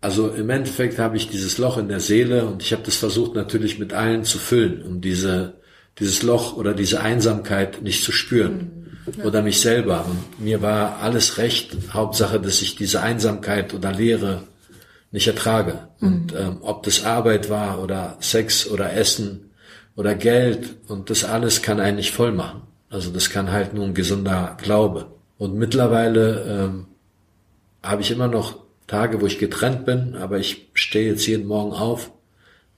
also 0.00 0.28
im 0.30 0.48
Endeffekt 0.48 0.98
habe 0.98 1.16
ich 1.16 1.28
dieses 1.28 1.58
Loch 1.58 1.76
in 1.76 1.88
der 1.88 2.00
Seele 2.00 2.46
und 2.46 2.62
ich 2.62 2.72
habe 2.72 2.82
das 2.82 2.96
versucht 2.96 3.34
natürlich 3.34 3.78
mit 3.78 3.92
allen 3.92 4.24
zu 4.24 4.38
füllen, 4.38 4.82
um 4.82 5.00
diese, 5.00 5.54
dieses 5.98 6.22
Loch 6.22 6.56
oder 6.56 6.72
diese 6.72 7.00
Einsamkeit 7.02 7.82
nicht 7.82 8.02
zu 8.02 8.12
spüren. 8.12 8.98
Mhm. 9.16 9.24
Oder 9.24 9.42
mich 9.42 9.60
selber. 9.60 10.06
Und 10.06 10.44
mir 10.44 10.62
war 10.62 11.00
alles 11.00 11.38
recht. 11.38 11.76
Hauptsache, 11.92 12.40
dass 12.40 12.62
ich 12.62 12.76
diese 12.76 13.02
Einsamkeit 13.02 13.74
oder 13.74 13.92
Leere 13.92 14.44
nicht 15.10 15.26
ertrage. 15.26 15.88
Mhm. 16.00 16.08
Und 16.08 16.34
ähm, 16.34 16.58
ob 16.62 16.82
das 16.82 17.04
Arbeit 17.04 17.50
war 17.50 17.82
oder 17.82 18.16
Sex 18.20 18.70
oder 18.70 18.94
Essen 18.94 19.50
oder 19.96 20.14
Geld 20.14 20.76
und 20.88 21.10
das 21.10 21.24
alles 21.24 21.60
kann 21.60 21.80
einen 21.80 21.96
nicht 21.96 22.12
voll 22.12 22.32
machen. 22.32 22.62
Also 22.88 23.10
das 23.10 23.28
kann 23.28 23.52
halt 23.52 23.74
nur 23.74 23.84
ein 23.84 23.94
gesunder 23.94 24.56
Glaube. 24.60 25.06
Und 25.36 25.54
mittlerweile 25.56 26.44
ähm, 26.48 26.86
habe 27.82 28.02
ich 28.02 28.10
immer 28.10 28.28
noch 28.28 28.69
Tage, 28.90 29.20
wo 29.20 29.26
ich 29.26 29.38
getrennt 29.38 29.86
bin, 29.86 30.16
aber 30.16 30.38
ich 30.38 30.68
stehe 30.74 31.10
jetzt 31.10 31.26
jeden 31.26 31.46
Morgen 31.46 31.72
auf, 31.72 32.10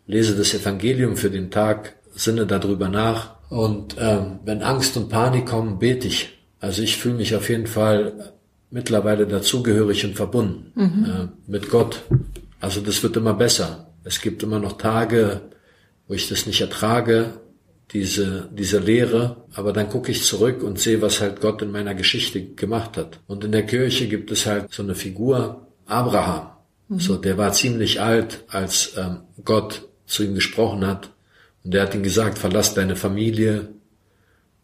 lese 0.07 0.37
das 0.37 0.53
Evangelium 0.53 1.17
für 1.17 1.31
den 1.31 1.51
Tag, 1.51 1.97
sinne 2.15 2.47
darüber 2.47 2.91
nach 2.91 3.37
und 3.49 3.97
ähm, 3.99 4.41
wenn 4.45 4.63
Angst 4.63 4.95
und 4.99 5.09
Panik 5.09 5.47
kommen, 5.47 5.79
bete 5.79 6.09
ich. 6.09 6.39
Also 6.61 6.83
ich 6.83 6.99
fühle 6.99 7.15
mich 7.15 7.35
auf 7.35 7.49
jeden 7.49 7.67
Fall 7.67 8.35
mittlerweile 8.71 9.27
dazugehörig 9.27 10.05
und 10.05 10.15
verbunden 10.15 10.73
mhm. 10.75 11.05
äh, 11.05 11.51
mit 11.51 11.71
Gott. 11.71 12.03
Also 12.61 12.83
das 12.83 13.03
wird 13.03 13.17
immer 13.17 13.33
besser. 13.33 13.95
Es 14.05 14.21
gibt 14.21 14.43
immer 14.43 14.59
noch 14.59 14.77
Tage, 14.77 15.41
wo 16.09 16.15
ich 16.15 16.29
das 16.29 16.47
nicht 16.47 16.61
ertrage, 16.61 17.41
diese, 17.93 18.51
diese 18.53 18.79
Lehre, 18.79 19.45
aber 19.55 19.73
dann 19.73 19.89
gucke 19.89 20.13
ich 20.13 20.25
zurück 20.25 20.63
und 20.63 20.79
sehe, 20.79 21.01
was 21.01 21.23
halt 21.23 21.41
Gott 21.41 21.63
in 21.63 21.73
meiner 21.73 21.95
Geschichte 21.95 22.45
gemacht 22.45 22.99
hat. 22.99 23.21
Und 23.27 23.45
in 23.45 23.53
der 23.53 23.65
Kirche 23.65 24.09
gibt 24.09 24.31
es 24.31 24.45
halt 24.45 24.71
so 24.71 24.83
eine 24.83 24.95
Figur, 24.95 25.72
Abraham. 25.93 26.49
Mhm. 26.89 27.01
So, 27.01 27.17
der 27.17 27.39
war 27.39 27.53
ziemlich 27.53 28.01
alt, 28.01 28.45
als 28.49 28.95
ähm, 28.97 29.21
Gott 29.45 29.89
zu 30.07 30.25
ihm 30.25 30.35
gesprochen 30.35 30.87
hat. 30.87 31.11
Und 31.65 31.75
er 31.75 31.83
hat 31.83 31.95
ihm 31.95 32.03
gesagt, 32.03 32.39
verlass 32.39 32.75
deine 32.75 32.97
Familie 32.97 33.69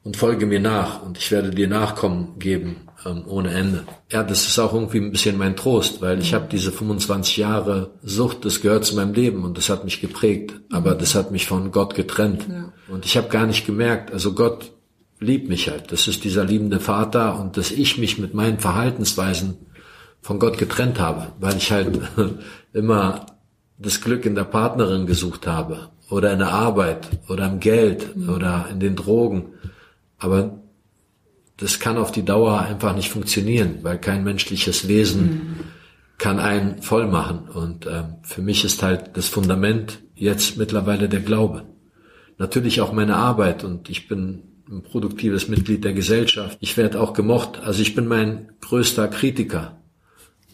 und 0.03 0.17
folge 0.17 0.47
mir 0.47 0.61
nach 0.61 1.03
und 1.03 1.19
ich 1.19 1.31
werde 1.31 1.51
dir 1.51 1.69
Nachkommen 1.69 2.39
geben 2.39 2.89
ähm, 3.05 3.25
ohne 3.27 3.51
Ende. 3.51 3.85
Ja, 4.11 4.23
das 4.23 4.47
ist 4.47 4.59
auch 4.59 4.73
irgendwie 4.73 4.99
ein 4.99 5.13
bisschen 5.13 5.39
mein 5.39 5.57
Trost, 5.57 6.01
weil 6.01 6.19
ich 6.21 6.35
habe 6.35 6.49
diese 6.51 6.73
25 6.73 7.37
Jahre 7.37 7.91
Sucht, 8.03 8.45
das 8.45 8.61
gehört 8.61 8.85
zu 8.85 8.97
meinem 8.97 9.15
Leben 9.15 9.45
und 9.45 9.57
das 9.57 9.69
hat 9.69 9.85
mich 9.85 10.01
geprägt, 10.01 10.55
aber 10.71 10.95
das 10.95 11.15
hat 11.15 11.31
mich 11.31 11.47
von 11.47 11.71
Gott 11.71 11.95
getrennt. 11.95 12.47
Ja. 12.49 12.73
Und 12.89 13.05
ich 13.05 13.17
habe 13.17 13.29
gar 13.29 13.47
nicht 13.47 13.67
gemerkt, 13.67 14.13
also 14.13 14.35
Gott 14.35 14.73
liebt 15.21 15.49
mich 15.49 15.69
halt. 15.69 15.91
Das 15.93 16.09
ist 16.09 16.25
dieser 16.25 16.45
liebende 16.45 16.81
Vater 16.81 17.39
und 17.39 17.57
dass 17.57 17.71
ich 17.71 17.99
mich 17.99 18.19
mit 18.19 18.35
meinen 18.35 18.59
Verhaltensweisen 18.59 19.57
von 20.29 20.39
Gott 20.39 20.59
getrennt 20.59 21.01
habe, 21.01 21.33
weil 21.41 21.57
ich 21.57 21.73
halt 21.73 22.01
immer 22.75 23.25
das 23.79 24.03
Glück 24.03 24.27
in 24.27 24.35
der 24.35 24.45
Partnerin 24.45 25.07
gesucht 25.07 25.47
habe 25.47 25.89
oder 26.11 26.35
in 26.35 26.39
der 26.41 26.51
Arbeit 26.51 27.09
oder 27.31 27.47
im 27.47 27.61
Geld 27.61 28.15
mhm. 28.15 28.29
oder 28.29 28.67
in 28.71 28.79
den 28.79 28.95
Drogen. 28.95 29.55
Aber 30.19 30.59
das 31.57 31.81
kann 31.81 31.97
auf 31.97 32.13
die 32.13 32.27
Dauer 32.27 32.61
einfach 32.61 32.95
nicht 32.95 33.09
funktionieren, 33.09 33.79
weil 33.81 33.97
kein 33.97 34.23
menschliches 34.23 34.87
Wesen 34.87 35.23
mhm. 35.23 35.57
kann 36.19 36.41
einen 36.41 36.83
voll 36.83 37.07
machen. 37.07 37.49
Und 37.49 37.87
ähm, 37.87 38.17
für 38.23 38.43
mich 38.43 38.67
ist 38.67 38.83
halt 38.83 39.17
das 39.17 39.29
Fundament 39.29 40.01
jetzt 40.15 40.59
mittlerweile 40.59 41.09
der 41.09 41.21
Glaube. 41.21 41.63
Natürlich 42.37 42.83
auch 42.83 42.93
meine 42.93 43.17
Arbeit 43.17 43.65
und 43.65 43.89
ich 43.89 44.09
bin 44.09 44.43
ein 44.71 44.83
produktives 44.83 45.49
Mitglied 45.49 45.85
der 45.85 45.95
Gesellschaft. 45.95 46.59
Ich 46.61 46.77
werde 46.77 47.01
auch 47.01 47.15
gemocht. 47.15 47.61
Also 47.65 47.81
ich 47.81 47.95
bin 47.95 48.07
mein 48.07 48.51
größter 48.61 49.09
Kritiker. 49.09 49.79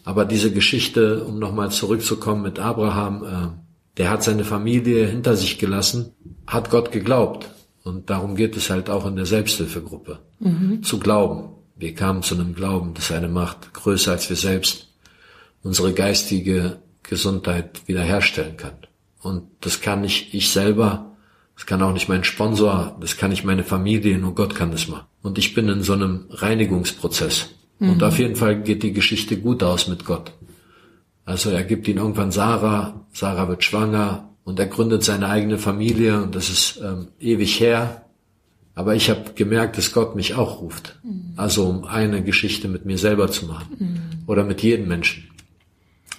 Aber 0.05 0.23
diese 0.25 0.51
Geschichte, 0.51 1.23
um 1.23 1.39
nochmal 1.39 1.71
zurückzukommen 1.71 2.43
mit 2.43 2.59
Abraham, 2.59 3.23
äh, 3.23 3.97
der 3.97 4.09
hat 4.11 4.23
seine 4.23 4.45
Familie 4.45 5.07
hinter 5.07 5.35
sich 5.35 5.57
gelassen, 5.57 6.11
hat 6.47 6.69
Gott 6.69 6.91
geglaubt. 6.91 7.49
Und 7.83 8.09
darum 8.09 8.35
geht 8.35 8.55
es 8.55 8.69
halt 8.69 8.89
auch 8.89 9.05
in 9.05 9.15
der 9.15 9.25
Selbsthilfegruppe. 9.25 10.19
Mhm. 10.39 10.83
Zu 10.83 10.99
glauben. 10.99 11.49
Wir 11.75 11.93
kamen 11.93 12.23
zu 12.23 12.35
einem 12.35 12.55
Glauben, 12.55 12.93
dass 12.93 13.11
eine 13.11 13.27
Macht 13.27 13.73
größer 13.73 14.13
als 14.13 14.29
wir 14.29 14.37
selbst 14.37 14.87
unsere 15.61 15.93
geistige 15.93 16.77
Gesundheit 17.03 17.81
wiederherstellen 17.87 18.57
kann. 18.57 18.75
Und 19.21 19.43
das 19.61 19.81
kann 19.81 20.01
nicht 20.01 20.33
ich 20.33 20.51
selber, 20.51 21.15
das 21.55 21.65
kann 21.65 21.81
auch 21.81 21.93
nicht 21.93 22.09
mein 22.09 22.23
Sponsor, 22.23 22.95
das 23.01 23.17
kann 23.17 23.31
nicht 23.31 23.43
meine 23.43 23.63
Familie, 23.63 24.17
nur 24.17 24.35
Gott 24.35 24.55
kann 24.55 24.71
das 24.71 24.87
machen. 24.87 25.05
Und 25.21 25.37
ich 25.37 25.53
bin 25.53 25.67
in 25.67 25.81
so 25.81 25.93
einem 25.93 26.25
Reinigungsprozess. 26.29 27.49
Mhm. 27.79 27.89
Und 27.91 28.03
auf 28.03 28.19
jeden 28.19 28.35
Fall 28.35 28.61
geht 28.61 28.83
die 28.83 28.93
Geschichte 28.93 29.37
gut 29.37 29.63
aus 29.63 29.87
mit 29.87 30.05
Gott. 30.05 30.33
Also 31.25 31.49
er 31.49 31.63
gibt 31.63 31.87
ihn 31.87 31.97
irgendwann 31.97 32.31
Sarah, 32.31 33.05
Sarah 33.11 33.47
wird 33.47 33.63
schwanger 33.63 34.29
und 34.43 34.59
er 34.59 34.67
gründet 34.67 35.03
seine 35.03 35.27
eigene 35.27 35.57
Familie 35.57 36.21
und 36.21 36.35
das 36.35 36.49
ist 36.49 36.79
ähm, 36.83 37.07
ewig 37.19 37.59
her. 37.59 38.03
Aber 38.75 38.93
ich 38.93 39.09
habe 39.09 39.33
gemerkt, 39.33 39.77
dass 39.77 39.93
Gott 39.93 40.15
mich 40.15 40.35
auch 40.35 40.61
ruft. 40.61 40.99
Mhm. 41.03 41.33
Also 41.35 41.65
um 41.65 41.85
eine 41.85 42.23
Geschichte 42.23 42.67
mit 42.67 42.85
mir 42.85 42.97
selber 42.97 43.31
zu 43.31 43.47
machen 43.47 43.75
mhm. 43.79 43.99
oder 44.27 44.43
mit 44.43 44.61
jedem 44.61 44.87
Menschen, 44.87 45.29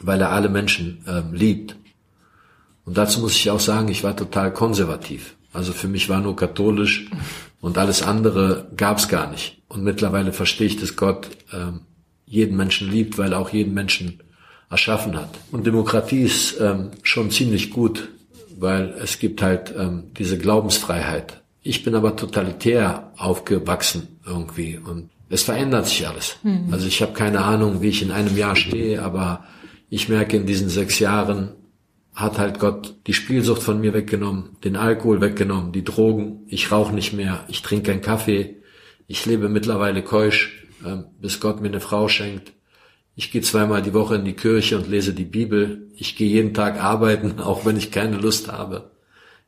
weil 0.01 0.21
er 0.21 0.33
alle 0.33 0.49
Menschen 0.49 1.05
ähm, 1.07 1.33
liebt. 1.33 1.77
Und 2.85 2.97
dazu 2.97 3.21
muss 3.21 3.37
ich 3.37 3.51
auch 3.51 3.61
sagen, 3.61 3.89
ich 3.89 4.03
war 4.03 4.17
total 4.17 4.53
konservativ. 4.53 5.37
Also 5.53 5.73
für 5.73 5.89
mich 5.89 6.09
war 6.09 6.21
nur 6.21 6.35
katholisch 6.35 7.07
und 7.67 7.79
alles 7.79 8.01
andere 8.01 8.69
gab's 8.77 9.09
gar 9.09 9.29
nicht. 9.29 9.61
Und 9.67 9.83
mittlerweile 9.83 10.33
verstehe 10.33 10.69
ich, 10.69 10.77
dass 10.77 10.95
Gott 10.95 11.27
ähm, 11.53 11.81
jeden 12.25 12.57
Menschen 12.57 12.89
liebt, 12.89 13.19
weil 13.19 13.33
er 13.33 13.41
auch 13.41 13.51
jeden 13.51 13.75
Menschen 13.75 14.21
erschaffen 14.71 15.17
hat. 15.17 15.31
Und 15.51 15.67
Demokratie 15.67 16.23
ist 16.23 16.61
ähm, 16.61 16.93
schon 17.03 17.33
ziemlich 17.33 17.71
gut, 17.71 18.09
weil 18.57 18.95
es 19.03 19.19
gibt 19.19 19.43
halt 19.43 19.75
ähm, 19.77 20.05
diese 20.17 20.39
Glaubensfreiheit. 20.39 21.43
Ich 21.61 21.83
bin 21.83 21.97
aber 21.97 22.15
totalitär 22.15 23.11
aufgewachsen 23.17 24.21
irgendwie 24.25 24.79
und 24.79 25.11
es 25.29 25.43
verändert 25.43 25.87
sich 25.87 26.07
alles. 26.07 26.37
Mhm. 26.45 26.69
Also 26.71 26.87
ich 26.87 27.03
habe 27.03 27.15
keine 27.15 27.41
Ahnung, 27.41 27.83
wie 27.83 27.89
ich 27.89 28.01
in 28.01 28.13
einem 28.13 28.37
Jahr 28.37 28.55
stehe, 28.55 29.03
aber 29.03 29.43
ich 29.91 30.09
merke 30.09 30.37
in 30.37 30.47
diesen 30.47 30.69
sechs 30.69 31.01
Jahren 31.01 31.49
hat 32.17 32.39
halt 32.39 32.59
Gott 32.59 32.95
die 33.07 33.13
Spielsucht 33.13 33.63
von 33.63 33.79
mir 33.79 33.93
weggenommen, 33.93 34.57
den 34.65 34.75
Alkohol 34.75 35.21
weggenommen, 35.21 35.73
die 35.73 35.85
Drogen. 35.85 36.45
Ich 36.49 36.73
rauche 36.73 36.95
nicht 36.95 37.13
mehr, 37.13 37.45
ich 37.49 37.61
trinke 37.61 37.91
keinen 37.91 38.01
Kaffee, 38.01 38.57
ich 39.07 39.27
lebe 39.27 39.51
mittlerweile 39.51 40.03
keusch, 40.03 40.67
äh, 40.83 40.97
bis 41.21 41.41
Gott 41.41 41.61
mir 41.61 41.69
eine 41.69 41.81
Frau 41.81 42.09
schenkt. 42.09 42.55
Ich 43.15 43.31
gehe 43.31 43.43
zweimal 43.43 43.83
die 43.83 43.93
Woche 43.93 44.17
in 44.17 44.25
die 44.25 44.33
Kirche 44.33 44.79
und 44.79 44.89
lese 44.89 45.13
die 45.13 45.25
Bibel. 45.25 45.91
Ich 45.95 46.17
gehe 46.17 46.29
jeden 46.29 46.55
Tag 46.55 46.83
arbeiten, 46.83 47.39
auch 47.41 47.67
wenn 47.67 47.77
ich 47.77 47.93
keine 47.93 48.17
Lust 48.17 48.51
habe. 48.51 48.93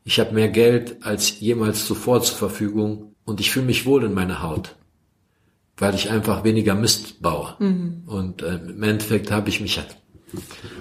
Ich 0.04 0.20
habe 0.20 0.34
mehr 0.34 0.48
Geld 0.48 1.02
als 1.02 1.40
jemals 1.40 1.86
zuvor 1.86 2.22
zur 2.22 2.36
Verfügung 2.36 3.14
und 3.24 3.40
ich 3.40 3.50
fühle 3.50 3.66
mich 3.66 3.86
wohl 3.86 4.04
in 4.04 4.14
meiner 4.14 4.42
Haut, 4.42 4.76
weil 5.78 5.94
ich 5.94 6.10
einfach 6.10 6.44
weniger 6.44 6.74
Mist 6.74 7.22
baue. 7.22 7.56
Mhm. 7.60 8.02
Und 8.06 8.42
äh, 8.42 8.56
im 8.56 8.82
Endeffekt 8.82 9.30
habe 9.30 9.48
ich 9.48 9.62
mich 9.62 9.78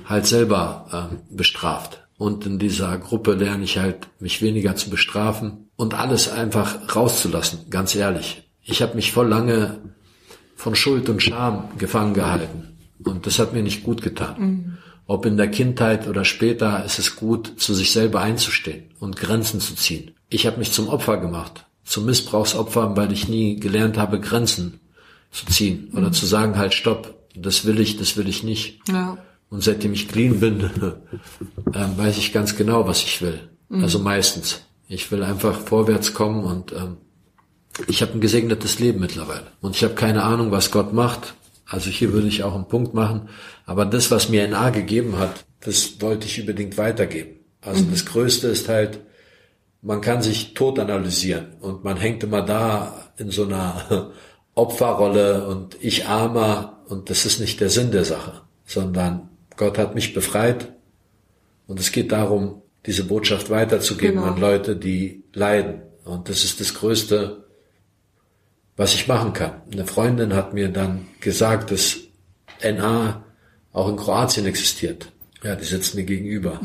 halt, 0.06 0.26
selber 0.26 1.10
äh, 1.12 1.36
bestraft. 1.36 2.04
Und 2.18 2.45
in 2.45 2.58
dieser 2.58 2.98
Gruppe 2.98 3.34
lerne 3.34 3.64
ich 3.64 3.78
halt, 3.78 4.08
mich 4.20 4.41
weniger 4.41 4.76
zu 4.76 4.89
bestrafen 4.89 5.70
und 5.76 5.93
alles 5.93 6.30
einfach 6.32 6.95
rauszulassen, 6.95 7.70
ganz 7.70 7.93
ehrlich. 7.95 8.50
Ich 8.64 8.82
habe 8.82 8.95
mich 8.95 9.12
voll 9.12 9.28
lange 9.28 9.80
von 10.56 10.76
Schuld 10.76 11.08
und 11.10 11.22
Scham 11.22 11.70
gefangen 11.78 12.14
gehalten. 12.14 12.78
Und 13.04 13.28
das 13.28 13.39
hat 13.39 13.54
mir 13.54 13.62
nicht 13.62 13.84
gut 13.84 14.02
getan. 14.02 14.36
Mhm. 14.39 14.78
Ob 15.06 15.26
in 15.26 15.38
der 15.38 15.50
Kindheit 15.50 16.08
oder 16.08 16.26
später 16.26 16.84
ist 16.84 17.00
es 17.00 17.16
gut, 17.16 17.54
zu 17.58 17.74
sich 17.74 17.91
selber 17.91 18.22
einzustehen 18.22 18.91
und 19.00 19.16
Grenzen 19.16 19.62
zu 19.62 19.76
ziehen. 19.76 20.12
Ich 20.30 20.45
habe 20.45 20.58
mich 20.58 20.74
zum 20.74 20.89
Opfer 20.89 21.18
gemacht, 21.18 21.66
zum 21.86 22.06
Missbrauchsopfer, 22.06 22.98
weil 22.98 23.14
ich 23.14 23.30
nie 23.30 23.58
gelernt 23.58 23.98
habe, 23.98 24.20
Grenzen 24.20 24.82
zu 25.32 25.45
ziehen 25.45 25.91
oder 25.93 26.08
mhm. 26.08 26.14
zu 26.14 26.26
sagen, 26.26 26.58
halt 26.58 26.74
stopp, 26.74 27.16
das 27.36 27.66
will 27.66 27.80
ich, 27.80 27.98
das 27.98 28.18
will 28.18 28.28
ich 28.28 28.43
nicht. 28.43 28.82
Ja. 28.89 29.18
Und 29.50 29.64
seitdem 29.64 29.93
ich 29.93 30.08
clean 30.08 30.39
bin, 30.39 30.60
äh, 31.74 31.98
weiß 31.98 32.18
ich 32.18 32.34
ganz 32.34 32.56
genau, 32.56 32.88
was 32.88 33.04
ich 33.04 33.22
will. 33.22 33.39
Mhm. 33.70 33.84
Also 33.84 34.00
meistens. 34.00 34.62
Ich 34.89 35.12
will 35.12 35.24
einfach 35.24 35.60
vorwärts 35.60 36.14
kommen 36.14 36.45
und 36.45 36.72
ähm, 36.72 36.98
ich 37.88 38.02
habe 38.02 38.14
ein 38.14 38.22
gesegnetes 38.22 38.80
Leben 38.80 39.00
mittlerweile. 39.00 39.48
Und 39.62 39.76
ich 39.76 39.84
habe 39.84 39.95
keine 39.95 40.24
Ahnung, 40.24 40.52
was 40.52 40.72
Gott 40.72 40.93
macht. 40.93 41.36
Also 41.66 41.89
hier 41.89 42.14
würde 42.14 42.28
ich 42.28 42.43
auch 42.43 42.56
einen 42.56 42.68
Punkt 42.68 42.93
machen. 42.93 43.30
Aber 43.66 43.86
das, 43.86 44.10
was 44.12 44.30
mir 44.30 44.48
NA 44.48 44.70
gegeben 44.70 45.18
hat, 45.18 45.45
das 45.60 46.02
wollte 46.02 46.26
ich 46.26 46.39
unbedingt 46.39 46.78
weitergeben. 46.78 47.41
Also 47.62 47.84
mhm. 47.84 47.91
das 47.91 48.06
Größte 48.06 48.48
ist 48.48 48.70
halt, 48.70 49.02
man 49.82 50.02
kann 50.02 50.22
sich 50.22 50.54
tot 50.54 50.80
analysieren 50.80 51.54
und 51.60 51.84
man 51.84 51.98
hängt 51.98 52.24
immer 52.24 52.41
da 52.41 53.12
in 53.18 53.30
so 53.30 53.43
einer 53.43 54.12
Opferrolle 54.56 55.48
und 55.48 55.78
ich 55.82 56.08
armer 56.08 56.84
und 56.88 57.10
das 57.10 57.26
ist 57.26 57.39
nicht 57.39 57.60
der 57.60 57.70
Sinn 57.70 57.91
der 57.91 58.06
Sache, 58.06 58.41
sondern 58.66 59.27
Gott 59.58 59.78
hat 59.78 59.95
mich 59.95 60.14
befreit 60.14 60.72
und 61.66 61.80
es 61.80 61.91
geht 61.91 62.12
darum, 62.12 62.62
diese 62.86 63.03
Botschaft 63.03 63.49
weiterzugeben 63.49 64.22
genau. 64.22 64.34
an 64.34 64.39
Leute, 64.39 64.76
die 64.76 65.24
leiden. 65.34 65.82
Und 66.05 66.30
das 66.30 66.45
ist 66.45 66.62
das 66.62 66.74
Größte, 66.74 67.43
was 68.78 68.93
ich 68.93 69.08
machen 69.08 69.34
kann. 69.34 69.62
Eine 69.72 69.86
Freundin 69.86 70.34
hat 70.34 70.53
mir 70.53 70.70
dann 70.70 71.08
gesagt, 71.20 71.72
dass 71.72 71.97
NA 72.64 73.26
auch 73.74 73.89
in 73.89 73.97
Kroatien 73.97 74.45
existiert. 74.45 75.12
Ja, 75.43 75.55
die 75.55 75.66
sitzt 75.66 75.95
mir 75.95 76.03
gegenüber. 76.03 76.62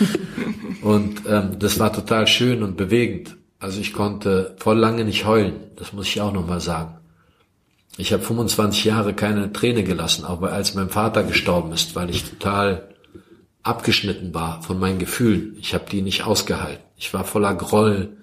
und 0.82 1.22
ähm, 1.26 1.58
das 1.58 1.78
war 1.78 1.92
total 1.92 2.26
schön 2.26 2.62
und 2.62 2.76
bewegend. 2.76 3.36
Also 3.58 3.80
ich 3.80 3.92
konnte 3.92 4.54
voll 4.58 4.78
lange 4.78 5.04
nicht 5.04 5.24
heulen. 5.24 5.54
Das 5.76 5.92
muss 5.92 6.06
ich 6.06 6.20
auch 6.20 6.32
nochmal 6.32 6.60
sagen. 6.60 6.98
Ich 7.96 8.12
habe 8.12 8.22
25 8.22 8.84
Jahre 8.84 9.14
keine 9.14 9.52
Träne 9.52 9.82
gelassen, 9.82 10.24
auch 10.24 10.42
als 10.42 10.74
mein 10.74 10.90
Vater 10.90 11.22
gestorben 11.22 11.72
ist, 11.72 11.96
weil 11.96 12.10
ich 12.10 12.24
total 12.24 12.88
abgeschnitten 13.62 14.34
war 14.34 14.62
von 14.62 14.78
meinen 14.78 14.98
Gefühlen. 14.98 15.56
Ich 15.60 15.74
habe 15.74 15.86
die 15.90 16.02
nicht 16.02 16.24
ausgehalten. 16.24 16.84
Ich 16.96 17.12
war 17.14 17.24
voller 17.24 17.54
Groll, 17.54 18.16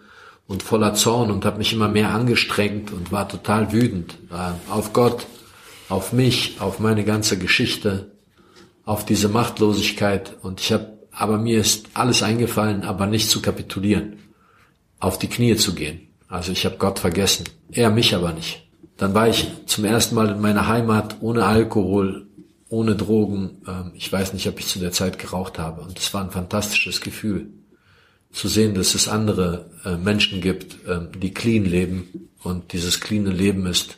und 0.48 0.64
voller 0.64 0.94
Zorn 0.94 1.32
und 1.32 1.46
habe 1.46 1.58
mich 1.58 1.74
immer 1.74 1.88
mehr 1.88 2.10
angestrengt 2.10 2.92
und 2.92 3.12
war 3.12 3.28
total 3.28 3.72
wütend 3.72 4.18
äh, 4.32 4.72
auf 4.72 4.94
Gott, 4.94 5.26
auf 5.90 6.14
mich, 6.14 6.58
auf 6.60 6.80
meine 6.80 7.04
ganze 7.04 7.38
Geschichte, 7.38 8.12
auf 8.86 9.06
diese 9.06 9.30
Machtlosigkeit 9.30 10.36
und 10.42 10.60
ich 10.60 10.74
habe, 10.74 11.00
aber 11.12 11.38
mir 11.38 11.60
ist 11.60 11.88
alles 11.94 12.24
eingefallen, 12.24 12.84
aber 12.84 13.06
nicht 13.06 13.30
zu 13.30 13.42
kapitulieren, 13.42 14.18
auf 15.00 15.18
die 15.18 15.30
Knie 15.30 15.56
zu 15.56 15.74
gehen. 15.74 16.08
Also 16.28 16.52
ich 16.52 16.66
habe 16.66 16.78
Gott 16.78 17.00
vergessen, 17.00 17.46
er 17.72 17.90
mich 17.90 18.16
aber 18.16 18.34
nicht. 18.34 18.63
Dann 19.04 19.14
war 19.14 19.28
ich 19.28 19.52
zum 19.66 19.84
ersten 19.84 20.16
Mal 20.16 20.30
in 20.30 20.40
meiner 20.40 20.70
Heimat 20.70 21.18
ohne 21.20 21.44
Alkohol, 21.44 22.26
ohne 22.70 22.96
Drogen. 22.96 23.62
Ähm, 23.68 23.92
ich 23.96 24.10
weiß 24.10 24.32
nicht, 24.32 24.48
ob 24.48 24.58
ich 24.62 24.68
zu 24.68 24.80
der 24.80 24.94
Zeit 24.94 25.20
geraucht 25.20 25.60
habe 25.60 25.82
und 25.82 26.00
es 26.00 26.14
war 26.14 26.24
ein 26.24 26.32
fantastisches 26.32 27.02
Gefühl 27.02 27.48
zu 28.32 28.48
sehen, 28.48 28.76
dass 28.76 28.96
es 28.96 29.10
andere 29.10 29.70
äh, 29.84 29.98
Menschen 29.98 30.40
gibt, 30.40 30.88
äh, 30.88 31.02
die 31.22 31.34
clean 31.34 31.66
leben 31.66 32.30
und 32.44 32.72
dieses 32.72 33.02
cleane 33.02 33.32
Leben 33.32 33.66
ist 33.66 33.98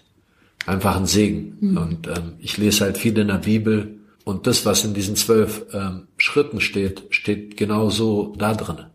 einfach 0.66 0.95
ein 0.95 1.06
Segen. 1.06 1.56
Mhm. 1.60 1.78
Und 1.78 2.08
ähm, 2.08 2.34
ich 2.39 2.58
lese 2.58 2.86
halt 2.86 2.97
viel 2.97 3.16
in 3.20 3.28
der 3.28 3.36
Bibel 3.36 3.99
und 4.24 4.47
das, 4.47 4.66
was 4.66 4.86
in 4.86 4.95
diesen 4.95 5.16
zwölf 5.16 5.68
ähm, 5.72 6.08
Schritten 6.18 6.62
steht, 6.62 7.03
steht 7.12 7.58
genau 7.58 7.91
so 7.91 8.34
da 8.39 8.56
drin. 8.56 8.88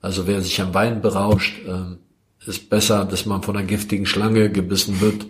Also 0.00 0.26
wer 0.26 0.40
sich 0.40 0.58
am 0.62 0.72
Wein 0.72 1.02
berauscht, 1.02 1.52
ähm, 1.68 1.98
ist 2.46 2.70
besser, 2.70 3.04
dass 3.04 3.26
man 3.26 3.42
von 3.42 3.56
einer 3.56 3.66
giftigen 3.66 4.06
Schlange 4.06 4.50
gebissen 4.50 5.00
wird, 5.00 5.26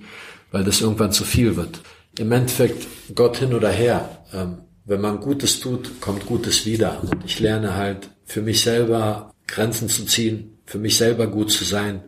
weil 0.53 0.65
das 0.65 0.81
irgendwann 0.81 1.13
zu 1.13 1.25
viel 1.25 1.57
wird. 1.57 1.81
Im 2.19 2.33
Endeffekt 2.33 2.87
Gott 3.15 3.39
hin 3.39 3.55
oder 3.55 3.71
her. 3.71 4.25
Ähm, 4.33 4.59
wenn 4.85 5.01
man 5.01 5.21
Gutes 5.21 5.61
tut, 5.61 6.01
kommt 6.01 6.27
Gutes 6.27 6.67
wieder. 6.67 7.03
Und 7.03 7.25
ich 7.25 7.39
lerne 7.39 7.77
halt 7.77 8.11
für 8.25 8.43
mich 8.43 8.63
selber 8.63 9.33
Grenzen 9.47 9.89
zu 9.89 10.05
ziehen, 10.05 10.59
für 10.65 10.79
mich 10.79 10.97
selber 10.97 11.27
gut 11.27 11.51
zu 11.51 11.65
sein, 11.65 12.03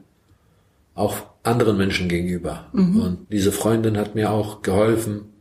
auch 0.94 1.16
anderen 1.42 1.76
Menschen 1.76 2.08
gegenüber. 2.08 2.68
Mhm. 2.72 3.00
Und 3.00 3.32
diese 3.32 3.52
Freundin 3.52 3.96
hat 3.96 4.14
mir 4.14 4.30
auch 4.30 4.62
geholfen. 4.62 5.31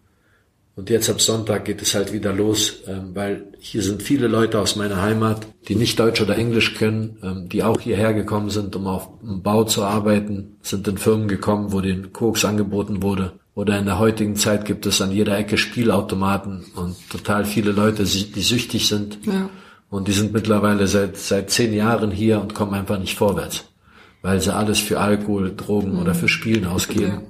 Und 0.82 0.89
jetzt 0.89 1.11
ab 1.11 1.21
Sonntag 1.21 1.65
geht 1.65 1.79
es 1.84 1.93
halt 1.93 2.11
wieder 2.11 2.34
los, 2.34 2.79
ähm, 2.88 3.11
weil 3.13 3.53
hier 3.59 3.84
sind 3.84 4.01
viele 4.01 4.27
Leute 4.27 4.57
aus 4.57 4.75
meiner 4.75 4.99
Heimat, 4.99 5.45
die 5.67 5.75
nicht 5.75 5.99
Deutsch 5.99 6.19
oder 6.23 6.36
Englisch 6.36 6.73
können, 6.73 7.19
ähm, 7.21 7.49
die 7.49 7.61
auch 7.61 7.79
hierher 7.79 8.15
gekommen 8.15 8.49
sind, 8.49 8.75
um 8.75 8.88
auf 8.88 9.07
dem 9.21 9.43
Bau 9.43 9.63
zu 9.63 9.84
arbeiten, 9.84 10.57
sind 10.63 10.88
in 10.88 10.97
Firmen 10.97 11.27
gekommen, 11.27 11.71
wo 11.71 11.82
den 11.82 12.13
Koks 12.13 12.45
angeboten 12.45 13.03
wurde. 13.03 13.34
Oder 13.53 13.77
in 13.77 13.86
der 13.86 13.99
heutigen 13.99 14.36
Zeit 14.36 14.65
gibt 14.65 14.88
es 14.88 15.03
an 15.03 15.11
jeder 15.11 15.38
Ecke 15.38 15.59
Spielautomaten 15.59 16.65
und 16.75 16.95
total 17.11 17.45
viele 17.45 17.73
Leute, 17.73 18.03
die 18.03 18.41
süchtig 18.41 18.88
sind. 18.88 19.19
Ja. 19.27 19.51
Und 19.91 20.07
die 20.07 20.13
sind 20.13 20.34
mittlerweile 20.34 20.88
seit, 20.88 21.15
seit 21.15 21.51
zehn 21.51 21.75
Jahren 21.75 22.09
hier 22.09 22.41
und 22.41 22.55
kommen 22.55 22.73
einfach 22.73 22.97
nicht 22.97 23.19
vorwärts. 23.19 23.65
weil 24.23 24.41
sie 24.41 24.51
alles 24.51 24.79
für 24.79 24.99
Alkohol, 24.99 25.55
Drogen 25.55 25.99
oder 25.99 26.15
für 26.15 26.27
Spielen 26.27 26.65
ausgeben. 26.65 27.05
Ja. 27.05 27.21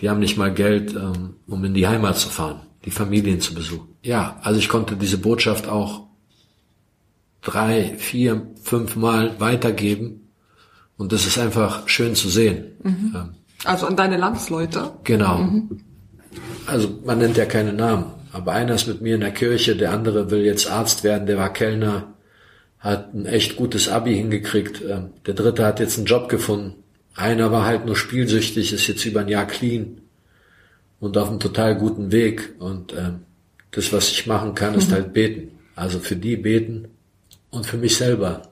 Die 0.00 0.10
haben 0.10 0.20
nicht 0.20 0.36
mal 0.36 0.52
Geld, 0.52 0.94
ähm, 0.94 1.36
um 1.46 1.64
in 1.64 1.72
die 1.72 1.88
Heimat 1.88 2.18
zu 2.18 2.28
fahren, 2.28 2.60
die 2.84 2.90
Familien 2.90 3.40
zu 3.40 3.54
besuchen. 3.54 3.88
Ja, 4.02 4.38
also 4.42 4.58
ich 4.58 4.68
konnte 4.68 4.96
diese 4.96 5.18
Botschaft 5.18 5.68
auch 5.68 6.06
drei, 7.42 7.94
vier, 7.98 8.46
fünf 8.62 8.96
Mal 8.96 9.38
weitergeben. 9.38 10.28
Und 10.96 11.12
das 11.12 11.26
ist 11.26 11.38
einfach 11.38 11.88
schön 11.88 12.14
zu 12.14 12.28
sehen. 12.28 12.72
Mhm. 12.82 13.12
Ähm, 13.14 13.34
also 13.64 13.86
an 13.86 13.96
deine 13.96 14.16
Landsleute? 14.16 14.92
Genau. 15.04 15.38
Mhm. 15.38 15.80
Also 16.66 17.00
man 17.04 17.18
nennt 17.18 17.36
ja 17.36 17.46
keine 17.46 17.72
Namen. 17.72 18.06
Aber 18.32 18.52
einer 18.52 18.74
ist 18.74 18.86
mit 18.86 19.00
mir 19.00 19.16
in 19.16 19.22
der 19.22 19.32
Kirche, 19.32 19.76
der 19.76 19.92
andere 19.92 20.30
will 20.30 20.44
jetzt 20.44 20.70
Arzt 20.70 21.02
werden, 21.02 21.26
der 21.26 21.36
war 21.36 21.52
Kellner, 21.52 22.14
hat 22.78 23.12
ein 23.12 23.26
echt 23.26 23.56
gutes 23.56 23.88
Abi 23.88 24.14
hingekriegt. 24.14 24.82
Ähm, 24.88 25.10
der 25.26 25.34
dritte 25.34 25.64
hat 25.64 25.80
jetzt 25.80 25.96
einen 25.98 26.06
Job 26.06 26.28
gefunden. 26.28 26.74
Einer 27.14 27.50
war 27.50 27.66
halt 27.66 27.86
nur 27.86 27.96
spielsüchtig, 27.96 28.72
ist 28.72 28.86
jetzt 28.86 29.04
über 29.04 29.20
ein 29.20 29.28
Jahr 29.28 29.46
clean 29.46 29.99
und 31.00 31.16
auf 31.16 31.28
einem 31.28 31.40
total 31.40 31.76
guten 31.76 32.12
Weg. 32.12 32.54
Und 32.58 32.92
ähm, 32.92 33.20
das, 33.72 33.92
was 33.92 34.10
ich 34.10 34.26
machen 34.26 34.54
kann, 34.54 34.74
ist 34.74 34.90
mhm. 34.90 34.94
halt 34.94 35.12
beten. 35.12 35.58
Also 35.74 35.98
für 35.98 36.16
die 36.16 36.36
beten 36.36 36.88
und 37.50 37.66
für 37.66 37.78
mich 37.78 37.96
selber. 37.96 38.42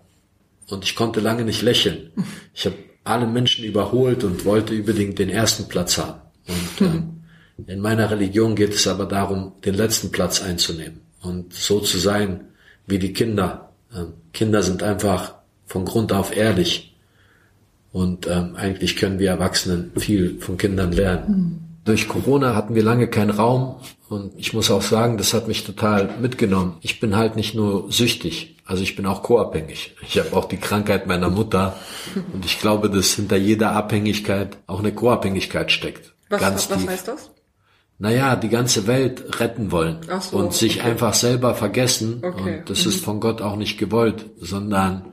Und 0.68 0.84
ich 0.84 0.96
konnte 0.96 1.20
lange 1.20 1.44
nicht 1.44 1.62
lächeln. 1.62 2.10
Ich 2.54 2.66
habe 2.66 2.76
alle 3.04 3.26
Menschen 3.26 3.64
überholt 3.64 4.24
und 4.24 4.44
wollte 4.44 4.74
unbedingt 4.74 5.18
den 5.18 5.30
ersten 5.30 5.68
Platz 5.68 5.98
haben. 5.98 6.20
Und 6.46 6.86
ähm, 6.86 7.22
in 7.66 7.80
meiner 7.80 8.10
Religion 8.10 8.54
geht 8.54 8.74
es 8.74 8.86
aber 8.86 9.06
darum, 9.06 9.52
den 9.64 9.74
letzten 9.74 10.10
Platz 10.10 10.42
einzunehmen 10.42 11.00
und 11.22 11.52
so 11.54 11.80
zu 11.80 11.98
sein 11.98 12.40
wie 12.86 12.98
die 12.98 13.12
Kinder. 13.12 13.72
Ähm, 13.94 14.14
Kinder 14.32 14.62
sind 14.62 14.82
einfach 14.82 15.34
von 15.66 15.84
Grund 15.84 16.12
auf 16.12 16.36
ehrlich. 16.36 16.94
Und 17.92 18.26
ähm, 18.26 18.54
eigentlich 18.56 18.96
können 18.96 19.18
wir 19.18 19.30
Erwachsenen 19.30 19.92
viel 19.96 20.38
von 20.40 20.58
Kindern 20.58 20.92
lernen. 20.92 21.28
Mhm. 21.28 21.67
Durch 21.88 22.06
Corona 22.06 22.54
hatten 22.54 22.74
wir 22.74 22.82
lange 22.82 23.08
keinen 23.08 23.30
Raum 23.30 23.76
und 24.10 24.32
ich 24.36 24.52
muss 24.52 24.70
auch 24.70 24.82
sagen, 24.82 25.16
das 25.16 25.32
hat 25.32 25.48
mich 25.48 25.64
total 25.64 26.18
mitgenommen. 26.20 26.76
Ich 26.82 27.00
bin 27.00 27.16
halt 27.16 27.34
nicht 27.34 27.54
nur 27.54 27.90
süchtig, 27.90 28.56
also 28.66 28.82
ich 28.82 28.94
bin 28.94 29.06
auch 29.06 29.22
co-abhängig. 29.22 29.96
Ich 30.06 30.18
habe 30.18 30.36
auch 30.36 30.44
die 30.44 30.58
Krankheit 30.58 31.06
meiner 31.06 31.30
Mutter 31.30 31.78
und 32.34 32.44
ich 32.44 32.60
glaube, 32.60 32.90
dass 32.90 33.14
hinter 33.14 33.38
jeder 33.38 33.72
Abhängigkeit 33.72 34.58
auch 34.66 34.80
eine 34.80 34.92
Co-Abhängigkeit 34.92 35.72
steckt. 35.72 36.12
Was, 36.28 36.42
Ganz 36.42 36.70
was 36.70 36.86
heißt 36.86 37.08
das? 37.08 37.30
naja, 37.98 38.36
die 38.36 38.50
ganze 38.50 38.86
Welt 38.86 39.40
retten 39.40 39.72
wollen 39.72 40.00
so, 40.20 40.36
und 40.36 40.52
sich 40.52 40.80
okay. 40.80 40.90
einfach 40.90 41.14
selber 41.14 41.54
vergessen. 41.54 42.22
Okay. 42.22 42.58
Und 42.58 42.68
das 42.68 42.84
mhm. 42.84 42.90
ist 42.90 43.02
von 43.02 43.18
Gott 43.18 43.40
auch 43.40 43.56
nicht 43.56 43.78
gewollt, 43.78 44.26
sondern 44.38 45.06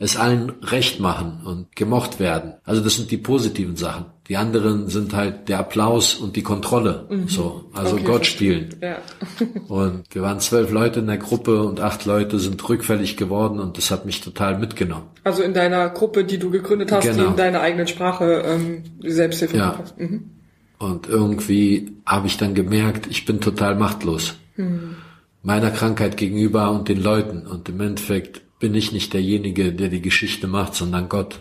es 0.00 0.16
allen 0.16 0.50
recht 0.62 0.98
machen 0.98 1.42
und 1.44 1.76
gemocht 1.76 2.18
werden. 2.18 2.54
Also 2.64 2.82
das 2.82 2.96
sind 2.96 3.12
die 3.12 3.16
positiven 3.16 3.76
Sachen. 3.76 4.06
Die 4.28 4.36
anderen 4.36 4.88
sind 4.88 5.14
halt 5.14 5.48
der 5.48 5.60
Applaus 5.60 6.14
und 6.14 6.34
die 6.34 6.42
Kontrolle. 6.42 7.06
Mhm. 7.08 7.28
So, 7.28 7.66
also 7.72 7.94
okay, 7.94 8.04
Gott 8.04 8.26
spielen. 8.26 8.74
Ja. 8.82 8.98
und 9.68 10.02
wir 10.10 10.22
waren 10.22 10.40
zwölf 10.40 10.70
Leute 10.72 11.00
in 11.00 11.06
der 11.06 11.18
Gruppe 11.18 11.62
und 11.62 11.80
acht 11.80 12.04
Leute 12.06 12.38
sind 12.38 12.68
rückfällig 12.68 13.16
geworden 13.16 13.60
und 13.60 13.76
das 13.78 13.90
hat 13.90 14.04
mich 14.04 14.20
total 14.20 14.58
mitgenommen. 14.58 15.06
Also 15.22 15.42
in 15.42 15.54
deiner 15.54 15.88
Gruppe, 15.90 16.24
die 16.24 16.38
du 16.38 16.50
gegründet 16.50 16.90
hast, 16.92 17.04
genau. 17.04 17.22
die 17.22 17.24
in 17.30 17.36
deiner 17.36 17.60
eigenen 17.60 17.86
Sprache 17.86 18.42
ähm, 18.44 18.82
Selbsthilfe 19.00 19.56
ja. 19.56 19.84
Mhm. 19.96 20.30
Und 20.78 21.08
irgendwie 21.08 21.96
habe 22.04 22.26
ich 22.26 22.36
dann 22.36 22.54
gemerkt, 22.54 23.06
ich 23.06 23.24
bin 23.24 23.40
total 23.40 23.76
machtlos. 23.76 24.34
Mhm. 24.56 24.96
Meiner 25.42 25.70
Krankheit 25.70 26.16
gegenüber 26.16 26.70
und 26.70 26.88
den 26.88 27.02
Leuten. 27.02 27.46
Und 27.46 27.68
im 27.68 27.80
Endeffekt 27.80 28.42
bin 28.58 28.74
ich 28.74 28.92
nicht 28.92 29.12
derjenige, 29.14 29.72
der 29.72 29.88
die 29.88 30.02
Geschichte 30.02 30.46
macht, 30.46 30.74
sondern 30.74 31.08
Gott. 31.08 31.40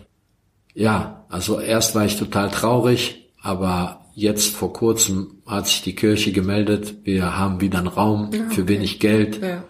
Ja, 0.73 1.24
also 1.35 1.59
erst 1.59 1.95
war 1.95 2.05
ich 2.05 2.15
total 2.15 2.49
traurig, 2.49 3.29
aber 3.41 4.05
jetzt 4.13 4.55
vor 4.55 4.71
kurzem 4.71 5.41
hat 5.45 5.67
sich 5.67 5.81
die 5.81 5.93
Kirche 5.93 6.31
gemeldet, 6.31 6.95
wir 7.03 7.37
haben 7.37 7.59
wieder 7.59 7.79
einen 7.79 7.87
Raum 7.87 8.29
ja, 8.31 8.45
okay. 8.45 8.55
für 8.55 8.67
wenig 8.69 9.01
Geld, 9.01 9.41
ja. 9.41 9.65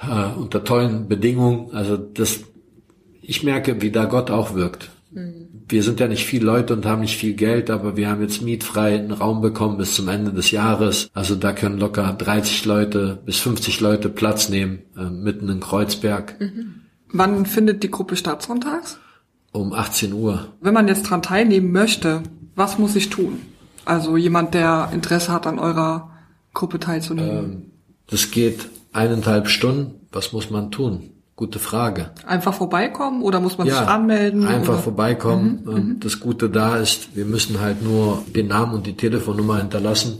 äh, 0.00 0.38
unter 0.38 0.62
tollen 0.62 1.08
Bedingungen. 1.08 1.74
Also 1.74 1.96
das, 1.96 2.44
ich 3.20 3.42
merke, 3.42 3.82
wie 3.82 3.90
da 3.90 4.04
Gott 4.04 4.30
auch 4.30 4.54
wirkt. 4.54 4.90
Mhm. 5.10 5.48
Wir 5.68 5.82
sind 5.82 5.98
ja 5.98 6.06
nicht 6.06 6.24
viele 6.24 6.46
Leute 6.46 6.72
und 6.72 6.86
haben 6.86 7.00
nicht 7.00 7.16
viel 7.16 7.34
Geld, 7.34 7.68
aber 7.68 7.96
wir 7.96 8.08
haben 8.08 8.22
jetzt 8.22 8.40
mietfrei 8.40 8.94
einen 8.94 9.10
Raum 9.10 9.40
bekommen 9.40 9.76
bis 9.76 9.94
zum 9.94 10.06
Ende 10.06 10.32
des 10.32 10.52
Jahres. 10.52 11.10
Also 11.14 11.34
da 11.34 11.52
können 11.52 11.78
locker 11.78 12.12
30 12.12 12.64
Leute 12.64 13.18
bis 13.26 13.40
50 13.40 13.80
Leute 13.80 14.08
Platz 14.08 14.48
nehmen, 14.48 14.84
äh, 14.96 15.10
mitten 15.10 15.48
in 15.48 15.58
Kreuzberg. 15.58 16.40
Mhm. 16.40 16.82
Wann 17.10 17.44
findet 17.44 17.82
die 17.82 17.90
Gruppe 17.90 18.14
statt 18.14 18.42
sonntags? 18.42 19.00
Um 19.52 19.72
18 19.72 20.12
Uhr. 20.12 20.48
Wenn 20.60 20.74
man 20.74 20.88
jetzt 20.88 21.04
dran 21.04 21.22
teilnehmen 21.22 21.72
möchte, 21.72 22.22
was 22.54 22.78
muss 22.78 22.96
ich 22.96 23.08
tun? 23.08 23.40
Also 23.84 24.16
jemand, 24.16 24.52
der 24.54 24.90
Interesse 24.92 25.32
hat, 25.32 25.46
an 25.46 25.58
eurer 25.58 26.10
Gruppe 26.52 26.78
teilzunehmen. 26.78 27.38
Ähm, 27.38 27.70
das 28.10 28.30
geht 28.30 28.68
eineinhalb 28.92 29.48
Stunden. 29.48 30.06
Was 30.12 30.32
muss 30.32 30.50
man 30.50 30.70
tun? 30.70 31.10
Gute 31.36 31.60
Frage. 31.60 32.10
Einfach 32.26 32.52
vorbeikommen 32.52 33.22
oder 33.22 33.38
muss 33.38 33.58
man 33.58 33.68
ja, 33.68 33.78
sich 33.78 33.86
anmelden? 33.86 34.46
Einfach 34.46 34.74
oder? 34.74 34.82
vorbeikommen. 34.82 35.62
Mhm, 35.64 35.72
mhm, 35.72 36.00
das 36.00 36.18
Gute 36.18 36.50
da 36.50 36.78
ist, 36.78 37.14
wir 37.14 37.24
müssen 37.24 37.60
halt 37.60 37.82
nur 37.82 38.24
den 38.34 38.48
Namen 38.48 38.74
und 38.74 38.86
die 38.86 38.96
Telefonnummer 38.96 39.58
hinterlassen. 39.58 40.18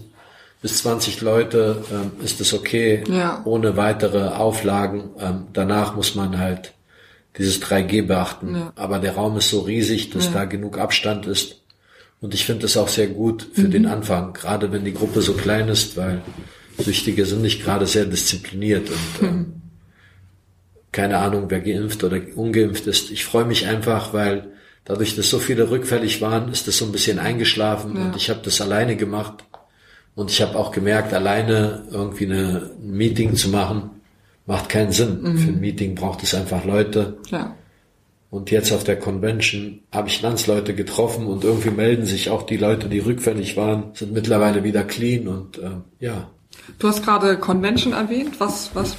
Bis 0.62 0.79
20 0.79 1.20
Leute 1.20 1.83
ähm, 1.91 2.24
ist 2.24 2.41
es 2.41 2.55
okay, 2.55 3.03
ja. 3.09 3.43
ohne 3.45 3.76
weitere 3.76 4.29
Auflagen. 4.29 5.11
Ähm, 5.18 5.49
danach 5.53 5.97
muss 5.97 6.14
man 6.14 6.39
halt 6.39 6.72
dieses 7.37 7.62
3G 7.62 8.07
beachten. 8.07 8.55
Ja. 8.55 8.72
Aber 8.76 8.99
der 8.99 9.14
Raum 9.14 9.37
ist 9.37 9.51
so 9.51 9.61
riesig, 9.61 10.11
dass 10.11 10.26
ja. 10.26 10.33
da 10.33 10.45
genug 10.45 10.79
Abstand 10.79 11.26
ist. 11.26 11.62
Und 12.20 12.35
ich 12.35 12.45
finde 12.45 12.66
es 12.66 12.76
auch 12.76 12.89
sehr 12.89 13.09
gut 13.09 13.47
für 13.53 13.62
mhm. 13.62 13.70
den 13.70 13.87
Anfang, 13.87 14.33
gerade 14.33 14.72
wenn 14.72 14.85
die 14.85 14.95
Gruppe 14.95 15.22
so 15.22 15.35
klein 15.35 15.68
ist, 15.68 15.97
weil 15.97 16.22
Süchtige 16.79 17.26
sind 17.26 17.43
nicht 17.43 17.62
gerade 17.62 17.87
sehr 17.87 18.07
diszipliniert 18.07 18.89
und 18.89 19.29
ähm, 19.29 19.37
mhm 19.37 19.59
keine 20.93 21.18
Ahnung, 21.18 21.47
wer 21.49 21.61
geimpft 21.61 22.03
oder 22.05 22.20
ungeimpft 22.35 22.87
ist. 22.87 23.11
Ich 23.11 23.24
freue 23.24 23.45
mich 23.45 23.66
einfach, 23.66 24.12
weil 24.12 24.49
dadurch, 24.85 25.16
dass 25.16 25.31
so 25.31 25.39
viele 25.39 25.70
rückfällig 25.70 26.20
waren, 26.20 26.51
ist 26.51 26.66
das 26.66 26.79
so 26.79 26.87
ein 26.87 26.93
bisschen 26.93 27.18
eingeschlafen 27.18 27.97
ja. 27.97 28.03
und 28.03 28.16
ich 28.16 28.31
habe 28.31 28.41
das 28.43 28.61
alleine 28.61 28.97
gemacht. 28.97 29.45
Und 30.14 30.31
ich 30.31 30.43
habe 30.43 30.59
auch 30.59 30.72
gemerkt, 30.72 31.14
alleine 31.14 31.85
irgendwie 31.93 32.24
eine, 32.26 32.70
ein 32.83 32.91
Meeting 32.91 33.37
zu 33.37 33.51
machen, 33.51 33.98
macht 34.49 34.71
keinen 34.71 34.93
Sinn. 34.93 35.21
Mhm. 35.23 35.39
Für 35.39 35.51
ein 35.51 35.61
Meeting 35.61 35.95
braucht 35.95 36.23
es 36.23 36.35
einfach 36.35 36.65
Leute. 36.65 37.19
Ja. 37.31 37.55
Und 38.31 38.51
jetzt 38.51 38.73
auf 38.73 38.83
der 38.83 38.99
Convention 38.99 39.81
habe 39.93 40.09
ich 40.09 40.21
Landsleute 40.21 40.75
getroffen 40.75 41.27
und 41.27 41.45
irgendwie 41.45 41.71
melden 41.71 42.05
sich 42.05 42.31
auch 42.31 42.43
die 42.43 42.57
Leute, 42.57 42.89
die 42.89 42.99
rückfällig 42.99 43.57
waren, 43.57 43.91
sind 43.95 44.13
mittlerweile 44.13 44.65
wieder 44.65 44.85
clean 44.85 45.29
und 45.29 45.59
äh, 45.59 45.71
ja. 46.01 46.31
Du 46.79 46.89
hast 46.89 47.05
gerade 47.05 47.39
Convention 47.39 47.93
erwähnt. 47.93 48.41
Was, 48.41 48.71
was, 48.75 48.97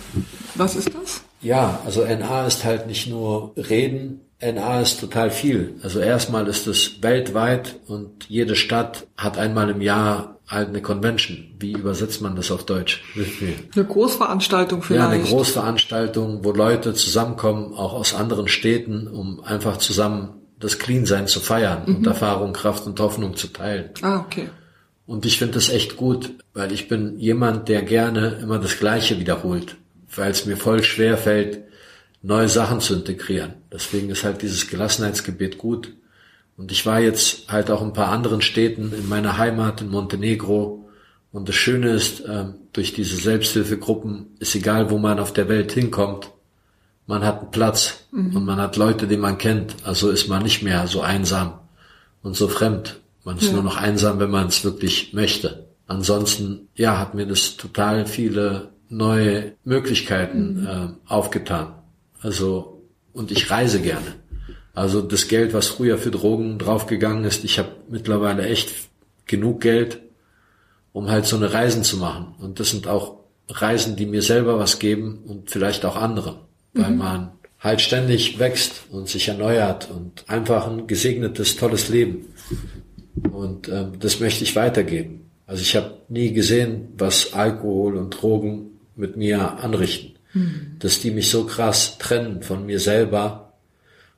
was 0.55 0.75
ist 0.75 0.91
das? 0.93 1.23
Ja, 1.41 1.79
also 1.85 2.05
NA 2.05 2.47
ist 2.47 2.63
halt 2.63 2.87
nicht 2.87 3.07
nur 3.07 3.53
reden, 3.55 4.21
NA 4.41 4.81
ist 4.81 4.99
total 4.99 5.31
viel. 5.31 5.75
Also 5.83 5.99
erstmal 5.99 6.47
ist 6.47 6.67
es 6.67 7.01
weltweit 7.03 7.75
und 7.87 8.29
jede 8.29 8.55
Stadt 8.55 9.07
hat 9.17 9.37
einmal 9.37 9.69
im 9.69 9.81
Jahr 9.81 10.39
halt 10.47 10.69
eine 10.69 10.81
Convention. 10.81 11.55
Wie 11.59 11.73
übersetzt 11.73 12.21
man 12.21 12.35
das 12.35 12.49
auf 12.51 12.65
Deutsch? 12.65 13.03
Eine 13.75 13.85
Großveranstaltung 13.85 14.81
vielleicht. 14.81 15.03
Ja, 15.03 15.09
eine 15.09 15.23
Großveranstaltung, 15.23 16.43
wo 16.43 16.51
Leute 16.51 16.93
zusammenkommen, 16.93 17.73
auch 17.73 17.93
aus 17.93 18.15
anderen 18.15 18.47
Städten, 18.47 19.07
um 19.07 19.43
einfach 19.43 19.77
zusammen 19.77 20.35
das 20.59 20.79
Clean-Sein 20.79 21.27
zu 21.27 21.39
feiern 21.39 21.83
mhm. 21.85 21.95
und 21.97 22.07
Erfahrung, 22.07 22.53
Kraft 22.53 22.85
und 22.85 22.99
Hoffnung 22.99 23.35
zu 23.35 23.47
teilen. 23.47 23.91
Ah, 24.01 24.19
okay. 24.19 24.49
Und 25.05 25.25
ich 25.25 25.37
finde 25.37 25.55
das 25.55 25.69
echt 25.69 25.97
gut, 25.97 26.31
weil 26.53 26.71
ich 26.71 26.87
bin 26.87 27.19
jemand, 27.19 27.67
der 27.67 27.81
gerne 27.81 28.39
immer 28.41 28.59
das 28.59 28.77
Gleiche 28.79 29.19
wiederholt 29.19 29.75
weil 30.15 30.31
es 30.31 30.45
mir 30.45 30.57
voll 30.57 30.83
schwer 30.83 31.17
fällt, 31.17 31.61
neue 32.21 32.49
Sachen 32.49 32.81
zu 32.81 32.95
integrieren. 32.95 33.53
Deswegen 33.71 34.09
ist 34.09 34.23
halt 34.23 34.41
dieses 34.41 34.67
Gelassenheitsgebet 34.67 35.57
gut. 35.57 35.93
Und 36.57 36.71
ich 36.71 36.85
war 36.85 36.99
jetzt 36.99 37.49
halt 37.49 37.71
auch 37.71 37.81
in 37.81 37.87
ein 37.87 37.93
paar 37.93 38.09
anderen 38.09 38.41
Städten 38.41 38.91
in 38.93 39.07
meiner 39.07 39.37
Heimat 39.37 39.81
in 39.81 39.89
Montenegro. 39.89 40.89
Und 41.31 41.47
das 41.47 41.55
Schöne 41.55 41.91
ist, 41.91 42.23
ähm, 42.27 42.55
durch 42.73 42.93
diese 42.93 43.15
Selbsthilfegruppen 43.15 44.35
ist 44.39 44.55
egal, 44.55 44.89
wo 44.89 44.97
man 44.97 45.19
auf 45.19 45.31
der 45.31 45.47
Welt 45.47 45.71
hinkommt, 45.71 46.31
man 47.07 47.23
hat 47.23 47.39
einen 47.39 47.51
Platz 47.51 48.05
mhm. 48.11 48.35
und 48.35 48.45
man 48.45 48.59
hat 48.59 48.75
Leute, 48.75 49.07
die 49.07 49.17
man 49.17 49.37
kennt. 49.37 49.75
Also 49.83 50.09
ist 50.09 50.27
man 50.27 50.43
nicht 50.43 50.61
mehr 50.61 50.85
so 50.87 51.01
einsam 51.01 51.59
und 52.21 52.35
so 52.35 52.47
fremd. 52.47 52.99
Man 53.23 53.37
ist 53.37 53.47
ja. 53.47 53.53
nur 53.53 53.63
noch 53.63 53.77
einsam, 53.77 54.19
wenn 54.19 54.29
man 54.29 54.47
es 54.47 54.63
wirklich 54.63 55.13
möchte. 55.13 55.67
Ansonsten, 55.87 56.67
ja, 56.75 56.99
hat 56.99 57.15
mir 57.15 57.25
das 57.25 57.57
total 57.57 58.05
viele 58.05 58.69
neue 58.89 59.53
Möglichkeiten 59.63 60.61
mhm. 60.61 60.67
äh, 60.67 61.11
aufgetan. 61.11 61.73
Also 62.21 62.81
und 63.13 63.31
ich 63.31 63.49
reise 63.49 63.81
gerne. 63.81 64.15
Also 64.73 65.01
das 65.01 65.27
Geld, 65.27 65.53
was 65.53 65.67
früher 65.67 65.97
für 65.97 66.11
Drogen 66.11 66.57
draufgegangen 66.57 67.25
ist, 67.25 67.43
ich 67.43 67.59
habe 67.59 67.69
mittlerweile 67.89 68.47
echt 68.47 68.69
genug 69.25 69.61
Geld, 69.61 69.99
um 70.93 71.09
halt 71.09 71.25
so 71.25 71.35
eine 71.35 71.51
Reisen 71.51 71.83
zu 71.83 71.97
machen. 71.97 72.35
Und 72.39 72.59
das 72.59 72.71
sind 72.71 72.87
auch 72.87 73.17
Reisen, 73.49 73.95
die 73.95 74.05
mir 74.05 74.21
selber 74.21 74.59
was 74.59 74.79
geben 74.79 75.23
und 75.27 75.49
vielleicht 75.49 75.85
auch 75.85 75.95
anderen, 75.95 76.37
weil 76.73 76.91
mhm. 76.91 76.97
man 76.97 77.31
halt 77.59 77.81
ständig 77.81 78.39
wächst 78.39 78.83
und 78.89 79.09
sich 79.09 79.27
erneuert 79.27 79.89
und 79.91 80.29
einfach 80.29 80.67
ein 80.67 80.87
gesegnetes, 80.87 81.57
tolles 81.57 81.89
Leben. 81.89 82.27
Und 83.31 83.67
ähm, 83.67 83.93
das 83.99 84.19
möchte 84.19 84.43
ich 84.43 84.55
weitergeben. 84.55 85.29
Also 85.45 85.61
ich 85.61 85.75
habe 85.75 85.97
nie 86.07 86.31
gesehen, 86.31 86.89
was 86.97 87.33
Alkohol 87.33 87.97
und 87.97 88.11
Drogen 88.11 88.79
mit 88.95 89.17
mir 89.17 89.57
anrichten. 89.57 90.18
Mhm. 90.33 90.77
Dass 90.79 90.99
die 90.99 91.11
mich 91.11 91.29
so 91.29 91.45
krass 91.45 91.97
trennen 91.97 92.41
von 92.43 92.65
mir 92.65 92.79
selber. 92.79 93.53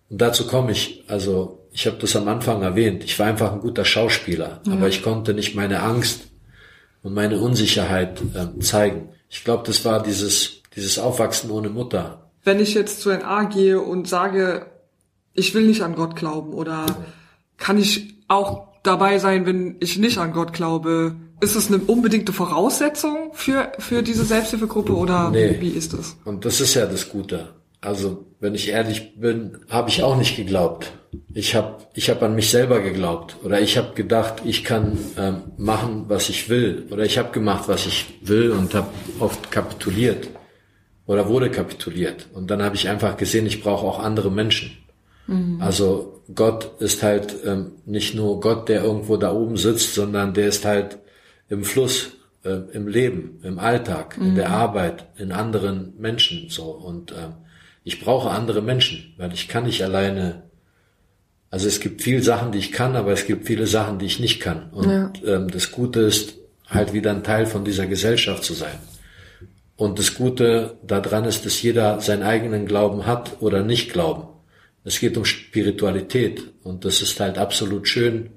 Und 0.09 0.21
dazu 0.21 0.47
komme 0.47 0.71
ich. 0.71 1.03
Also 1.07 1.61
ich 1.71 1.87
habe 1.87 1.97
das 1.97 2.15
am 2.15 2.27
Anfang 2.27 2.61
erwähnt. 2.61 3.03
Ich 3.03 3.17
war 3.17 3.27
einfach 3.27 3.53
ein 3.53 3.61
guter 3.61 3.85
Schauspieler, 3.85 4.61
ja. 4.65 4.73
aber 4.73 4.87
ich 4.87 5.03
konnte 5.03 5.33
nicht 5.33 5.55
meine 5.55 5.81
Angst 5.81 6.27
und 7.01 7.13
meine 7.13 7.39
Unsicherheit 7.39 8.21
äh, 8.33 8.59
zeigen. 8.59 9.09
Ich 9.29 9.43
glaube, 9.43 9.63
das 9.65 9.85
war 9.85 10.03
dieses, 10.03 10.61
dieses 10.75 10.99
Aufwachsen 10.99 11.49
ohne 11.49 11.69
Mutter. 11.69 12.29
Wenn 12.43 12.59
ich 12.59 12.73
jetzt 12.73 13.01
zu 13.01 13.09
NA 13.09 13.45
gehe 13.45 13.79
und 13.79 14.07
sage, 14.07 14.65
ich 15.33 15.53
will 15.53 15.65
nicht 15.65 15.81
an 15.81 15.95
Gott 15.95 16.15
glauben 16.15 16.53
oder 16.53 16.85
kann 17.57 17.77
ich 17.77 18.15
auch 18.27 18.67
dabei 18.83 19.19
sein, 19.19 19.45
wenn 19.45 19.77
ich 19.79 19.97
nicht 19.97 20.17
an 20.17 20.33
Gott 20.33 20.53
glaube? 20.53 21.15
Ist 21.41 21.55
es 21.55 21.67
eine 21.67 21.79
unbedingte 21.79 22.33
Voraussetzung 22.33 23.31
für, 23.33 23.71
für 23.79 24.03
diese 24.03 24.23
Selbsthilfegruppe 24.23 24.93
oder 24.93 25.31
nee. 25.31 25.57
wie 25.59 25.69
ist 25.69 25.93
es? 25.93 26.15
Und 26.23 26.45
das 26.45 26.61
ist 26.61 26.75
ja 26.75 26.85
das 26.85 27.09
Gute. 27.09 27.49
Also, 27.81 28.27
wenn 28.39 28.53
ich 28.53 28.69
ehrlich 28.69 29.19
bin, 29.19 29.57
habe 29.69 29.89
ich 29.89 30.03
auch 30.03 30.15
nicht 30.15 30.35
geglaubt. 30.35 30.91
Ich 31.33 31.55
habe 31.55 31.77
ich 31.95 32.09
hab 32.11 32.21
an 32.21 32.35
mich 32.35 32.51
selber 32.51 32.79
geglaubt 32.79 33.37
oder 33.43 33.59
ich 33.59 33.77
habe 33.77 33.95
gedacht, 33.95 34.43
ich 34.45 34.63
kann 34.63 34.97
ähm, 35.17 35.41
machen, 35.57 36.05
was 36.07 36.29
ich 36.29 36.47
will 36.47 36.85
oder 36.91 37.03
ich 37.03 37.17
habe 37.17 37.31
gemacht, 37.31 37.67
was 37.67 37.87
ich 37.87 38.19
will 38.21 38.51
und 38.51 38.75
habe 38.75 38.87
oft 39.19 39.51
kapituliert 39.51 40.27
oder 41.07 41.27
wurde 41.27 41.49
kapituliert. 41.49 42.27
Und 42.33 42.51
dann 42.51 42.61
habe 42.61 42.75
ich 42.75 42.87
einfach 42.87 43.17
gesehen, 43.17 43.47
ich 43.47 43.63
brauche 43.63 43.85
auch 43.85 43.99
andere 43.99 44.31
Menschen. 44.31 44.71
Mhm. 45.27 45.57
Also 45.59 46.21
Gott 46.33 46.79
ist 46.79 47.03
halt 47.03 47.35
ähm, 47.45 47.71
nicht 47.85 48.15
nur 48.15 48.39
Gott, 48.39 48.69
der 48.69 48.83
irgendwo 48.83 49.17
da 49.17 49.33
oben 49.33 49.57
sitzt, 49.57 49.95
sondern 49.95 50.33
der 50.33 50.47
ist 50.47 50.65
halt 50.65 50.99
im 51.51 51.63
Fluss, 51.63 52.13
äh, 52.43 52.57
im 52.73 52.87
Leben, 52.87 53.39
im 53.43 53.59
Alltag, 53.59 54.17
mhm. 54.17 54.29
in 54.29 54.35
der 54.35 54.49
Arbeit, 54.49 55.05
in 55.17 55.31
anderen 55.31 55.93
Menschen 55.99 56.49
so 56.49 56.63
und 56.63 57.11
ähm, 57.11 57.33
ich 57.83 57.99
brauche 57.99 58.29
andere 58.29 58.61
Menschen, 58.61 59.13
weil 59.17 59.33
ich 59.33 59.47
kann 59.47 59.65
nicht 59.65 59.83
alleine. 59.83 60.43
Also 61.49 61.67
es 61.67 61.79
gibt 61.79 62.01
viele 62.01 62.21
Sachen, 62.21 62.51
die 62.51 62.59
ich 62.59 62.71
kann, 62.71 62.95
aber 62.95 63.11
es 63.11 63.25
gibt 63.25 63.47
viele 63.47 63.67
Sachen, 63.67 63.99
die 63.99 64.05
ich 64.05 64.19
nicht 64.19 64.39
kann. 64.39 64.69
Und 64.71 64.89
ja. 64.89 65.11
ähm, 65.25 65.49
das 65.49 65.71
Gute 65.71 66.01
ist, 66.01 66.35
halt 66.71 66.93
wieder 66.93 67.11
ein 67.11 67.23
Teil 67.23 67.45
von 67.45 67.65
dieser 67.65 67.85
Gesellschaft 67.85 68.43
zu 68.43 68.53
sein. 68.53 68.77
Und 69.75 69.99
das 69.99 70.15
Gute 70.15 70.77
daran 70.85 71.25
ist, 71.25 71.45
dass 71.45 71.61
jeder 71.61 71.99
seinen 72.01 72.23
eigenen 72.23 72.65
Glauben 72.65 73.05
hat 73.05 73.41
oder 73.41 73.63
nicht 73.63 73.91
Glauben. 73.91 74.27
Es 74.83 74.99
geht 74.99 75.17
um 75.17 75.25
Spiritualität 75.25 76.53
und 76.63 76.85
das 76.85 77.01
ist 77.01 77.19
halt 77.19 77.37
absolut 77.37 77.87
schön, 77.87 78.29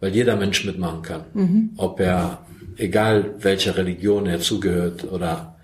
weil 0.00 0.14
jeder 0.14 0.36
Mensch 0.36 0.64
mitmachen 0.64 1.02
kann. 1.02 1.24
Mhm. 1.34 1.70
Ob 1.76 2.00
er, 2.00 2.46
egal 2.76 3.34
welcher 3.38 3.76
Religion 3.76 4.26
er 4.26 4.40
zugehört 4.40 5.04
oder, 5.04 5.56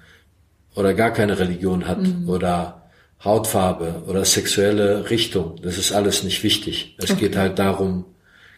oder 0.74 0.94
gar 0.94 1.12
keine 1.12 1.38
Religion 1.38 1.86
hat 1.86 2.00
mhm. 2.00 2.28
oder 2.28 2.78
Hautfarbe 3.24 4.04
oder 4.06 4.24
sexuelle 4.24 5.10
Richtung, 5.10 5.56
das 5.62 5.76
ist 5.76 5.92
alles 5.92 6.22
nicht 6.22 6.42
wichtig. 6.44 6.96
Es 6.98 7.10
okay. 7.10 7.20
geht 7.20 7.36
halt 7.36 7.58
darum, 7.58 8.04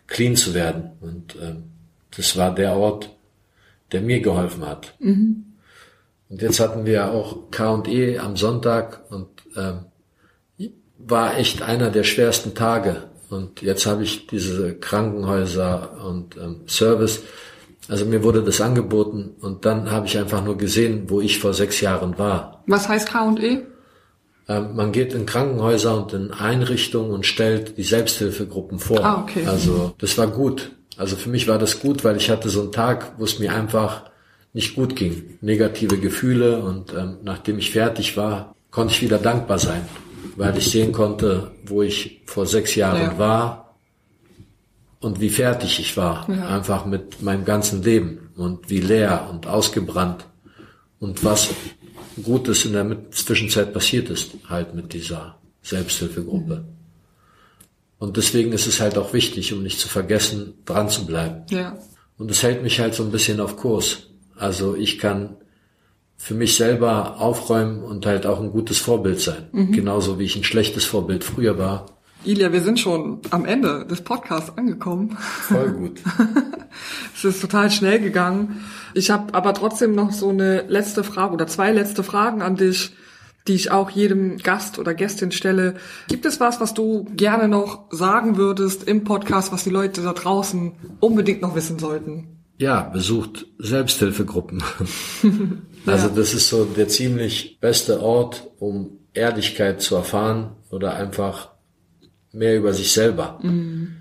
clean 0.07 0.37
zu 0.37 0.53
werden. 0.53 0.91
Und 1.01 1.37
ähm, 1.41 1.65
das 2.17 2.37
war 2.37 2.55
der 2.55 2.77
Ort, 2.77 3.11
der 3.93 4.03
mir 4.03 4.21
geholfen 4.21 4.67
hat. 4.67 4.95
Mhm. 4.99 5.45
Und 6.29 6.43
jetzt 6.43 6.61
hatten 6.61 6.85
wir 6.85 7.11
auch 7.11 7.51
K&E 7.51 8.19
am 8.19 8.37
Sonntag 8.37 9.11
und 9.11 9.29
ähm, 9.57 9.87
war 10.99 11.39
echt 11.39 11.63
einer 11.63 11.91
der 11.91 12.05
schwersten 12.05 12.55
Tage. 12.55 13.05
Und 13.31 13.63
jetzt 13.63 13.87
habe 13.87 14.03
ich 14.03 14.27
diese 14.27 14.75
Krankenhäuser 14.75 16.05
und 16.05 16.37
ähm, 16.37 16.63
Service. 16.69 17.23
Also 17.91 18.05
mir 18.05 18.23
wurde 18.23 18.45
das 18.45 18.61
angeboten 18.61 19.35
und 19.41 19.65
dann 19.65 19.91
habe 19.91 20.07
ich 20.07 20.17
einfach 20.17 20.45
nur 20.45 20.57
gesehen, 20.57 21.07
wo 21.09 21.21
ich 21.21 21.41
vor 21.41 21.55
sechs 21.55 21.81
Jahren 21.81 22.19
war. 22.19 22.63
Was 22.69 22.89
heißt 22.89 23.09
K&E? 23.09 23.63
Ähm, 24.47 24.77
man 24.77 24.93
geht 24.93 25.13
in 25.13 25.27
Krankenhäuser 25.27 25.97
und 25.97 26.13
in 26.13 26.31
Einrichtungen 26.31 27.11
und 27.11 27.27
stellt 27.27 27.79
die 27.79 27.83
Selbsthilfegruppen 27.83 28.79
vor. 28.79 29.05
Ah, 29.05 29.21
okay. 29.23 29.45
Also 29.45 29.93
das 29.99 30.17
war 30.19 30.29
gut. 30.29 30.71
Also 30.97 31.17
für 31.17 31.31
mich 31.31 31.49
war 31.49 31.59
das 31.59 31.81
gut, 31.81 32.05
weil 32.05 32.17
ich 32.17 32.31
hatte 32.31 32.49
so 32.49 32.61
einen 32.61 32.71
Tag, 32.71 33.15
wo 33.19 33.25
es 33.25 33.41
mir 33.41 33.53
einfach 33.53 34.05
nicht 34.53 34.77
gut 34.77 34.95
ging. 34.95 35.39
Negative 35.41 35.99
Gefühle 35.99 36.63
und 36.63 36.93
ähm, 36.93 37.17
nachdem 37.25 37.59
ich 37.59 37.73
fertig 37.73 38.17
war, 38.17 38.55
konnte 38.71 38.95
ich 38.95 39.03
wieder 39.03 39.19
dankbar 39.19 39.59
sein, 39.59 39.83
weil 40.37 40.57
ich 40.57 40.71
sehen 40.71 40.93
konnte, 40.93 41.51
wo 41.67 41.83
ich 41.83 42.23
vor 42.27 42.47
sechs 42.47 42.77
Jahren 42.77 43.03
ja. 43.03 43.19
war 43.19 43.70
und 45.01 45.21
wie 45.21 45.31
fertig 45.31 45.81
ich 45.81 45.97
war. 45.97 46.29
Ja. 46.31 46.49
Einfach 46.49 46.87
mit 46.87 47.23
meinem 47.23 47.45
ganzen 47.45 47.83
Leben 47.83 48.31
und 48.37 48.71
wie 48.71 48.81
leer 48.81 49.29
und 49.31 49.47
ausgebrannt 49.47 50.27
und 50.99 51.25
was 51.25 51.51
Gutes 52.23 52.65
in 52.67 52.75
der 52.75 53.11
Zwischenzeit 53.11 53.73
passiert 53.73 54.11
ist, 54.11 54.33
halt 54.49 54.75
mit 54.75 54.93
dieser 54.93 55.39
Selbsthilfegruppe. 55.63 56.57
Mhm. 56.57 56.81
Und 57.99 58.17
deswegen 58.17 58.53
ist 58.53 58.67
es 58.67 58.81
halt 58.81 58.97
auch 58.97 59.13
wichtig, 59.13 59.53
um 59.53 59.63
nicht 59.63 59.79
zu 59.79 59.89
vergessen, 59.89 60.55
dran 60.65 60.89
zu 60.89 61.07
bleiben. 61.07 61.43
Ja. 61.51 61.77
Und 62.17 62.31
es 62.31 62.43
hält 62.43 62.63
mich 62.63 62.81
halt 62.81 62.95
so 62.95 63.03
ein 63.03 63.11
bisschen 63.11 63.41
auf 63.41 63.57
Kurs. 63.57 64.09
Also 64.37 64.75
ich 64.75 64.99
kann 64.99 65.37
für 66.17 66.35
mich 66.35 66.57
selber 66.57 67.19
aufräumen 67.21 67.83
und 67.83 68.05
halt 68.05 68.27
auch 68.27 68.41
ein 68.41 68.53
gutes 68.53 68.79
Vorbild 68.79 69.21
sein. 69.21 69.49
Mhm. 69.53 69.73
Genauso 69.73 70.19
wie 70.19 70.25
ich 70.25 70.37
ein 70.37 70.45
schlechtes 70.45 70.85
Vorbild 70.85 71.25
früher 71.25 71.59
war. 71.59 71.87
Ilja, 72.25 72.53
wir 72.53 72.61
sind 72.61 72.79
schon 72.79 73.21
am 73.31 73.47
Ende 73.47 73.87
des 73.87 74.03
Podcasts 74.03 74.57
angekommen. 74.57 75.17
Voll 75.19 75.71
gut. 75.73 76.01
es 77.15 77.25
ist 77.25 77.41
total 77.41 77.71
schnell 77.71 77.99
gegangen. 77.99 78.63
Ich 78.93 79.11
habe 79.11 79.33
aber 79.35 79.55
trotzdem 79.55 79.95
noch 79.95 80.13
so 80.13 80.29
eine 80.29 80.63
letzte 80.69 81.03
Frage 81.03 81.33
oder 81.33 81.47
zwei 81.47 81.73
letzte 81.73 82.03
Fragen 82.03 82.43
an 82.43 82.57
dich, 82.57 82.93
die 83.49 83.55
ich 83.55 83.71
auch 83.71 83.89
jedem 83.89 84.37
Gast 84.37 84.79
oder 84.79 84.93
Gästin 84.93 85.33
stelle. 85.33 85.77
Gibt 86.09 86.27
es 86.27 86.41
was, 86.41 86.61
was 86.61 86.75
du 86.75 87.07
gerne 87.17 87.49
noch 87.49 87.87
sagen 87.91 88.37
würdest 88.37 88.87
im 88.87 89.05
Podcast, 89.05 89.51
was 89.51 89.65
die 89.65 89.71
Leute 89.71 90.03
da 90.03 90.13
draußen 90.13 90.73
unbedingt 91.01 91.41
noch 91.41 91.55
wissen 91.55 91.79
sollten? 91.79 92.41
Ja, 92.59 92.83
besucht 92.83 93.47
Selbsthilfegruppen. 93.59 94.63
also 95.87 96.09
das 96.09 96.35
ist 96.35 96.49
so 96.49 96.67
der 96.67 96.89
ziemlich 96.89 97.59
beste 97.61 98.03
Ort, 98.03 98.51
um 98.59 98.99
Ehrlichkeit 99.15 99.81
zu 99.81 99.97
erfahren 99.97 100.53
oder 100.71 100.95
einfach 100.95 101.49
mehr 102.33 102.57
über 102.57 102.73
sich 102.73 102.93
selber. 102.93 103.39
Mhm. 103.43 103.97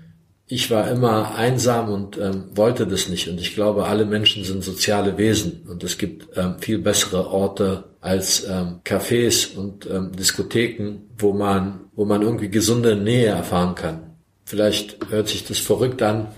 Ich 0.46 0.70
war 0.70 0.90
immer 0.90 1.36
einsam 1.36 1.92
und 1.92 2.18
ähm, 2.18 2.46
wollte 2.54 2.86
das 2.86 3.08
nicht. 3.08 3.28
Und 3.28 3.40
ich 3.40 3.54
glaube, 3.54 3.86
alle 3.86 4.04
Menschen 4.04 4.42
sind 4.42 4.64
soziale 4.64 5.16
Wesen. 5.16 5.62
Und 5.68 5.84
es 5.84 5.96
gibt 5.96 6.36
ähm, 6.36 6.56
viel 6.58 6.78
bessere 6.78 7.28
Orte 7.28 7.84
als 8.00 8.44
ähm, 8.48 8.80
Cafés 8.84 9.54
und 9.56 9.88
ähm, 9.88 10.10
Diskotheken, 10.12 11.02
wo 11.18 11.32
man, 11.32 11.80
wo 11.94 12.04
man 12.04 12.22
irgendwie 12.22 12.48
gesunde 12.48 12.96
Nähe 12.96 13.26
erfahren 13.28 13.76
kann. 13.76 14.16
Vielleicht 14.44 15.10
hört 15.10 15.28
sich 15.28 15.46
das 15.46 15.58
verrückt 15.58 16.02
an, 16.02 16.28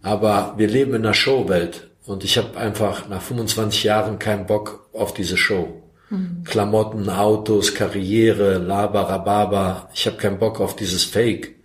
aber 0.00 0.54
wir 0.56 0.68
leben 0.68 0.94
in 0.94 1.04
einer 1.04 1.14
Showwelt. 1.14 1.88
Und 2.04 2.22
ich 2.22 2.38
habe 2.38 2.56
einfach 2.56 3.08
nach 3.08 3.22
25 3.22 3.82
Jahren 3.82 4.20
keinen 4.20 4.46
Bock 4.46 4.88
auf 4.92 5.12
diese 5.12 5.36
Show. 5.36 5.82
Mhm. 6.10 6.44
Klamotten, 6.44 7.08
Autos, 7.08 7.74
Karriere, 7.74 8.58
Labarababa. 8.58 9.90
Ich 9.94 10.06
habe 10.06 10.16
keinen 10.16 10.38
Bock 10.38 10.60
auf 10.60 10.76
dieses 10.76 11.04
Fake. 11.04 11.56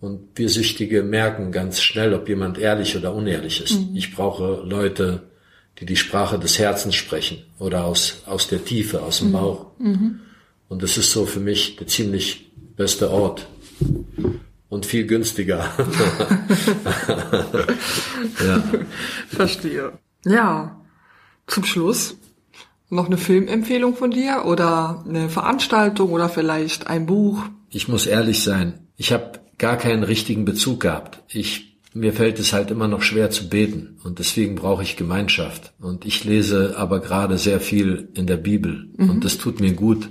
Und 0.00 0.36
wir 0.36 0.48
Süchtige 0.48 1.02
merken 1.02 1.50
ganz 1.50 1.80
schnell, 1.80 2.14
ob 2.14 2.28
jemand 2.28 2.58
ehrlich 2.58 2.96
oder 2.96 3.14
unehrlich 3.14 3.62
ist. 3.62 3.78
Mhm. 3.78 3.96
Ich 3.96 4.14
brauche 4.14 4.62
Leute, 4.64 5.24
die 5.80 5.86
die 5.86 5.96
Sprache 5.96 6.38
des 6.38 6.58
Herzens 6.58 6.94
sprechen 6.94 7.44
oder 7.58 7.84
aus, 7.84 8.22
aus 8.26 8.48
der 8.48 8.64
Tiefe, 8.64 9.02
aus 9.02 9.18
dem 9.18 9.28
mhm. 9.28 9.32
Bauch. 9.32 9.66
Mhm. 9.78 10.20
Und 10.68 10.82
das 10.82 10.96
ist 10.98 11.10
so 11.10 11.26
für 11.26 11.40
mich 11.40 11.76
der 11.76 11.86
ziemlich 11.86 12.50
beste 12.76 13.10
Ort. 13.10 13.48
Und 14.68 14.84
viel 14.84 15.06
günstiger. 15.06 15.58
ja. 18.44 18.62
Verstehe. 19.28 19.92
Ja. 20.26 20.78
Zum 21.46 21.64
Schluss 21.64 22.16
noch 22.90 23.06
eine 23.06 23.18
Filmempfehlung 23.18 23.96
von 23.96 24.10
dir 24.10 24.44
oder 24.46 25.04
eine 25.06 25.28
Veranstaltung 25.28 26.12
oder 26.12 26.28
vielleicht 26.28 26.86
ein 26.86 27.06
Buch? 27.06 27.42
Ich 27.70 27.88
muss 27.88 28.06
ehrlich 28.06 28.42
sein, 28.42 28.88
ich 28.96 29.12
habe 29.12 29.40
gar 29.58 29.76
keinen 29.76 30.04
richtigen 30.04 30.44
Bezug 30.44 30.80
gehabt. 30.80 31.22
Ich 31.28 31.68
mir 31.94 32.12
fällt 32.12 32.38
es 32.38 32.52
halt 32.52 32.70
immer 32.70 32.86
noch 32.86 33.02
schwer 33.02 33.30
zu 33.30 33.48
beten 33.48 33.98
und 34.04 34.18
deswegen 34.18 34.56
brauche 34.56 34.82
ich 34.82 34.96
Gemeinschaft. 34.96 35.72
Und 35.80 36.04
ich 36.04 36.24
lese 36.24 36.74
aber 36.76 37.00
gerade 37.00 37.38
sehr 37.38 37.60
viel 37.60 38.08
in 38.14 38.26
der 38.26 38.36
Bibel 38.36 38.88
mhm. 38.96 39.10
und 39.10 39.24
das 39.24 39.38
tut 39.38 39.60
mir 39.60 39.72
gut, 39.72 40.08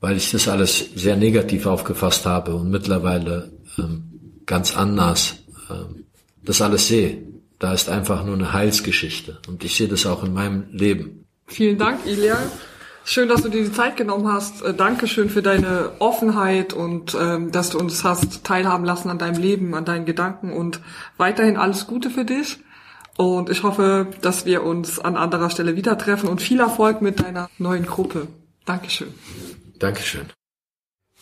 weil 0.00 0.16
ich 0.16 0.30
das 0.30 0.48
alles 0.48 0.84
sehr 0.94 1.16
negativ 1.16 1.66
aufgefasst 1.66 2.24
habe 2.24 2.54
und 2.54 2.70
mittlerweile 2.70 3.52
ähm, 3.78 4.42
ganz 4.46 4.76
anders 4.76 5.36
ähm, 5.68 6.04
das 6.44 6.62
alles 6.62 6.88
sehe. 6.88 7.18
Da 7.58 7.74
ist 7.74 7.90
einfach 7.90 8.24
nur 8.24 8.34
eine 8.34 8.54
Heilsgeschichte 8.54 9.38
und 9.48 9.64
ich 9.64 9.76
sehe 9.76 9.88
das 9.88 10.06
auch 10.06 10.24
in 10.24 10.32
meinem 10.32 10.64
Leben. 10.70 11.19
Vielen 11.50 11.78
Dank, 11.78 12.06
Ilja. 12.06 12.38
Schön, 13.04 13.28
dass 13.28 13.42
du 13.42 13.48
dir 13.48 13.64
die 13.64 13.72
Zeit 13.72 13.96
genommen 13.96 14.28
hast. 14.28 14.62
Äh, 14.62 14.72
Dankeschön 14.72 15.30
für 15.30 15.42
deine 15.42 15.92
Offenheit 15.98 16.72
und 16.72 17.16
ähm, 17.20 17.50
dass 17.50 17.70
du 17.70 17.78
uns 17.78 18.04
hast 18.04 18.44
teilhaben 18.44 18.84
lassen 18.84 19.10
an 19.10 19.18
deinem 19.18 19.40
Leben, 19.40 19.74
an 19.74 19.84
deinen 19.84 20.04
Gedanken 20.04 20.52
und 20.52 20.80
weiterhin 21.16 21.56
alles 21.56 21.86
Gute 21.86 22.10
für 22.10 22.24
dich. 22.24 22.58
Und 23.16 23.50
ich 23.50 23.64
hoffe, 23.64 24.06
dass 24.22 24.46
wir 24.46 24.62
uns 24.62 24.98
an 24.98 25.16
anderer 25.16 25.50
Stelle 25.50 25.76
wieder 25.76 25.98
treffen 25.98 26.28
und 26.28 26.40
viel 26.40 26.60
Erfolg 26.60 27.02
mit 27.02 27.20
deiner 27.20 27.50
neuen 27.58 27.84
Gruppe. 27.84 28.28
Dankeschön. 28.64 29.12
Dankeschön. 29.78 30.39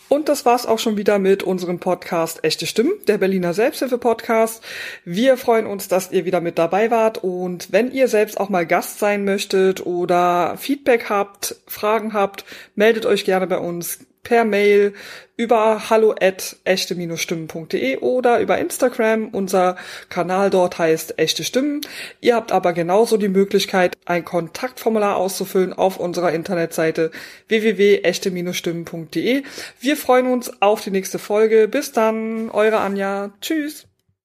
Und 0.09 0.31
das 0.31 0.47
war's 0.47 0.65
auch 0.65 0.79
schon 0.79 0.97
wieder 0.97 1.19
mit 1.19 1.43
unserem 1.43 1.81
Podcast 1.81 2.43
Echte 2.43 2.67
Stimmen, 2.67 2.93
der 3.07 3.19
Berliner 3.19 3.53
Selbsthilfe-Podcast. 3.53 4.65
Wir 5.05 5.37
freuen 5.37 5.67
uns, 5.67 5.89
dass 5.89 6.11
ihr 6.11 6.25
wieder 6.25 6.41
mit 6.41 6.59
dabei 6.59 6.91
wart. 6.91 7.23
Und 7.23 7.71
wenn 7.73 7.93
ihr 7.93 8.09
selbst 8.09 8.41
auch 8.41 8.49
mal 8.49 8.67
Gast 8.67 8.99
sein 8.99 9.25
möchtet 9.25 9.85
oder 9.85 10.57
Feedback 10.57 11.11
habt, 11.11 11.57
Fragen 11.67 12.15
habt, 12.15 12.47
meldet 12.75 13.05
euch 13.05 13.27
gerne 13.27 13.47
bei 13.47 13.59
uns 13.59 14.08
per 14.23 14.45
Mail 14.45 14.93
über 15.37 15.89
hallo 15.89 16.15
at 16.21 16.57
echte-stimmen.de 16.65 17.99
oder 17.99 18.41
über 18.41 18.59
Instagram. 18.59 19.29
Unser 19.29 19.77
Kanal 20.09 20.51
dort 20.51 20.79
heißt 20.79 21.19
Echte 21.19 21.45
Stimmen. 21.45 21.81
Ihr 22.21 22.35
habt 22.35 22.53
aber 22.53 22.73
genauso 22.73 23.17
die 23.17 23.29
Möglichkeit, 23.29 23.97
ein 24.05 24.25
Kontaktformular 24.25 25.17
auszufüllen 25.17 25.73
auf 25.73 25.99
unserer 25.99 26.33
Internetseite 26.33 27.11
www.echte-stimmen.de. 27.49 29.43
Wir 29.81 29.97
freuen 29.97 30.27
uns 30.27 30.61
auf 30.61 30.83
die 30.83 30.91
nächste 30.91 31.19
Folge. 31.19 31.69
Bis 31.69 31.93
dann, 31.93 32.51
eure 32.51 32.79
Anja. 32.79 33.31
Tschüss. 33.41 33.88